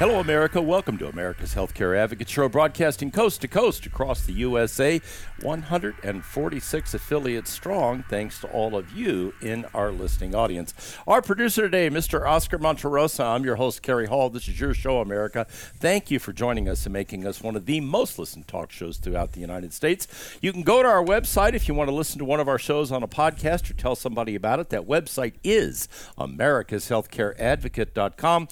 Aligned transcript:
Hello, 0.00 0.18
America. 0.18 0.62
Welcome 0.62 0.96
to 0.96 1.10
America's 1.10 1.54
Healthcare 1.54 1.94
Advocate 1.94 2.30
Show, 2.30 2.48
broadcasting 2.48 3.10
coast 3.10 3.42
to 3.42 3.48
coast 3.48 3.84
across 3.84 4.24
the 4.24 4.32
USA, 4.32 4.98
146 5.42 6.94
affiliates 6.94 7.50
strong, 7.50 8.02
thanks 8.08 8.40
to 8.40 8.46
all 8.46 8.76
of 8.76 8.92
you 8.92 9.34
in 9.42 9.66
our 9.74 9.92
listening 9.92 10.34
audience. 10.34 10.72
Our 11.06 11.20
producer 11.20 11.60
today, 11.60 11.90
Mr. 11.90 12.26
Oscar 12.26 12.58
Monterosa. 12.58 13.26
I'm 13.26 13.44
your 13.44 13.56
host, 13.56 13.82
Kerry 13.82 14.06
Hall. 14.06 14.30
This 14.30 14.48
is 14.48 14.58
your 14.58 14.72
show, 14.72 15.02
America. 15.02 15.46
Thank 15.50 16.10
you 16.10 16.18
for 16.18 16.32
joining 16.32 16.66
us 16.66 16.86
and 16.86 16.94
making 16.94 17.26
us 17.26 17.42
one 17.42 17.54
of 17.54 17.66
the 17.66 17.82
most 17.82 18.18
listened 18.18 18.48
talk 18.48 18.72
shows 18.72 18.96
throughout 18.96 19.32
the 19.32 19.40
United 19.40 19.74
States. 19.74 20.38
You 20.40 20.50
can 20.50 20.62
go 20.62 20.82
to 20.82 20.88
our 20.88 21.04
website 21.04 21.52
if 21.52 21.68
you 21.68 21.74
want 21.74 21.90
to 21.90 21.94
listen 21.94 22.18
to 22.20 22.24
one 22.24 22.40
of 22.40 22.48
our 22.48 22.58
shows 22.58 22.90
on 22.90 23.02
a 23.02 23.08
podcast 23.08 23.70
or 23.70 23.74
tell 23.74 23.94
somebody 23.94 24.34
about 24.34 24.60
it. 24.60 24.70
That 24.70 24.86
website 24.86 25.34
is 25.44 25.88
americashealthcareadvocate.com. 26.16 28.48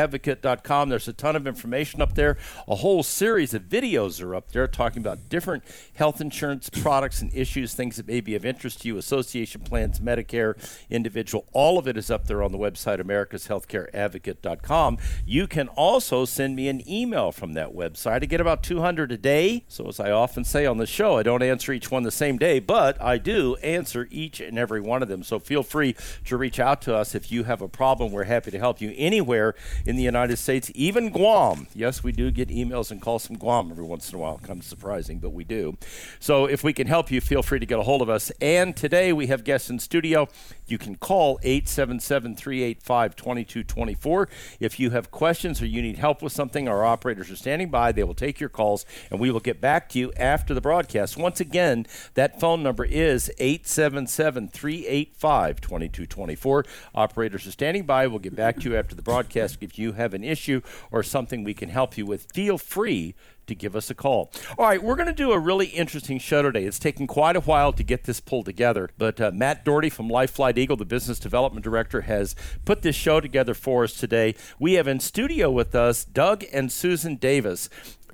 Americashealthcareadvocate.com. 0.00 0.88
There's 0.88 1.08
a 1.08 1.12
ton 1.12 1.36
of 1.36 1.46
information 1.46 2.00
up 2.00 2.14
there. 2.14 2.36
A 2.68 2.76
whole 2.76 3.02
series 3.02 3.54
of 3.54 3.62
videos 3.62 4.22
are 4.22 4.34
up 4.34 4.52
there 4.52 4.66
talking 4.66 5.00
about 5.00 5.28
different 5.28 5.64
health 5.94 6.20
insurance 6.20 6.70
products 6.70 7.20
and 7.20 7.32
issues, 7.34 7.74
things 7.74 7.96
that 7.96 8.06
may 8.06 8.20
be 8.20 8.34
of 8.34 8.44
interest 8.44 8.82
to 8.82 8.88
you, 8.88 8.98
association 8.98 9.62
plans, 9.62 10.00
Medicare, 10.00 10.54
individual. 10.88 11.46
All 11.52 11.78
of 11.78 11.86
it 11.86 11.96
is 11.96 12.10
up 12.10 12.26
there 12.26 12.42
on 12.42 12.52
the 12.52 12.58
website, 12.58 13.00
americashealthcareadvocate.com. 13.00 14.98
You 15.26 15.46
can 15.46 15.68
also 15.68 16.24
send 16.24 16.56
me 16.56 16.68
an 16.68 16.88
email 16.88 17.32
from 17.32 17.54
that 17.54 17.74
website. 17.74 18.22
I 18.22 18.26
get 18.26 18.40
about 18.40 18.62
200 18.62 19.12
a 19.12 19.16
day. 19.16 19.64
So, 19.68 19.88
as 19.88 20.00
I 20.00 20.10
often 20.10 20.44
say 20.44 20.66
on 20.66 20.78
the 20.78 20.86
show, 20.86 21.16
I 21.16 21.22
don't 21.22 21.42
answer 21.42 21.72
each 21.72 21.90
one 21.90 22.02
the 22.02 22.10
same 22.10 22.38
day, 22.38 22.58
but 22.58 23.00
I 23.00 23.18
do 23.18 23.56
answer 23.56 24.08
each 24.10 24.40
and 24.40 24.58
every 24.58 24.80
one 24.80 25.02
of 25.02 25.08
them. 25.08 25.22
So, 25.22 25.38
feel 25.38 25.62
free 25.62 25.94
to 26.24 26.36
reach 26.36 26.60
out 26.60 26.82
to 26.82 26.94
us 26.94 27.14
if 27.14 27.30
you 27.32 27.44
have 27.44 27.62
a 27.62 27.68
problem. 27.68 28.12
We're 28.12 28.24
happy 28.24 28.50
to 28.50 28.58
help 28.58 28.80
you 28.80 28.94
anywhere 28.96 29.54
in 29.90 29.96
the 29.96 30.02
United 30.04 30.36
States, 30.36 30.70
even 30.76 31.10
Guam. 31.10 31.66
Yes, 31.74 32.04
we 32.04 32.12
do 32.12 32.30
get 32.30 32.48
emails 32.48 32.92
and 32.92 33.02
calls 33.02 33.26
from 33.26 33.36
Guam 33.36 33.72
every 33.72 33.84
once 33.84 34.08
in 34.08 34.14
a 34.14 34.18
while. 34.18 34.38
Kind 34.38 34.60
of 34.60 34.64
surprising, 34.64 35.18
but 35.18 35.30
we 35.30 35.42
do. 35.42 35.76
So, 36.20 36.46
if 36.46 36.62
we 36.62 36.72
can 36.72 36.86
help 36.86 37.10
you, 37.10 37.20
feel 37.20 37.42
free 37.42 37.58
to 37.58 37.66
get 37.66 37.78
a 37.78 37.82
hold 37.82 38.00
of 38.00 38.08
us. 38.08 38.30
And 38.40 38.76
today 38.76 39.12
we 39.12 39.26
have 39.26 39.42
guests 39.42 39.68
in 39.68 39.80
studio. 39.80 40.28
You 40.66 40.78
can 40.78 40.94
call 40.94 41.40
877 41.42 42.36
385 42.36 43.16
2224. 43.16 44.28
If 44.60 44.78
you 44.78 44.90
have 44.90 45.10
questions 45.10 45.60
or 45.60 45.66
you 45.66 45.82
need 45.82 45.98
help 45.98 46.22
with 46.22 46.32
something, 46.32 46.68
our 46.68 46.84
operators 46.84 47.28
are 47.28 47.36
standing 47.36 47.68
by. 47.68 47.90
They 47.90 48.04
will 48.04 48.14
take 48.14 48.38
your 48.38 48.48
calls 48.48 48.86
and 49.10 49.18
we 49.18 49.32
will 49.32 49.40
get 49.40 49.60
back 49.60 49.88
to 49.90 49.98
you 49.98 50.12
after 50.16 50.54
the 50.54 50.60
broadcast. 50.60 51.16
Once 51.16 51.40
again, 51.40 51.84
that 52.14 52.38
phone 52.38 52.62
number 52.62 52.84
is 52.84 53.28
877 53.38 54.48
385 54.48 55.60
2224. 55.60 56.64
Operators 56.94 57.46
are 57.48 57.50
standing 57.50 57.84
by. 57.84 58.06
We'll 58.06 58.20
get 58.20 58.36
back 58.36 58.60
to 58.60 58.70
you 58.70 58.76
after 58.76 58.94
the 58.94 59.02
broadcast. 59.02 59.58
If 59.60 59.76
you 59.76 59.79
have 59.92 60.14
an 60.14 60.24
issue 60.24 60.60
or 60.90 61.02
something 61.02 61.44
we 61.44 61.54
can 61.54 61.68
help 61.68 61.96
you 61.98 62.06
with, 62.06 62.30
feel 62.32 62.58
free 62.58 63.14
to 63.50 63.54
give 63.54 63.74
us 63.76 63.90
a 63.90 63.94
call. 63.94 64.32
All 64.56 64.66
right, 64.66 64.82
we're 64.82 64.94
going 64.94 65.08
to 65.08 65.12
do 65.12 65.32
a 65.32 65.38
really 65.38 65.66
interesting 65.66 66.18
show 66.18 66.40
today. 66.42 66.64
It's 66.64 66.78
taken 66.78 67.06
quite 67.06 67.36
a 67.36 67.40
while 67.40 67.72
to 67.72 67.82
get 67.82 68.04
this 68.04 68.20
pulled 68.20 68.46
together, 68.46 68.90
but 68.96 69.20
uh, 69.20 69.32
Matt 69.34 69.64
Daugherty 69.64 69.90
from 69.90 70.08
Life 70.08 70.30
Flight 70.30 70.56
Eagle, 70.56 70.76
the 70.76 70.84
business 70.84 71.18
development 71.18 71.64
director, 71.64 72.02
has 72.02 72.36
put 72.64 72.82
this 72.82 72.94
show 72.96 73.20
together 73.20 73.54
for 73.54 73.84
us 73.84 73.94
today. 73.94 74.34
We 74.58 74.74
have 74.74 74.86
in 74.86 75.00
studio 75.00 75.50
with 75.50 75.74
us 75.74 76.04
Doug 76.04 76.44
and 76.52 76.70
Susan 76.70 77.16
Davis. 77.16 77.68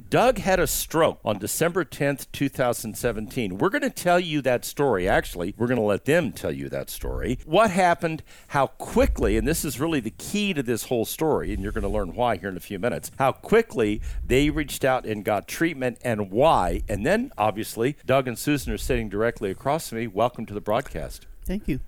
Doug 0.08 0.38
had 0.38 0.60
a 0.60 0.68
stroke 0.68 1.18
on 1.24 1.36
December 1.38 1.84
10th, 1.84 2.26
2017. 2.30 3.58
We're 3.58 3.70
going 3.70 3.82
to 3.82 3.90
tell 3.90 4.20
you 4.20 4.40
that 4.42 4.64
story. 4.64 5.08
Actually, 5.08 5.52
we're 5.58 5.66
going 5.66 5.80
to 5.80 5.82
let 5.82 6.04
them 6.04 6.30
tell 6.30 6.52
you 6.52 6.68
that 6.68 6.90
story. 6.90 7.40
What 7.44 7.72
happened, 7.72 8.22
how 8.48 8.68
quickly, 8.68 9.36
and 9.36 9.48
this 9.48 9.64
is 9.64 9.80
really 9.80 9.98
the 9.98 10.12
key 10.12 10.54
to 10.54 10.62
this 10.62 10.84
whole 10.84 11.06
story, 11.06 11.52
and 11.52 11.60
you're 11.60 11.72
going 11.72 11.82
to 11.82 11.88
learn 11.88 12.14
why 12.14 12.36
here 12.36 12.48
in 12.48 12.56
a 12.56 12.60
few 12.60 12.78
minutes, 12.78 13.10
how 13.18 13.32
quickly 13.32 14.00
they 14.24 14.48
reached 14.48 14.84
out 14.84 15.04
and 15.06 15.24
got 15.24 15.48
treatment 15.48 15.98
and 16.02 16.30
why. 16.30 16.82
And 16.88 17.04
then, 17.04 17.32
obviously, 17.36 17.96
Doug 18.06 18.28
and 18.28 18.38
Susan 18.38 18.72
are 18.72 18.78
sitting 18.78 19.08
directly 19.08 19.50
across 19.50 19.88
from 19.88 19.98
me. 19.98 20.06
Welcome 20.06 20.46
to 20.46 20.54
the 20.54 20.60
broadcast. 20.60 21.26
Thank 21.44 21.66
you. 21.66 21.80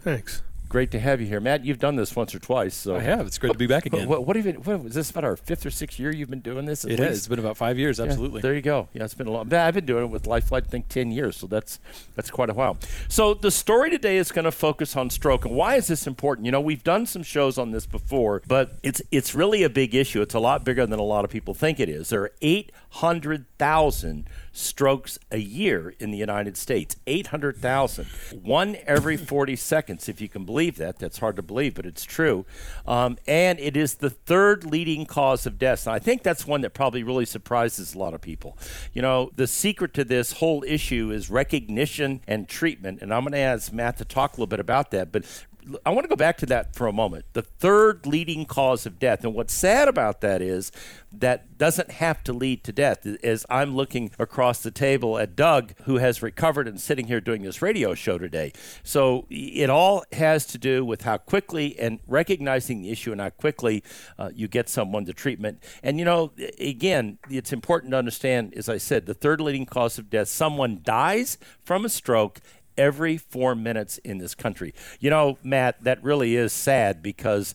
Thanks. 0.00 0.42
Great 0.68 0.90
to 0.90 0.98
have 0.98 1.20
you 1.20 1.28
here, 1.28 1.38
Matt. 1.38 1.64
You've 1.64 1.78
done 1.78 1.94
this 1.94 2.16
once 2.16 2.34
or 2.34 2.40
twice. 2.40 2.74
So 2.74 2.96
I 2.96 3.00
have. 3.00 3.26
It's 3.26 3.38
great 3.38 3.52
to 3.52 3.58
be 3.58 3.68
back 3.68 3.86
again. 3.86 4.08
What, 4.08 4.26
what 4.26 4.34
have 4.36 4.46
you, 4.46 4.52
what, 4.54 4.84
is 4.86 4.94
this 4.94 5.10
about 5.10 5.24
our 5.24 5.36
fifth 5.36 5.64
or 5.64 5.70
sixth 5.70 5.98
year 6.00 6.12
you've 6.12 6.28
been 6.28 6.40
doing 6.40 6.64
this? 6.64 6.84
It 6.84 6.90
least? 6.90 7.02
has. 7.02 7.18
It's 7.18 7.28
been 7.28 7.38
about 7.38 7.56
five 7.56 7.78
years. 7.78 7.98
Yeah, 7.98 8.06
Absolutely. 8.06 8.40
there 8.40 8.54
you 8.54 8.62
go. 8.62 8.88
Yeah, 8.92 9.04
it's 9.04 9.14
been 9.14 9.28
a 9.28 9.30
long. 9.30 9.52
I've 9.52 9.74
been 9.74 9.86
doing 9.86 10.04
it 10.04 10.10
with 10.10 10.26
Life 10.26 10.48
Flight, 10.48 10.64
I 10.66 10.70
think, 10.70 10.88
ten 10.88 11.12
years. 11.12 11.36
So 11.36 11.46
that's 11.46 11.78
that's 12.16 12.30
quite 12.30 12.50
a 12.50 12.54
while. 12.54 12.78
So 13.08 13.34
the 13.34 13.50
story 13.50 13.90
today 13.90 14.16
is 14.16 14.32
going 14.32 14.44
to 14.44 14.52
focus 14.52 14.96
on 14.96 15.08
stroke, 15.10 15.44
and 15.44 15.54
why 15.54 15.76
is 15.76 15.86
this 15.86 16.06
important? 16.06 16.46
You 16.46 16.52
know, 16.52 16.60
we've 16.60 16.84
done 16.84 17.06
some 17.06 17.22
shows 17.22 17.58
on 17.58 17.70
this 17.70 17.86
before, 17.86 18.42
but 18.48 18.72
it's 18.82 19.00
it's 19.12 19.34
really 19.34 19.62
a 19.62 19.70
big 19.70 19.94
issue. 19.94 20.20
It's 20.20 20.34
a 20.34 20.40
lot 20.40 20.64
bigger 20.64 20.84
than 20.84 20.98
a 20.98 21.04
lot 21.04 21.24
of 21.24 21.30
people 21.30 21.54
think 21.54 21.78
it 21.78 21.88
is. 21.88 22.08
There 22.08 22.22
are 22.22 22.32
eight 22.42 22.72
hundred 22.96 23.46
thousand 23.58 24.28
strokes 24.52 25.18
a 25.30 25.38
year 25.38 25.94
in 25.98 26.10
the 26.10 26.16
United 26.16 26.56
States. 26.56 26.96
800,000. 27.06 28.06
One 28.42 28.76
every 28.86 29.16
40 29.16 29.54
seconds, 29.56 30.08
if 30.08 30.20
you 30.20 30.28
can 30.28 30.44
believe 30.44 30.76
that. 30.76 30.98
That's 30.98 31.18
hard 31.18 31.36
to 31.36 31.42
believe, 31.42 31.74
but 31.74 31.84
it's 31.84 32.04
true. 32.04 32.46
Um, 32.86 33.18
and 33.26 33.60
it 33.60 33.76
is 33.76 33.96
the 33.96 34.10
third 34.10 34.64
leading 34.64 35.04
cause 35.04 35.46
of 35.46 35.58
death. 35.58 35.86
And 35.86 35.94
I 35.94 35.98
think 35.98 36.22
that's 36.22 36.46
one 36.46 36.62
that 36.62 36.72
probably 36.72 37.02
really 37.02 37.26
surprises 37.26 37.94
a 37.94 37.98
lot 37.98 38.14
of 38.14 38.22
people. 38.22 38.56
You 38.94 39.02
know, 39.02 39.30
the 39.36 39.46
secret 39.46 39.92
to 39.94 40.04
this 40.04 40.32
whole 40.32 40.64
issue 40.66 41.10
is 41.10 41.28
recognition 41.30 42.22
and 42.26 42.48
treatment. 42.48 43.02
And 43.02 43.12
I'm 43.12 43.22
going 43.22 43.32
to 43.32 43.38
ask 43.38 43.72
Matt 43.72 43.98
to 43.98 44.04
talk 44.04 44.32
a 44.32 44.34
little 44.36 44.46
bit 44.46 44.60
about 44.60 44.90
that. 44.92 45.12
But 45.12 45.24
I 45.84 45.90
want 45.90 46.04
to 46.04 46.08
go 46.08 46.16
back 46.16 46.36
to 46.38 46.46
that 46.46 46.74
for 46.74 46.86
a 46.86 46.92
moment. 46.92 47.24
The 47.32 47.42
third 47.42 48.06
leading 48.06 48.46
cause 48.46 48.86
of 48.86 48.98
death. 48.98 49.24
And 49.24 49.34
what's 49.34 49.52
sad 49.52 49.88
about 49.88 50.20
that 50.20 50.40
is 50.40 50.70
that 51.12 51.58
doesn't 51.58 51.90
have 51.92 52.22
to 52.24 52.32
lead 52.32 52.62
to 52.64 52.72
death. 52.72 53.06
As 53.24 53.46
I'm 53.50 53.74
looking 53.74 54.10
across 54.18 54.62
the 54.62 54.70
table 54.70 55.18
at 55.18 55.34
Doug, 55.34 55.72
who 55.84 55.96
has 55.96 56.22
recovered 56.22 56.68
and 56.68 56.80
sitting 56.80 57.06
here 57.06 57.20
doing 57.20 57.42
this 57.42 57.62
radio 57.62 57.94
show 57.94 58.18
today. 58.18 58.52
So 58.82 59.26
it 59.30 59.70
all 59.70 60.04
has 60.12 60.46
to 60.46 60.58
do 60.58 60.84
with 60.84 61.02
how 61.02 61.18
quickly 61.18 61.78
and 61.78 61.98
recognizing 62.06 62.82
the 62.82 62.90
issue 62.90 63.12
and 63.12 63.20
how 63.20 63.30
quickly 63.30 63.82
uh, 64.18 64.30
you 64.34 64.48
get 64.48 64.68
someone 64.68 65.04
to 65.06 65.12
treatment. 65.12 65.62
And, 65.82 65.98
you 65.98 66.04
know, 66.04 66.32
again, 66.58 67.18
it's 67.30 67.52
important 67.52 67.92
to 67.92 67.98
understand, 67.98 68.54
as 68.54 68.68
I 68.68 68.78
said, 68.78 69.06
the 69.06 69.14
third 69.14 69.40
leading 69.40 69.66
cause 69.66 69.98
of 69.98 70.10
death 70.10 70.28
someone 70.28 70.80
dies 70.82 71.38
from 71.64 71.84
a 71.84 71.88
stroke 71.88 72.40
every 72.76 73.16
four 73.16 73.54
minutes 73.54 73.98
in 73.98 74.18
this 74.18 74.34
country. 74.34 74.74
You 75.00 75.10
know, 75.10 75.38
Matt, 75.42 75.82
that 75.84 76.02
really 76.02 76.36
is 76.36 76.52
sad 76.52 77.02
because 77.02 77.54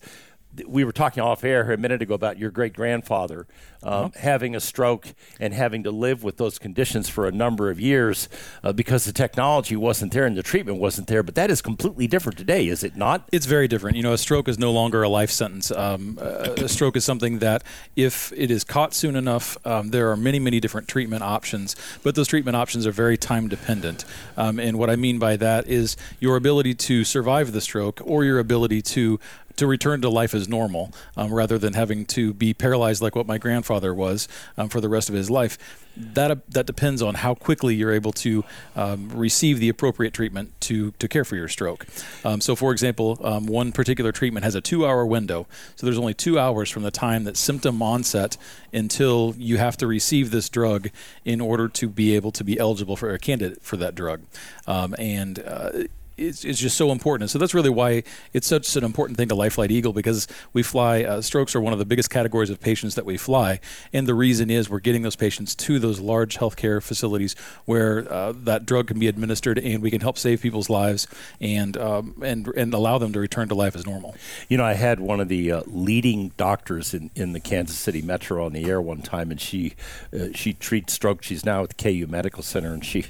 we 0.67 0.83
were 0.83 0.91
talking 0.91 1.23
off 1.23 1.43
air 1.43 1.71
a 1.71 1.77
minute 1.77 2.01
ago 2.01 2.13
about 2.13 2.37
your 2.37 2.51
great 2.51 2.73
grandfather 2.73 3.47
um, 3.83 4.11
having 4.15 4.55
a 4.55 4.59
stroke 4.59 5.07
and 5.39 5.53
having 5.53 5.83
to 5.83 5.91
live 5.91 6.23
with 6.23 6.37
those 6.37 6.59
conditions 6.59 7.09
for 7.09 7.27
a 7.27 7.31
number 7.31 7.69
of 7.69 7.79
years 7.79 8.29
uh, 8.63 8.71
because 8.71 9.05
the 9.05 9.13
technology 9.13 9.75
wasn't 9.75 10.11
there 10.11 10.25
and 10.25 10.37
the 10.37 10.43
treatment 10.43 10.79
wasn't 10.79 11.07
there. 11.07 11.23
But 11.23 11.35
that 11.35 11.49
is 11.49 11.61
completely 11.61 12.07
different 12.07 12.37
today, 12.37 12.67
is 12.67 12.83
it 12.83 12.95
not? 12.95 13.27
It's 13.31 13.45
very 13.45 13.67
different. 13.67 13.97
You 13.97 14.03
know, 14.03 14.13
a 14.13 14.17
stroke 14.17 14.47
is 14.47 14.59
no 14.59 14.71
longer 14.71 15.01
a 15.03 15.09
life 15.09 15.31
sentence. 15.31 15.71
Um, 15.71 16.17
a 16.21 16.51
a 16.61 16.69
stroke 16.69 16.95
is 16.95 17.03
something 17.03 17.39
that, 17.39 17.63
if 17.95 18.31
it 18.35 18.51
is 18.51 18.63
caught 18.63 18.93
soon 18.93 19.15
enough, 19.15 19.57
um, 19.65 19.89
there 19.89 20.11
are 20.11 20.17
many, 20.17 20.39
many 20.39 20.59
different 20.59 20.87
treatment 20.87 21.23
options. 21.23 21.75
But 22.03 22.15
those 22.15 22.27
treatment 22.27 22.55
options 22.55 22.85
are 22.85 22.91
very 22.91 23.17
time 23.17 23.47
dependent. 23.47 24.05
Um, 24.37 24.59
and 24.59 24.77
what 24.77 24.89
I 24.89 24.95
mean 24.95 25.17
by 25.17 25.37
that 25.37 25.67
is 25.67 25.97
your 26.19 26.35
ability 26.35 26.75
to 26.75 27.03
survive 27.03 27.51
the 27.51 27.61
stroke 27.61 28.01
or 28.03 28.23
your 28.23 28.39
ability 28.39 28.81
to 28.83 29.19
to 29.55 29.67
return 29.67 30.01
to 30.01 30.09
life 30.09 30.33
as 30.33 30.47
normal 30.47 30.91
um, 31.15 31.33
rather 31.33 31.57
than 31.57 31.73
having 31.73 32.05
to 32.05 32.33
be 32.33 32.53
paralyzed 32.53 33.01
like 33.01 33.15
what 33.15 33.27
my 33.27 33.37
grandfather 33.37 33.93
was 33.93 34.27
um, 34.57 34.69
for 34.69 34.81
the 34.81 34.89
rest 34.89 35.09
of 35.09 35.15
his 35.15 35.29
life. 35.29 35.57
That, 35.97 36.31
uh, 36.31 36.35
that 36.49 36.65
depends 36.65 37.01
on 37.01 37.15
how 37.15 37.35
quickly 37.35 37.75
you're 37.75 37.91
able 37.91 38.13
to 38.13 38.45
um, 38.75 39.09
receive 39.09 39.59
the 39.59 39.67
appropriate 39.67 40.13
treatment 40.13 40.59
to, 40.61 40.91
to 40.91 41.07
care 41.07 41.25
for 41.25 41.35
your 41.35 41.49
stroke. 41.49 41.85
Um, 42.23 42.39
so, 42.39 42.55
for 42.55 42.71
example, 42.71 43.19
um, 43.23 43.45
one 43.45 43.73
particular 43.73 44.13
treatment 44.13 44.45
has 44.45 44.55
a 44.55 44.61
two 44.61 44.85
hour 44.85 45.05
window. 45.05 45.47
So, 45.75 45.85
there's 45.85 45.97
only 45.97 46.13
two 46.13 46.39
hours 46.39 46.69
from 46.69 46.83
the 46.83 46.91
time 46.91 47.25
that 47.25 47.35
symptom 47.35 47.81
onset 47.81 48.37
until 48.71 49.35
you 49.37 49.57
have 49.57 49.75
to 49.77 49.87
receive 49.87 50.31
this 50.31 50.47
drug 50.47 50.89
in 51.25 51.41
order 51.41 51.67
to 51.67 51.89
be 51.89 52.15
able 52.15 52.31
to 52.31 52.43
be 52.43 52.57
eligible 52.57 52.95
for 52.95 53.13
a 53.13 53.19
candidate 53.19 53.61
for 53.61 53.75
that 53.77 53.93
drug. 53.93 54.21
Um, 54.67 54.95
and 54.97 55.39
uh, 55.39 55.71
it's, 56.17 56.45
it's 56.45 56.59
just 56.59 56.77
so 56.77 56.91
important. 56.91 57.23
And 57.23 57.31
so 57.31 57.39
that's 57.39 57.53
really 57.53 57.69
why 57.69 58.03
it's 58.33 58.47
such 58.47 58.75
an 58.75 58.83
important 58.83 59.17
thing 59.17 59.27
to 59.29 59.35
Life 59.35 59.53
Flight 59.53 59.71
Eagle 59.71 59.93
because 59.93 60.27
we 60.53 60.63
fly, 60.63 61.03
uh, 61.03 61.21
strokes 61.21 61.55
are 61.55 61.61
one 61.61 61.73
of 61.73 61.79
the 61.79 61.85
biggest 61.85 62.09
categories 62.09 62.49
of 62.49 62.59
patients 62.59 62.95
that 62.95 63.05
we 63.05 63.17
fly. 63.17 63.59
And 63.93 64.07
the 64.07 64.13
reason 64.13 64.49
is 64.49 64.69
we're 64.69 64.79
getting 64.79 65.01
those 65.01 65.15
patients 65.15 65.55
to 65.55 65.79
those 65.79 65.99
large 65.99 66.37
healthcare 66.37 66.81
facilities 66.81 67.35
where 67.65 68.11
uh, 68.11 68.33
that 68.43 68.65
drug 68.65 68.87
can 68.87 68.99
be 68.99 69.07
administered 69.07 69.57
and 69.57 69.81
we 69.81 69.91
can 69.91 70.01
help 70.01 70.17
save 70.17 70.41
people's 70.41 70.69
lives 70.69 71.07
and, 71.39 71.77
um, 71.77 72.15
and, 72.23 72.47
and 72.49 72.73
allow 72.73 72.97
them 72.97 73.13
to 73.13 73.19
return 73.19 73.47
to 73.49 73.55
life 73.55 73.75
as 73.75 73.85
normal. 73.85 74.15
You 74.49 74.57
know, 74.57 74.65
I 74.65 74.73
had 74.73 74.99
one 74.99 75.19
of 75.19 75.27
the 75.27 75.51
uh, 75.51 75.61
leading 75.67 76.29
doctors 76.37 76.93
in, 76.93 77.09
in 77.15 77.33
the 77.33 77.39
Kansas 77.39 77.77
City 77.77 78.01
Metro 78.01 78.45
on 78.45 78.53
the 78.53 78.65
air 78.65 78.81
one 78.81 79.01
time, 79.01 79.31
and 79.31 79.39
she, 79.39 79.73
uh, 80.13 80.27
she 80.33 80.53
treats 80.53 80.93
stroke. 80.93 81.23
She's 81.23 81.45
now 81.45 81.63
at 81.63 81.69
the 81.69 81.75
KU 81.75 82.07
Medical 82.07 82.43
Center, 82.43 82.73
and 82.73 82.85
she 82.85 83.05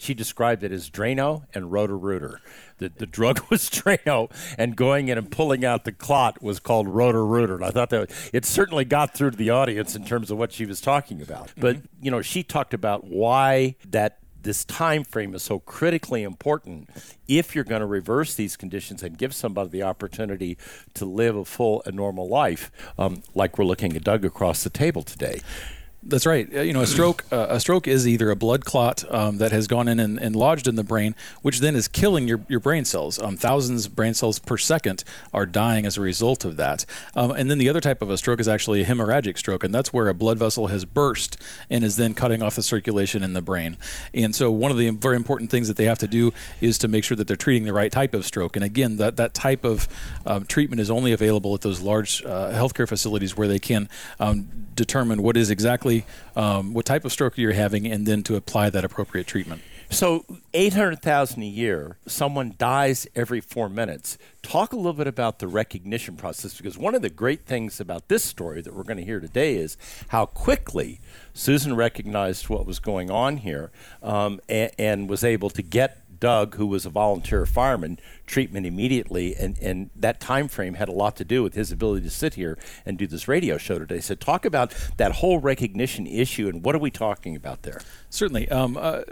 she 0.00 0.14
described 0.14 0.64
it 0.64 0.72
as 0.72 0.88
Drano 0.88 1.44
and 1.54 1.70
Roto-Rooter. 1.70 2.40
The, 2.78 2.88
the 2.88 3.06
drug 3.06 3.44
was 3.50 3.68
Drano, 3.68 4.30
and 4.56 4.76
going 4.76 5.08
in 5.08 5.18
and 5.18 5.30
pulling 5.30 5.64
out 5.64 5.84
the 5.84 5.92
clot 5.92 6.42
was 6.42 6.58
called 6.58 6.88
Roto-Rooter. 6.88 7.56
And 7.56 7.64
I 7.64 7.70
thought 7.70 7.90
that 7.90 8.10
it 8.32 8.44
certainly 8.44 8.84
got 8.84 9.14
through 9.14 9.32
to 9.32 9.36
the 9.36 9.50
audience 9.50 9.94
in 9.94 10.04
terms 10.04 10.30
of 10.30 10.38
what 10.38 10.52
she 10.52 10.66
was 10.66 10.80
talking 10.80 11.20
about. 11.20 11.48
Mm-hmm. 11.48 11.60
But, 11.60 11.76
you 12.00 12.10
know, 12.10 12.22
she 12.22 12.42
talked 12.42 12.74
about 12.74 13.04
why 13.04 13.76
that 13.88 14.18
this 14.42 14.64
time 14.64 15.04
frame 15.04 15.34
is 15.34 15.42
so 15.42 15.58
critically 15.58 16.22
important 16.22 16.88
if 17.28 17.54
you're 17.54 17.64
going 17.64 17.80
to 17.80 17.86
reverse 17.86 18.34
these 18.34 18.56
conditions 18.56 19.02
and 19.02 19.18
give 19.18 19.34
somebody 19.34 19.68
the 19.68 19.82
opportunity 19.82 20.56
to 20.94 21.04
live 21.04 21.36
a 21.36 21.44
full 21.44 21.82
and 21.84 21.94
normal 21.94 22.28
life, 22.28 22.70
um, 22.98 23.22
like 23.34 23.58
we're 23.58 23.64
looking 23.64 23.94
at 23.96 24.04
Doug 24.04 24.24
across 24.24 24.64
the 24.64 24.70
table 24.70 25.02
today. 25.02 25.40
That's 26.02 26.24
right. 26.24 26.48
Uh, 26.54 26.62
you 26.62 26.72
know, 26.72 26.80
a 26.80 26.86
stroke 26.86 27.26
uh, 27.30 27.48
a 27.50 27.60
stroke 27.60 27.86
is 27.86 28.08
either 28.08 28.30
a 28.30 28.36
blood 28.36 28.64
clot 28.64 29.04
um, 29.12 29.36
that 29.36 29.52
has 29.52 29.66
gone 29.66 29.86
in 29.86 30.00
and, 30.00 30.18
and, 30.18 30.34
lodged 30.34 30.66
in 30.66 30.76
the 30.76 30.82
brain, 30.82 31.14
which 31.42 31.60
then 31.60 31.76
is 31.76 31.88
killing 31.88 32.26
your, 32.26 32.40
your 32.48 32.58
brain 32.58 32.86
cells. 32.86 33.18
Um, 33.18 33.36
thousands 33.36 33.84
of 33.84 33.94
brain 33.94 34.14
cells 34.14 34.38
per 34.38 34.56
second 34.56 35.04
are 35.34 35.44
dying 35.44 35.84
as 35.84 35.98
a 35.98 36.00
result 36.00 36.46
of 36.46 36.56
that. 36.56 36.86
Um, 37.14 37.32
and 37.32 37.50
then 37.50 37.58
the 37.58 37.68
other 37.68 37.82
type 37.82 38.00
of 38.00 38.08
a 38.08 38.16
stroke 38.16 38.40
is 38.40 38.48
actually 38.48 38.80
a 38.80 38.86
hemorrhagic 38.86 39.36
stroke, 39.36 39.62
and 39.62 39.74
that's 39.74 39.92
where 39.92 40.08
a 40.08 40.14
blood 40.14 40.38
vessel 40.38 40.68
has 40.68 40.86
burst 40.86 41.36
and 41.68 41.84
is 41.84 41.96
then 41.96 42.14
cutting 42.14 42.42
off 42.42 42.56
the 42.56 42.62
circulation 42.62 43.22
in 43.22 43.34
the 43.34 43.42
brain. 43.42 43.76
And 44.14 44.34
so, 44.34 44.50
one 44.50 44.70
of 44.70 44.78
the 44.78 44.88
very 44.88 45.16
important 45.16 45.50
things 45.50 45.68
that 45.68 45.76
they 45.76 45.84
have 45.84 45.98
to 45.98 46.08
do 46.08 46.32
is 46.62 46.78
to 46.78 46.88
make 46.88 47.04
sure 47.04 47.16
that 47.18 47.26
they're 47.26 47.36
treating 47.36 47.64
the 47.64 47.74
right 47.74 47.92
type 47.92 48.14
of 48.14 48.24
stroke. 48.24 48.56
And 48.56 48.64
again, 48.64 48.96
that 48.96 49.18
that 49.18 49.34
type 49.34 49.64
of 49.64 49.86
um, 50.24 50.46
treatment 50.46 50.80
is 50.80 50.90
only 50.90 51.12
available 51.12 51.54
at 51.54 51.60
those 51.60 51.82
large 51.82 52.24
uh, 52.24 52.52
healthcare 52.52 52.88
facilities 52.88 53.36
where 53.36 53.48
they 53.48 53.58
can 53.58 53.90
um, 54.18 54.48
determine 54.74 55.22
what 55.22 55.36
is 55.36 55.50
exactly 55.50 55.89
um, 56.36 56.72
what 56.72 56.86
type 56.86 57.04
of 57.04 57.12
stroke 57.12 57.36
you're 57.36 57.52
having, 57.52 57.86
and 57.86 58.06
then 58.06 58.22
to 58.24 58.36
apply 58.36 58.70
that 58.70 58.84
appropriate 58.84 59.26
treatment. 59.26 59.62
So, 59.92 60.24
800,000 60.54 61.42
a 61.42 61.46
year, 61.46 61.96
someone 62.06 62.54
dies 62.56 63.08
every 63.16 63.40
four 63.40 63.68
minutes. 63.68 64.18
Talk 64.40 64.72
a 64.72 64.76
little 64.76 64.92
bit 64.92 65.08
about 65.08 65.40
the 65.40 65.48
recognition 65.48 66.16
process 66.16 66.56
because 66.56 66.78
one 66.78 66.94
of 66.94 67.02
the 67.02 67.10
great 67.10 67.44
things 67.44 67.80
about 67.80 68.06
this 68.06 68.22
story 68.22 68.62
that 68.62 68.72
we're 68.72 68.84
going 68.84 68.98
to 68.98 69.04
hear 69.04 69.18
today 69.18 69.56
is 69.56 69.76
how 70.08 70.26
quickly 70.26 71.00
Susan 71.34 71.74
recognized 71.74 72.48
what 72.48 72.66
was 72.66 72.78
going 72.78 73.10
on 73.10 73.38
here 73.38 73.72
um, 74.00 74.40
and, 74.48 74.70
and 74.78 75.10
was 75.10 75.24
able 75.24 75.50
to 75.50 75.62
get 75.62 75.98
Doug, 76.20 76.54
who 76.54 76.66
was 76.66 76.86
a 76.86 76.90
volunteer 76.90 77.44
fireman, 77.46 77.98
treatment 78.30 78.64
immediately, 78.64 79.34
and, 79.34 79.58
and 79.60 79.90
that 79.96 80.20
time 80.20 80.46
frame 80.46 80.74
had 80.74 80.88
a 80.88 80.92
lot 80.92 81.16
to 81.16 81.24
do 81.24 81.42
with 81.42 81.54
his 81.54 81.72
ability 81.72 82.02
to 82.04 82.10
sit 82.10 82.34
here 82.34 82.56
and 82.86 82.96
do 82.96 83.06
this 83.06 83.26
radio 83.26 83.58
show 83.58 83.78
today. 83.78 83.98
So 83.98 84.14
talk 84.14 84.44
about 84.44 84.72
that 84.98 85.12
whole 85.12 85.40
recognition 85.40 86.06
issue 86.06 86.48
and 86.48 86.64
what 86.64 86.74
are 86.74 86.78
we 86.78 86.90
talking 86.90 87.34
about 87.34 87.62
there? 87.62 87.80
Certainly, 88.08 88.48
um, 88.48 88.76
uh, 88.76 89.02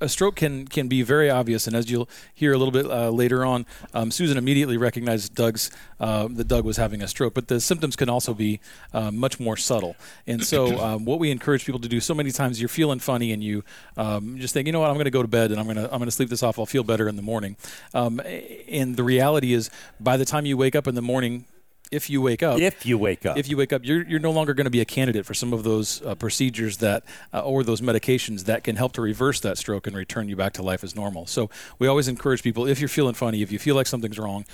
a 0.00 0.08
stroke 0.08 0.36
can 0.36 0.66
can 0.66 0.88
be 0.88 1.02
very 1.02 1.30
obvious, 1.30 1.66
and 1.66 1.76
as 1.76 1.90
you'll 1.90 2.08
hear 2.34 2.52
a 2.52 2.58
little 2.58 2.72
bit 2.72 2.86
uh, 2.86 3.10
later 3.10 3.44
on, 3.44 3.64
um, 3.94 4.10
Susan 4.10 4.36
immediately 4.36 4.76
recognized 4.76 5.34
Doug's 5.34 5.70
uh, 6.00 6.28
that 6.32 6.48
Doug 6.48 6.64
was 6.64 6.76
having 6.76 7.00
a 7.00 7.08
stroke. 7.08 7.34
But 7.34 7.48
the 7.48 7.60
symptoms 7.60 7.96
can 7.96 8.08
also 8.08 8.34
be 8.34 8.60
uh, 8.92 9.10
much 9.10 9.38
more 9.38 9.56
subtle, 9.56 9.96
and 10.26 10.44
so 10.44 10.80
um, 10.84 11.04
what 11.04 11.18
we 11.20 11.30
encourage 11.30 11.64
people 11.64 11.80
to 11.80 11.88
do 11.88 12.00
so 12.00 12.14
many 12.14 12.32
times, 12.32 12.60
you're 12.60 12.68
feeling 12.68 12.98
funny, 12.98 13.32
and 13.32 13.42
you 13.42 13.62
um, 13.96 14.38
just 14.38 14.52
think, 14.52 14.66
you 14.66 14.72
know 14.72 14.80
what, 14.80 14.90
I'm 14.90 14.96
going 14.96 15.04
to 15.04 15.10
go 15.10 15.22
to 15.22 15.28
bed, 15.28 15.52
and 15.52 15.60
I'm 15.60 15.66
going 15.66 15.76
to 15.76 15.84
I'm 15.84 15.98
going 15.98 16.06
to 16.06 16.10
sleep 16.10 16.28
this 16.28 16.42
off. 16.42 16.58
I'll 16.58 16.66
feel 16.66 16.84
better 16.84 17.08
in 17.08 17.14
the 17.14 17.22
morning. 17.22 17.56
Um, 17.94 18.20
and 18.68 18.96
the 18.96 19.04
reality 19.04 19.52
is, 19.52 19.70
by 19.98 20.16
the 20.16 20.24
time 20.24 20.46
you 20.46 20.56
wake 20.56 20.74
up 20.74 20.86
in 20.86 20.94
the 20.94 21.02
morning, 21.02 21.46
if 21.90 22.08
you 22.08 22.22
wake 22.22 22.42
up, 22.42 22.60
if 22.60 22.86
you 22.86 22.96
wake 22.96 23.26
up, 23.26 23.36
if 23.36 23.48
you 23.48 23.56
wake 23.56 23.72
up, 23.72 23.84
you're, 23.84 24.06
you're 24.06 24.20
no 24.20 24.30
longer 24.30 24.54
going 24.54 24.64
to 24.64 24.70
be 24.70 24.80
a 24.80 24.84
candidate 24.84 25.26
for 25.26 25.34
some 25.34 25.52
of 25.52 25.64
those 25.64 26.00
uh, 26.02 26.14
procedures 26.14 26.76
that 26.76 27.02
uh, 27.34 27.40
or 27.40 27.64
those 27.64 27.80
medications 27.80 28.44
that 28.44 28.62
can 28.62 28.76
help 28.76 28.92
to 28.92 29.02
reverse 29.02 29.40
that 29.40 29.58
stroke 29.58 29.86
and 29.86 29.96
return 29.96 30.28
you 30.28 30.36
back 30.36 30.52
to 30.52 30.62
life 30.62 30.84
as 30.84 30.94
normal. 30.94 31.26
So 31.26 31.50
we 31.78 31.88
always 31.88 32.06
encourage 32.06 32.42
people 32.42 32.66
if 32.66 32.78
you're 32.78 32.88
feeling 32.88 33.14
funny, 33.14 33.42
if 33.42 33.50
you 33.50 33.58
feel 33.58 33.74
like 33.74 33.88
something's 33.88 34.18
wrong, 34.18 34.46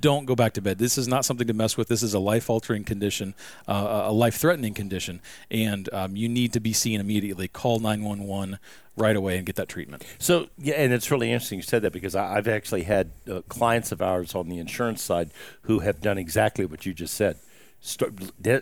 don't 0.00 0.24
go 0.24 0.34
back 0.34 0.54
to 0.54 0.62
bed. 0.62 0.78
This 0.78 0.96
is 0.96 1.06
not 1.06 1.24
something 1.26 1.46
to 1.46 1.54
mess 1.54 1.76
with. 1.76 1.88
This 1.88 2.02
is 2.02 2.14
a 2.14 2.18
life 2.18 2.48
altering 2.48 2.84
condition, 2.84 3.34
uh, 3.68 4.04
a 4.06 4.12
life 4.12 4.36
threatening 4.36 4.72
condition, 4.72 5.20
and 5.50 5.92
um, 5.92 6.16
you 6.16 6.28
need 6.28 6.54
to 6.54 6.60
be 6.60 6.72
seen 6.72 7.00
immediately. 7.00 7.48
Call 7.48 7.80
911 7.80 8.58
right 8.96 9.16
away 9.16 9.36
and 9.36 9.46
get 9.46 9.56
that 9.56 9.68
treatment. 9.68 10.04
So, 10.18 10.48
yeah, 10.58 10.74
and 10.74 10.92
it's 10.92 11.10
really 11.10 11.32
interesting 11.32 11.58
you 11.58 11.62
said 11.62 11.82
that 11.82 11.92
because 11.92 12.14
I, 12.14 12.34
have 12.34 12.48
actually 12.48 12.82
had 12.82 13.12
uh, 13.30 13.40
clients 13.48 13.92
of 13.92 14.02
ours 14.02 14.34
on 14.34 14.48
the 14.48 14.58
insurance 14.58 15.02
side 15.02 15.30
who 15.62 15.80
have 15.80 16.00
done 16.00 16.18
exactly 16.18 16.64
what 16.64 16.84
you 16.84 16.92
just 16.92 17.14
said. 17.14 17.38
Start, 17.80 18.12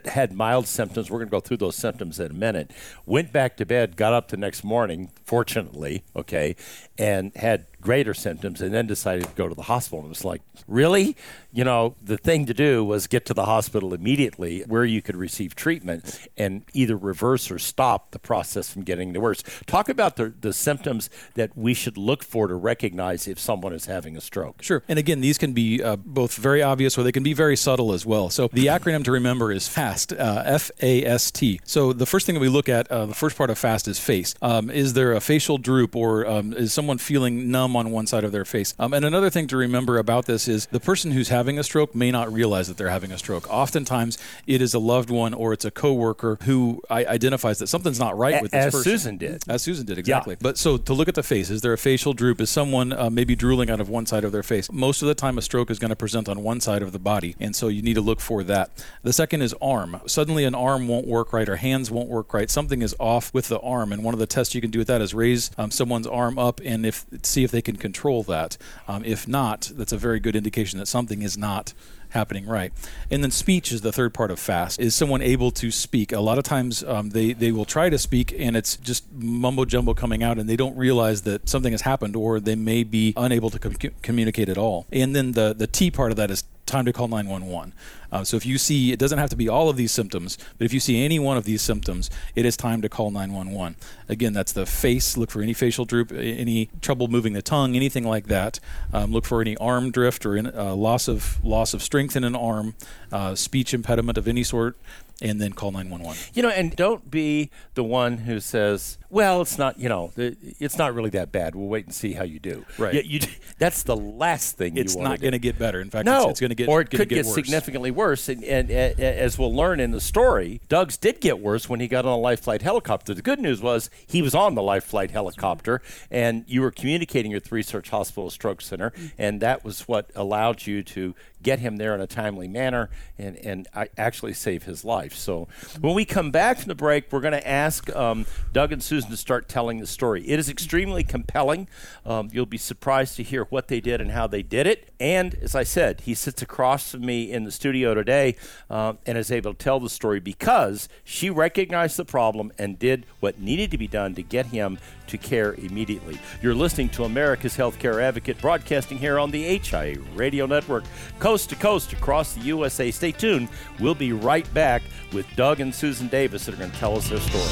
had 0.07 0.33
mild 0.33 0.67
symptoms. 0.67 1.11
We're 1.11 1.19
going 1.19 1.29
to 1.29 1.33
go 1.33 1.41
through 1.41 1.59
those 1.59 1.77
symptoms 1.77 2.19
in 2.19 2.31
a 2.31 2.35
minute. 2.35 2.71
Went 3.05 3.33
back 3.33 3.57
to 3.59 3.67
bed, 3.67 3.97
got 3.97 4.15
up 4.15 4.29
the 4.29 4.39
next 4.39 4.65
morning, 4.65 5.11
fortunately, 5.25 6.05
okay, 6.17 6.57
and 6.97 7.35
had 7.37 7.67
greater 7.81 8.15
symptoms 8.15 8.61
and 8.61 8.75
then 8.75 8.87
decided 8.87 9.25
to 9.25 9.35
go 9.35 9.49
to 9.49 9.55
the 9.55 9.63
hospital. 9.63 10.01
And 10.01 10.07
it 10.07 10.11
was 10.11 10.25
like, 10.25 10.43
really? 10.67 11.17
You 11.53 11.65
know, 11.65 11.97
the 12.03 12.17
thing 12.17 12.47
to 12.47 12.55
do 12.55 12.85
was 12.85 13.07
get 13.07 13.25
to 13.27 13.35
the 13.35 13.47
hospital 13.47 13.95
immediately 13.95 14.61
where 14.63 14.85
you 14.85 15.01
could 15.03 15.17
receive 15.17 15.55
treatment 15.55 16.29
and 16.37 16.63
either 16.75 16.97
reverse 16.97 17.51
or 17.51 17.59
stop 17.59 18.11
the 18.11 18.19
process 18.19 18.71
from 18.71 18.83
getting 18.83 19.13
the 19.13 19.21
worse. 19.21 19.43
Talk 19.67 19.89
about 19.89 20.17
the, 20.17 20.35
the 20.41 20.53
symptoms 20.53 21.09
that 21.35 21.57
we 21.57 21.73
should 21.73 21.97
look 21.97 22.23
for 22.23 22.47
to 22.47 22.55
recognize 22.55 23.27
if 23.27 23.39
someone 23.39 23.73
is 23.73 23.87
having 23.87 24.17
a 24.17 24.21
stroke. 24.21 24.63
Sure. 24.63 24.83
And 24.87 24.99
again, 24.99 25.21
these 25.21 25.39
can 25.39 25.53
be 25.53 25.83
uh, 25.83 25.97
both 25.97 26.35
very 26.37 26.63
obvious 26.63 26.99
or 26.99 27.03
they 27.03 27.13
can 27.13 27.23
be 27.23 27.33
very 27.33 27.57
subtle 27.57 27.93
as 27.93 28.05
well. 28.05 28.29
So 28.29 28.49
the 28.53 28.67
acronym 28.67 29.05
to 29.05 29.13
remember 29.13 29.51
is 29.51 29.67
FAST, 29.67 30.13
uh, 30.13 30.43
F 30.45 30.71
A 30.83 31.05
S 31.05 31.31
T. 31.31 31.61
So 31.65 31.93
the 31.93 32.07
first 32.07 32.27
thing 32.27 32.35
that 32.35 32.41
we 32.41 32.49
look 32.49 32.69
at, 32.69 32.91
uh, 32.91 33.07
the 33.07 33.15
first 33.15 33.37
part 33.37 33.49
of 33.49 33.59
FAST 33.59 33.89
is 33.89 33.99
face. 33.99 34.35
Um, 34.43 34.71
is 34.71 34.93
there 34.93 35.13
a 35.13 35.21
facial 35.21 35.57
droop 35.57 35.97
or 35.97 36.27
um, 36.27 36.53
is 36.53 36.73
someone 36.73 36.99
feeling 36.99 37.51
numb? 37.51 37.70
On 37.77 37.91
one 37.91 38.07
side 38.07 38.25
of 38.25 38.33
their 38.33 38.45
face. 38.45 38.75
Um, 38.79 38.93
and 38.93 39.05
another 39.05 39.31
thing 39.31 39.47
to 39.49 39.57
remember 39.57 39.99
about 39.99 40.27
this 40.27 40.49
is 40.49 40.67
the 40.67 40.81
person 40.81 41.13
who's 41.13 41.29
having 41.29 41.59
a 41.59 41.63
stroke 41.63 41.95
may 41.95 42.11
not 42.11 42.33
realize 42.33 42.69
that 42.69 42.77
they're 42.77 42.91
having 42.91 43.13
a 43.13 43.19
stroke. 43.19 43.51
Oftentimes, 43.53 44.19
it 44.47 44.61
is 44.63 44.75
a 44.75 44.79
loved 44.79 45.11
one 45.11 45.35
or 45.35 45.53
it's 45.53 45.65
a 45.65 45.71
coworker 45.71 46.39
who 46.43 46.83
identifies 46.91 47.59
that 47.59 47.67
something's 47.69 47.99
not 47.99 48.17
right 48.17 48.43
with 48.43 48.53
this 48.53 48.67
As 48.67 48.73
person. 48.73 48.93
Susan 48.93 49.17
did. 49.17 49.43
As 49.49 49.63
Susan 49.63 49.87
did, 49.87 49.99
exactly. 49.99 50.35
Yeah. 50.35 50.43
But 50.43 50.59
so 50.59 50.77
to 50.77 50.93
look 50.95 51.09
at 51.09 51.15
the 51.15 51.23
face, 51.23 51.51
is 51.51 51.61
there 51.63 51.73
a 51.73 51.79
facial 51.79 52.13
droop? 52.13 52.41
Is 52.41 52.51
someone 52.51 52.93
uh, 52.93 53.11
maybe 53.11 53.37
drooling 53.37 53.71
out 53.71 53.81
of 53.81 53.89
one 53.89 54.07
side 54.07 54.25
of 54.25 54.33
their 54.33 54.43
face? 54.43 54.71
Most 54.71 55.03
of 55.03 55.09
the 55.09 55.15
time, 55.15 55.39
a 55.39 55.43
stroke 55.43 55.71
is 55.71 55.79
going 55.79 55.91
to 55.91 55.97
present 55.97 56.29
on 56.29 56.43
one 56.43 56.61
side 56.61 56.83
of 56.83 56.93
the 56.93 56.99
body, 56.99 57.37
and 57.41 57.55
so 57.55 57.69
you 57.69 57.83
need 57.83 57.95
to 57.95 58.01
look 58.01 58.21
for 58.21 58.43
that. 58.45 58.71
The 59.03 59.13
second 59.13 59.43
is 59.43 59.55
arm. 59.61 60.01
Suddenly, 60.07 60.45
an 60.45 60.55
arm 60.55 60.89
won't 60.89 61.07
work 61.07 61.33
right, 61.33 61.49
or 61.49 61.57
hands 61.57 61.91
won't 61.91 62.09
work 62.09 62.33
right. 62.35 62.51
Something 62.51 62.83
is 62.83 62.95
off 62.99 63.33
with 63.33 63.49
the 63.49 63.61
arm, 63.61 63.93
and 63.93 64.05
one 64.05 64.15
of 64.15 64.21
the 64.21 64.27
tests 64.27 64.55
you 64.55 64.61
can 64.61 64.71
do 64.71 64.81
with 64.81 64.89
that 64.89 65.01
is 65.01 65.15
raise 65.15 65.51
um, 65.59 65.71
someone's 65.71 66.07
arm 66.07 66.39
up 66.39 66.61
and 66.65 66.85
if 66.87 67.07
see 67.23 67.45
if 67.45 67.51
they 67.61 67.73
can 67.73 67.77
control 67.77 68.23
that. 68.23 68.57
Um, 68.89 69.05
if 69.05 69.29
not, 69.29 69.71
that's 69.75 69.93
a 69.93 69.99
very 69.99 70.19
good 70.19 70.35
indication 70.35 70.79
that 70.79 70.87
something 70.87 71.21
is 71.21 71.37
not 71.37 71.75
happening 72.09 72.47
right. 72.47 72.73
And 73.11 73.23
then 73.23 73.31
speech 73.31 73.71
is 73.71 73.83
the 73.83 73.93
third 73.93 74.15
part 74.15 74.31
of 74.31 74.39
fast. 74.39 74.81
Is 74.81 74.95
someone 74.95 75.21
able 75.21 75.51
to 75.53 75.71
speak? 75.71 76.11
A 76.11 76.21
lot 76.21 76.39
of 76.39 76.45
times 76.45 76.83
um, 76.83 77.11
they, 77.11 77.35
they 77.35 77.53
will 77.53 77.67
try 77.67 77.91
to 77.91 77.99
speak 77.99 78.35
and 78.37 78.57
it's 78.57 78.79
just 78.79 79.05
mumbo 79.13 79.67
jumbo 79.67 79.93
coming 79.93 80.23
out 80.23 80.39
and 80.39 80.49
they 80.49 80.57
don't 80.57 80.75
realize 80.75 81.23
that 81.23 81.51
something 81.51 81.73
has 81.73 81.83
happened 81.83 82.17
or 82.17 82.41
they 82.41 82.57
may 82.57 82.83
be 82.83 83.13
unable 83.15 83.51
to 83.51 83.59
com- 83.59 83.75
communicate 84.01 84.49
at 84.49 84.57
all. 84.57 84.87
And 84.91 85.15
then 85.15 85.33
the, 85.33 85.55
the 85.55 85.67
T 85.67 85.91
part 85.91 86.11
of 86.11 86.17
that 86.17 86.31
is 86.31 86.45
time 86.65 86.87
to 86.87 86.93
call 86.95 87.09
911. 87.09 87.75
Uh, 88.13 88.25
so 88.25 88.37
if 88.37 88.45
you 88.47 88.59
see, 88.59 88.93
it 88.93 88.99
doesn't 88.99 89.19
have 89.19 89.31
to 89.31 89.37
be 89.37 89.49
all 89.49 89.69
of 89.69 89.77
these 89.77 89.93
symptoms, 89.93 90.39
but 90.59 90.65
if 90.65 90.73
you 90.73 90.81
see 90.81 91.05
any 91.05 91.19
one 91.19 91.37
of 91.37 91.45
these 91.45 91.63
symptoms, 91.63 92.11
it 92.35 92.45
is 92.45 92.57
time 92.57 92.83
to 92.83 92.89
call 92.89 93.11
911. 93.11 93.77
Again, 94.09 94.33
that's 94.33 94.53
the 94.53 94.67
face. 94.67 95.17
Look 95.17 95.31
for 95.31 95.43
any 95.43 95.53
facial 95.53 95.85
droop, 95.85 96.13
any 96.13 96.71
trouble 96.81 97.09
moving 97.09 97.33
the 97.33 97.43
tongue, 97.43 97.77
anything 97.77 98.05
like 98.05 98.27
that. 98.27 98.61
Um, 98.93 99.13
look 99.13 99.25
for 99.25 99.41
any 99.41 99.57
arm 99.57 99.91
drift 99.91 100.27
or 100.27 100.37
in, 100.37 100.47
uh, 100.47 100.75
loss 100.75 101.09
of 101.09 101.43
loss 101.45 101.75
of 101.75 101.83
strength 101.83 102.17
in 102.17 102.25
an 102.25 102.37
arm, 102.37 102.75
uh, 103.13 103.35
speech 103.35 103.73
impediment 103.75 104.19
of 104.19 104.27
any 104.27 104.43
sort 104.43 104.77
and 105.23 105.41
then 105.41 105.53
call 105.53 105.71
911. 105.71 106.19
You 106.35 106.43
know, 106.43 106.49
and 106.49 106.75
don't 106.75 107.11
be 107.11 107.51
the 107.75 107.85
one 107.85 108.19
who 108.19 108.41
says, 108.41 108.99
"Well, 109.11 109.43
it's 109.43 109.59
not, 109.59 109.79
you 109.79 109.89
know, 109.89 110.13
it's 110.17 110.79
not 110.79 110.95
really 110.95 111.11
that 111.11 111.31
bad. 111.31 111.55
We'll 111.55 111.69
wait 111.69 111.85
and 111.85 111.95
see 111.95 112.13
how 112.15 112.25
you 112.25 112.39
do." 112.39 112.65
Right. 112.79 113.05
You, 113.05 113.21
you, 113.21 113.21
that's 113.59 113.83
the 113.83 113.97
last 113.97 114.57
thing 114.57 114.77
it's 114.77 114.97
not 114.97 115.21
going 115.21 115.33
to 115.33 115.39
get 115.39 115.59
better. 115.59 115.81
In 115.81 115.91
fact, 115.91 116.07
no, 116.07 116.23
it's, 116.23 116.31
it's 116.33 116.41
going 116.41 116.51
to 116.51 116.55
get 116.55 116.69
or 116.69 116.81
it 116.81 116.91
could 116.91 117.09
get, 117.09 117.27
worse. 117.27 117.35
significantly 117.35 117.91
worse. 117.91 118.00
And, 118.01 118.43
and, 118.45 118.71
and 118.71 118.99
as 118.99 119.39
we'll 119.39 119.55
learn 119.55 119.79
in 119.79 119.91
the 119.91 120.01
story, 120.01 120.61
Doug's 120.69 120.97
did 120.97 121.21
get 121.21 121.39
worse 121.39 121.69
when 121.69 121.81
he 121.81 121.87
got 121.87 122.07
on 122.07 122.13
a 122.13 122.17
life 122.17 122.41
flight 122.41 122.63
helicopter. 122.63 123.13
The 123.13 123.21
good 123.21 123.41
news 123.41 123.61
was 123.61 123.91
he 124.07 124.23
was 124.23 124.35
on 124.35 124.55
the 124.55 124.63
life 124.63 124.85
flight 124.85 125.11
helicopter, 125.11 125.83
and 126.11 126.45
you 126.47 126.63
were 126.63 126.71
communicating 126.71 127.33
with 127.33 127.53
Research 127.53 127.91
Hospital 127.91 128.31
Stroke 128.31 128.63
Center, 128.63 128.93
and 129.19 129.41
that 129.43 129.65
was 129.65 129.83
what 129.83 130.11
allowed 130.15 130.67
you 130.67 130.83
to 130.83 131.15
get 131.43 131.59
him 131.59 131.77
there 131.77 131.95
in 131.95 132.01
a 132.01 132.07
timely 132.07 132.49
manner 132.49 132.91
and, 133.19 133.37
and 133.37 133.69
actually 133.97 134.33
save 134.33 134.65
his 134.65 134.85
life. 134.85 135.15
So 135.15 135.49
when 135.81 135.95
we 135.95 136.05
come 136.05 136.31
back 136.31 136.59
from 136.59 136.69
the 136.69 136.75
break, 136.75 137.11
we're 137.13 137.21
going 137.21 137.33
to 137.33 137.49
ask 137.49 137.95
um, 137.95 138.27
Doug 138.53 138.73
and 138.73 138.83
Susan 138.83 139.11
to 139.11 139.17
start 139.17 139.49
telling 139.49 139.79
the 139.81 139.87
story. 139.87 140.29
It 140.29 140.39
is 140.39 140.49
extremely 140.49 141.05
compelling. 141.05 141.69
Um, 142.05 142.31
you'll 142.33 142.47
be 142.47 142.59
surprised 142.59 143.17
to 143.17 143.23
hear 143.23 143.45
what 143.45 143.69
they 143.69 143.81
did 143.81 144.01
and 144.01 144.11
how 144.11 144.27
they 144.27 144.43
did 144.43 144.67
it. 144.67 144.91
And 144.99 145.35
as 145.37 145.55
I 145.55 145.63
said, 145.63 146.03
he 146.03 146.15
sits 146.15 146.43
across 146.43 146.93
from 146.93 147.07
me 147.07 147.31
in 147.31 147.45
the 147.45 147.51
studio 147.51 147.95
today 147.95 148.37
uh, 148.69 148.95
and 149.07 149.17
is 149.17 149.31
able 149.31 149.55
to 149.55 149.59
tell 149.59 149.81
the 149.81 149.91
story 149.91 150.21
because 150.21 150.89
she 151.05 151.31
recognized 151.31 151.97
the 151.97 152.05
problem 152.05 152.53
and 152.59 152.79
did 152.79 153.07
what 153.21 153.41
needed 153.41 153.71
to 153.71 153.79
be 153.79 153.89
done 153.89 154.15
to 154.15 154.23
get 154.23 154.47
him 154.47 154.79
to 155.11 155.19
care 155.19 155.55
immediately. 155.55 156.19
You're 156.41 156.55
listening 156.55 156.89
to 156.91 157.05
America's 157.05 157.57
Healthcare 157.57 158.01
Advocate 158.01 158.41
broadcasting 158.41 158.99
here 158.99 159.19
on 159.19 159.31
the 159.31 159.59
HIA 159.59 159.99
Radio 160.15 160.47
Network, 160.47 160.85
coast 161.31 161.49
to 161.49 161.55
coast 161.55 161.93
across 161.93 162.33
the 162.33 162.41
USA. 162.41 162.91
Stay 162.91 163.13
tuned. 163.13 163.49
We'll 163.79 163.95
be 163.95 164.13
right 164.13 164.53
back 164.53 164.83
with 165.13 165.29
Doug 165.37 165.61
and 165.61 165.73
Susan 165.73 166.09
Davis 166.09 166.45
that 166.47 166.57
are 166.57 166.59
going 166.59 166.73
to 166.73 166.77
tell 166.77 166.97
us 166.97 167.09
their 167.09 167.21
story. 167.21 167.45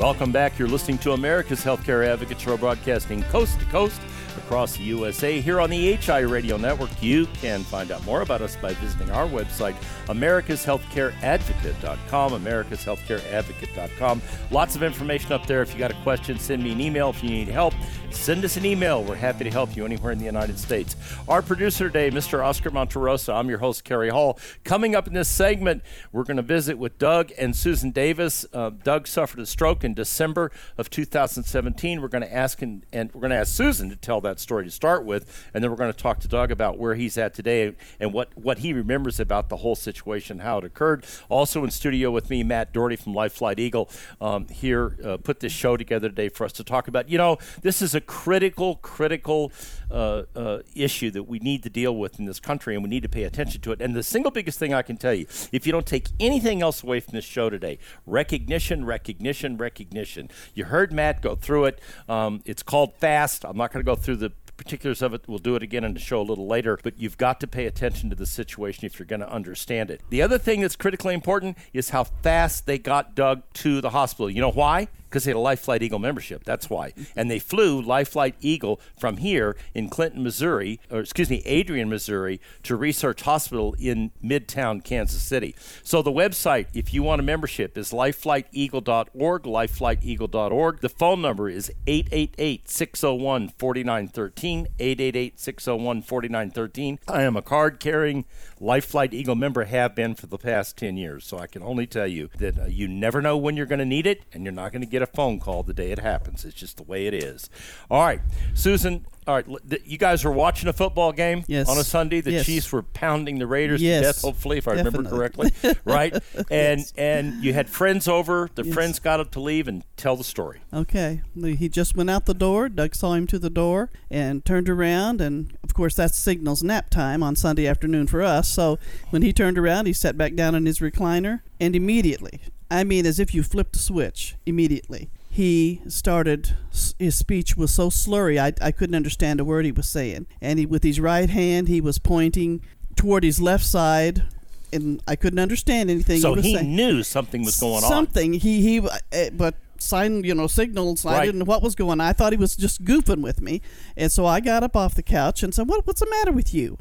Welcome 0.00 0.32
back. 0.32 0.58
You're 0.58 0.66
listening 0.66 0.98
to 0.98 1.12
America's 1.12 1.62
Healthcare 1.62 2.04
Advocate 2.04 2.40
Show, 2.40 2.56
broadcasting 2.56 3.22
coast 3.24 3.60
to 3.60 3.66
coast 3.66 4.00
across 4.38 4.76
the 4.76 4.84
USA. 4.84 5.40
Here 5.40 5.60
on 5.60 5.70
the 5.70 5.96
HI 5.96 6.20
Radio 6.20 6.56
Network, 6.56 7.02
you 7.02 7.26
can 7.40 7.64
find 7.64 7.90
out 7.90 8.04
more 8.04 8.22
about 8.22 8.42
us 8.42 8.54
by 8.56 8.74
visiting 8.74 9.10
our 9.10 9.26
website, 9.26 9.74
americashealthcareadvocate.com, 10.06 12.32
americashealthcareadvocate.com. 12.32 14.22
Lots 14.50 14.76
of 14.76 14.82
information 14.82 15.32
up 15.32 15.46
there. 15.46 15.62
If 15.62 15.72
you 15.72 15.78
got 15.78 15.90
a 15.90 16.02
question, 16.02 16.38
send 16.38 16.62
me 16.62 16.72
an 16.72 16.80
email. 16.80 17.10
If 17.10 17.22
you 17.22 17.30
need 17.30 17.48
help, 17.48 17.74
send 18.10 18.44
us 18.44 18.56
an 18.56 18.64
email. 18.64 19.04
We're 19.04 19.16
happy 19.16 19.44
to 19.44 19.50
help 19.50 19.76
you 19.76 19.84
anywhere 19.84 20.12
in 20.12 20.18
the 20.18 20.24
United 20.24 20.58
States. 20.58 20.96
Our 21.28 21.42
producer 21.42 21.88
today, 21.88 22.10
Mr. 22.10 22.44
Oscar 22.44 22.70
Monterosa. 22.70 23.34
I'm 23.34 23.48
your 23.48 23.58
host, 23.58 23.84
Kerry 23.84 24.10
Hall. 24.10 24.38
Coming 24.64 24.96
up 24.96 25.06
in 25.06 25.14
this 25.14 25.28
segment, 25.28 25.82
we're 26.12 26.24
going 26.24 26.36
to 26.36 26.42
visit 26.42 26.78
with 26.78 26.98
Doug 26.98 27.32
and 27.38 27.54
Susan 27.54 27.90
Davis. 27.90 28.46
Uh, 28.52 28.70
Doug 28.70 29.06
suffered 29.06 29.40
a 29.40 29.46
stroke 29.46 29.84
in 29.84 29.94
December 29.94 30.50
of 30.78 30.90
2017. 30.90 32.00
We're 32.00 32.08
going 32.08 32.22
to 32.22 32.34
ask 32.34 32.62
and, 32.62 32.84
and 32.92 33.12
we're 33.12 33.20
going 33.20 33.30
to 33.30 33.36
ask 33.36 33.54
Susan 33.54 33.90
to 33.90 33.96
tell 33.96 34.20
that 34.26 34.40
story 34.40 34.64
to 34.64 34.70
start 34.70 35.04
with, 35.04 35.48
and 35.52 35.62
then 35.62 35.70
we're 35.70 35.76
going 35.76 35.92
to 35.92 35.98
talk 35.98 36.20
to 36.20 36.28
Doug 36.28 36.50
about 36.50 36.78
where 36.78 36.94
he's 36.94 37.16
at 37.16 37.34
today 37.34 37.74
and 37.98 38.12
what 38.12 38.28
what 38.36 38.58
he 38.58 38.72
remembers 38.72 39.18
about 39.18 39.48
the 39.48 39.56
whole 39.58 39.76
situation, 39.76 40.40
how 40.40 40.58
it 40.58 40.64
occurred. 40.64 41.04
Also 41.28 41.64
in 41.64 41.70
studio 41.70 42.10
with 42.10 42.30
me, 42.30 42.42
Matt 42.42 42.72
Daugherty 42.72 42.96
from 42.96 43.14
Life 43.14 43.32
Flight 43.32 43.58
Eagle, 43.58 43.88
um, 44.20 44.46
here 44.48 44.96
uh, 45.04 45.16
put 45.16 45.40
this 45.40 45.52
show 45.52 45.76
together 45.76 46.08
today 46.08 46.28
for 46.28 46.44
us 46.44 46.52
to 46.52 46.64
talk 46.64 46.88
about. 46.88 47.08
You 47.08 47.18
know, 47.18 47.38
this 47.62 47.82
is 47.82 47.94
a 47.94 48.00
critical, 48.00 48.76
critical 48.76 49.52
uh, 49.90 50.22
uh, 50.34 50.58
issue 50.74 51.10
that 51.10 51.24
we 51.24 51.38
need 51.38 51.62
to 51.62 51.70
deal 51.70 51.96
with 51.96 52.18
in 52.18 52.24
this 52.24 52.40
country, 52.40 52.74
and 52.74 52.82
we 52.82 52.90
need 52.90 53.02
to 53.02 53.08
pay 53.08 53.24
attention 53.24 53.60
to 53.62 53.72
it. 53.72 53.80
And 53.80 53.94
the 53.94 54.02
single 54.02 54.30
biggest 54.30 54.58
thing 54.58 54.74
I 54.74 54.82
can 54.82 54.96
tell 54.96 55.14
you, 55.14 55.26
if 55.52 55.66
you 55.66 55.72
don't 55.72 55.86
take 55.86 56.08
anything 56.18 56.62
else 56.62 56.82
away 56.82 57.00
from 57.00 57.12
this 57.12 57.24
show 57.24 57.50
today, 57.50 57.78
recognition, 58.06 58.84
recognition, 58.84 59.56
recognition. 59.56 60.30
You 60.54 60.64
heard 60.66 60.92
Matt 60.92 61.22
go 61.22 61.34
through 61.34 61.66
it. 61.66 61.80
Um, 62.08 62.42
it's 62.44 62.62
called 62.62 62.94
FAST. 62.98 63.44
I'm 63.44 63.56
not 63.56 63.72
going 63.72 63.84
to 63.84 63.88
go 63.88 63.96
through 63.96 64.16
the 64.16 64.32
particulars 64.56 65.02
of 65.02 65.14
it. 65.14 65.22
We'll 65.26 65.38
do 65.38 65.54
it 65.54 65.62
again 65.62 65.84
in 65.84 65.94
the 65.94 66.00
show 66.00 66.20
a 66.20 66.22
little 66.22 66.46
later, 66.46 66.78
but 66.82 66.98
you've 66.98 67.18
got 67.18 67.40
to 67.40 67.46
pay 67.46 67.66
attention 67.66 68.10
to 68.10 68.16
the 68.16 68.26
situation 68.26 68.84
if 68.86 68.98
you're 68.98 69.06
going 69.06 69.20
to 69.20 69.30
understand 69.30 69.90
it. 69.90 70.00
The 70.10 70.22
other 70.22 70.38
thing 70.38 70.60
that's 70.60 70.76
critically 70.76 71.14
important 71.14 71.58
is 71.72 71.90
how 71.90 72.04
fast 72.04 72.66
they 72.66 72.78
got 72.78 73.14
Doug 73.14 73.42
to 73.54 73.80
the 73.80 73.90
hospital. 73.90 74.30
You 74.30 74.40
know 74.40 74.50
why? 74.50 74.88
Because 75.08 75.24
they 75.24 75.30
had 75.30 75.36
a 75.36 75.40
Life 75.40 75.60
Flight 75.60 75.82
Eagle 75.82 75.98
membership. 75.98 76.44
That's 76.44 76.68
why. 76.68 76.92
And 77.14 77.30
they 77.30 77.38
flew 77.38 77.80
Life 77.80 78.10
Flight 78.10 78.34
Eagle 78.40 78.80
from 78.98 79.18
here 79.18 79.56
in 79.74 79.88
Clinton, 79.88 80.22
Missouri, 80.22 80.80
or 80.90 81.00
excuse 81.00 81.30
me, 81.30 81.42
Adrian, 81.46 81.88
Missouri, 81.88 82.40
to 82.64 82.76
Research 82.76 83.22
Hospital 83.22 83.74
in 83.78 84.10
Midtown, 84.22 84.84
Kansas 84.84 85.22
City. 85.22 85.54
So 85.82 86.02
the 86.02 86.12
website, 86.12 86.66
if 86.74 86.92
you 86.92 87.02
want 87.02 87.20
a 87.20 87.24
membership, 87.24 87.78
is 87.78 87.92
lifeflighteagle.org, 87.92 89.42
lifeflighteagle.org. 89.42 90.80
The 90.80 90.88
phone 90.88 91.22
number 91.22 91.48
is 91.48 91.70
888 91.86 92.68
601 92.68 93.48
4913, 93.56 94.68
888 94.78 95.40
601 95.40 96.02
4913. 96.02 96.98
I 97.08 97.22
am 97.22 97.36
a 97.36 97.42
card 97.42 97.80
carrying 97.80 98.24
Life 98.58 98.86
Flight 98.86 99.14
Eagle 99.14 99.36
member, 99.36 99.64
have 99.64 99.94
been 99.94 100.14
for 100.16 100.26
the 100.26 100.38
past 100.38 100.76
10 100.76 100.96
years. 100.96 101.24
So 101.24 101.38
I 101.38 101.46
can 101.46 101.62
only 101.62 101.86
tell 101.86 102.06
you 102.06 102.30
that 102.38 102.58
uh, 102.58 102.64
you 102.64 102.88
never 102.88 103.22
know 103.22 103.36
when 103.36 103.56
you're 103.56 103.66
going 103.66 103.78
to 103.78 103.84
need 103.84 104.06
it, 104.06 104.22
and 104.32 104.44
you're 104.44 104.52
not 104.52 104.72
going 104.72 104.82
to 104.82 104.86
get 104.86 104.96
get 104.96 105.02
a 105.02 105.06
phone 105.06 105.38
call 105.38 105.62
the 105.62 105.74
day 105.74 105.92
it 105.92 105.98
happens. 105.98 106.42
It's 106.46 106.54
just 106.54 106.78
the 106.78 106.82
way 106.82 107.06
it 107.06 107.12
is. 107.12 107.50
All 107.90 108.02
right, 108.02 108.20
Susan. 108.54 109.04
All 109.26 109.34
right, 109.34 109.46
you 109.84 109.98
guys 109.98 110.24
were 110.24 110.30
watching 110.30 110.68
a 110.68 110.72
football 110.72 111.10
game 111.10 111.44
yes. 111.48 111.68
on 111.68 111.78
a 111.78 111.84
Sunday. 111.84 112.20
The 112.20 112.32
yes. 112.32 112.46
Chiefs 112.46 112.70
were 112.70 112.82
pounding 112.82 113.40
the 113.40 113.46
Raiders 113.46 113.82
yes. 113.82 114.00
to 114.00 114.06
death. 114.06 114.22
Hopefully, 114.22 114.58
if 114.58 114.68
I 114.68 114.76
Definitely. 114.76 114.98
remember 114.98 115.16
correctly, 115.16 115.74
right? 115.84 116.16
And 116.48 116.84
and 116.96 117.42
you 117.42 117.52
had 117.52 117.68
friends 117.68 118.06
over. 118.06 118.48
The 118.54 118.62
friends 118.64 119.00
got 119.00 119.18
up 119.18 119.32
to 119.32 119.40
leave 119.40 119.66
and 119.66 119.82
tell 119.96 120.14
the 120.14 120.24
story. 120.24 120.60
Okay. 120.72 121.22
He 121.34 121.68
just 121.68 121.96
went 121.96 122.08
out 122.08 122.26
the 122.26 122.34
door. 122.34 122.68
Doug 122.68 122.94
saw 122.94 123.14
him 123.14 123.26
to 123.28 123.38
the 123.38 123.50
door 123.50 123.90
and 124.10 124.44
turned 124.44 124.68
around. 124.68 125.20
And 125.20 125.56
of 125.64 125.74
course, 125.74 125.96
that 125.96 126.14
signals 126.14 126.62
nap 126.62 126.90
time 126.90 127.22
on 127.22 127.34
Sunday 127.34 127.66
afternoon 127.66 128.06
for 128.06 128.22
us. 128.22 128.48
So 128.48 128.78
when 129.10 129.22
he 129.22 129.32
turned 129.32 129.58
around, 129.58 129.86
he 129.86 129.92
sat 129.92 130.16
back 130.16 130.34
down 130.34 130.54
in 130.54 130.66
his 130.66 130.78
recliner. 130.78 131.40
And 131.58 131.74
immediately, 131.74 132.40
I 132.70 132.84
mean, 132.84 133.06
as 133.06 133.18
if 133.18 133.34
you 133.34 133.42
flipped 133.42 133.74
a 133.76 133.78
switch, 133.78 134.36
immediately, 134.44 135.10
he 135.36 135.82
started, 135.88 136.56
his 136.98 137.14
speech 137.16 137.56
was 137.56 137.70
so 137.72 137.90
slurry, 137.90 138.38
I, 138.40 138.52
I 138.66 138.72
couldn't 138.72 138.94
understand 138.94 139.38
a 139.40 139.44
word 139.44 139.64
he 139.66 139.72
was 139.72 139.88
saying. 139.88 140.26
And 140.40 140.58
he, 140.58 140.66
with 140.66 140.82
his 140.82 140.98
right 140.98 141.28
hand, 141.28 141.68
he 141.68 141.80
was 141.80 141.98
pointing 141.98 142.62
toward 142.96 143.22
his 143.22 143.40
left 143.40 143.64
side. 143.64 144.24
And 144.72 145.02
I 145.06 145.14
couldn't 145.16 145.38
understand 145.38 145.90
anything 145.90 146.20
So 146.20 146.30
he 146.30 146.36
was 146.36 146.44
he 146.46 146.54
saying. 146.54 146.74
knew 146.74 147.02
something 147.02 147.44
was 147.44 147.60
going 147.60 147.84
on. 147.84 147.90
Something 147.90 148.32
he 148.32 148.60
he, 148.62 148.78
uh, 148.80 149.30
but 149.32 149.54
sign 149.78 150.24
you 150.24 150.34
know 150.34 150.46
signals. 150.46 151.04
I 151.06 151.12
Right. 151.18 151.24
didn't 151.26 151.38
know 151.40 151.44
what 151.44 151.62
was 151.62 151.74
going. 151.74 152.00
on. 152.00 152.08
I 152.08 152.12
thought 152.12 152.32
he 152.32 152.38
was 152.38 152.56
just 152.56 152.84
goofing 152.84 153.22
with 153.22 153.40
me, 153.40 153.60
and 153.96 154.10
so 154.10 154.26
I 154.26 154.40
got 154.40 154.62
up 154.64 154.74
off 154.74 154.94
the 154.94 155.02
couch 155.04 155.42
and 155.44 155.54
said, 155.54 155.68
"What 155.68 155.86
what's 155.86 156.00
the 156.00 156.10
matter 156.10 156.32
with 156.32 156.52
you?" 156.52 156.78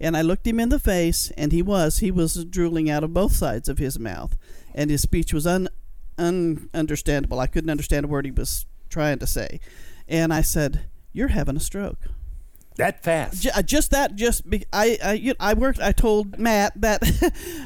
And 0.00 0.16
I 0.16 0.22
looked 0.22 0.46
him 0.46 0.58
in 0.58 0.68
the 0.68 0.78
face, 0.80 1.30
and 1.36 1.52
he 1.52 1.62
was 1.62 1.98
he 1.98 2.10
was 2.10 2.44
drooling 2.44 2.90
out 2.90 3.04
of 3.04 3.14
both 3.14 3.32
sides 3.36 3.68
of 3.68 3.78
his 3.78 3.98
mouth, 4.00 4.36
and 4.74 4.90
his 4.90 5.02
speech 5.02 5.32
was 5.32 5.46
un 5.46 5.68
ununderstandable. 6.18 7.38
I 7.38 7.46
couldn't 7.46 7.70
understand 7.70 8.04
a 8.04 8.08
word 8.08 8.24
he 8.24 8.30
was 8.30 8.66
trying 8.90 9.18
to 9.20 9.26
say, 9.26 9.60
and 10.06 10.32
I 10.32 10.42
said, 10.42 10.84
"You're 11.12 11.28
having 11.28 11.56
a 11.56 11.60
stroke." 11.60 11.98
that 12.76 13.02
fast. 13.02 13.42
Ju- 13.42 13.50
uh, 13.56 13.60
just 13.62 13.90
that 13.90 14.14
just 14.14 14.48
be, 14.48 14.64
I 14.72 14.96
I, 15.02 15.12
you 15.14 15.34
I 15.40 15.52
worked 15.54 15.80
I 15.80 15.90
told 15.90 16.38
Matt 16.38 16.80
that 16.80 17.02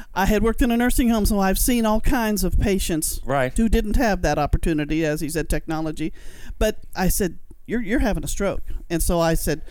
I 0.15 0.25
had 0.25 0.41
worked 0.41 0.63
in 0.63 0.71
a 0.71 0.77
nursing 0.77 1.09
home 1.09 1.27
so 1.27 1.39
I've 1.39 1.59
seen 1.59 1.85
all 1.85 2.01
kinds 2.01 2.43
of 2.43 2.59
patients 2.59 3.19
Right. 3.23 3.55
who 3.55 3.69
didn't 3.69 3.95
have 3.97 4.23
that 4.23 4.39
opportunity 4.39 5.05
as 5.05 5.21
he 5.21 5.29
said 5.29 5.49
technology 5.49 6.11
but 6.57 6.79
I 6.95 7.09
said 7.09 7.37
you're 7.67 7.83
you're 7.83 7.99
having 7.99 8.23
a 8.23 8.27
stroke 8.27 8.63
and 8.89 9.03
so 9.03 9.19
I 9.19 9.35
said 9.35 9.61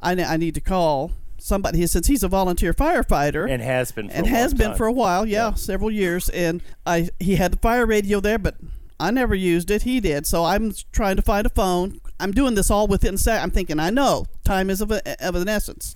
I, 0.00 0.12
I 0.12 0.36
need 0.36 0.54
to 0.54 0.60
call 0.60 1.10
somebody 1.44 1.86
since 1.86 2.06
he's 2.06 2.22
a 2.22 2.28
volunteer 2.28 2.72
firefighter 2.72 3.48
and 3.50 3.60
has 3.60 3.92
been 3.92 4.08
for 4.08 4.16
and 4.16 4.26
has 4.26 4.54
been 4.54 4.68
time. 4.68 4.76
for 4.78 4.86
a 4.86 4.92
while 4.92 5.26
yeah, 5.26 5.52
several 5.52 5.90
years. 5.90 6.30
And 6.30 6.62
I 6.86 7.10
he 7.20 7.36
had 7.36 7.52
the 7.52 7.58
fire 7.58 7.84
radio 7.84 8.18
there 8.18 8.38
but 8.38 8.56
I 8.98 9.10
never 9.10 9.34
used 9.34 9.70
it. 9.70 9.82
He 9.82 10.00
did. 10.00 10.26
So 10.26 10.44
I'm 10.44 10.72
trying 10.90 11.16
to 11.16 11.22
find 11.22 11.46
a 11.46 11.50
phone. 11.50 12.00
I'm 12.18 12.32
doing 12.32 12.54
this 12.54 12.70
all 12.70 12.86
within 12.86 13.18
sec 13.18 13.42
I'm 13.42 13.50
thinking 13.50 13.78
I 13.78 13.90
know 13.90 14.24
time 14.42 14.70
is 14.70 14.80
of, 14.80 14.90
a, 14.90 15.26
of 15.26 15.34
an 15.34 15.48
essence. 15.48 15.94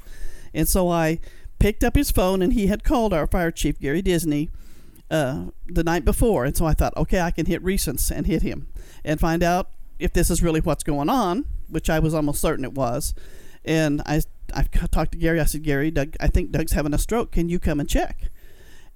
And 0.52 0.68
so 0.68 0.90
I 0.90 1.18
picked 1.58 1.82
up 1.82 1.96
his 1.96 2.10
phone 2.10 2.42
and 2.42 2.52
he 2.52 2.66
had 2.66 2.84
called 2.84 3.14
our 3.14 3.26
fire 3.26 3.50
chief 3.50 3.80
Gary 3.80 4.02
Disney 4.02 4.50
uh, 5.10 5.46
the 5.66 5.82
night 5.82 6.04
before, 6.04 6.44
and 6.44 6.54
so 6.54 6.66
I 6.66 6.74
thought, 6.74 6.94
okay, 6.94 7.20
I 7.20 7.30
can 7.30 7.46
hit 7.46 7.64
recents 7.64 8.10
and 8.10 8.26
hit 8.26 8.42
him 8.42 8.68
and 9.02 9.18
find 9.18 9.42
out 9.42 9.70
if 9.98 10.12
this 10.12 10.28
is 10.28 10.42
really 10.42 10.60
what's 10.60 10.84
going 10.84 11.08
on, 11.08 11.46
which 11.70 11.88
I 11.88 11.98
was 11.98 12.12
almost 12.12 12.42
certain 12.42 12.64
it 12.64 12.74
was. 12.74 13.14
And 13.64 14.02
I 14.04 14.20
I 14.54 14.62
talked 14.62 15.12
to 15.12 15.18
Gary. 15.18 15.40
I 15.40 15.44
said, 15.44 15.62
Gary, 15.62 15.90
Doug, 15.90 16.16
I 16.20 16.26
think 16.28 16.50
Doug's 16.50 16.72
having 16.72 16.94
a 16.94 16.98
stroke. 16.98 17.32
Can 17.32 17.48
you 17.48 17.58
come 17.58 17.80
and 17.80 17.88
check? 17.88 18.30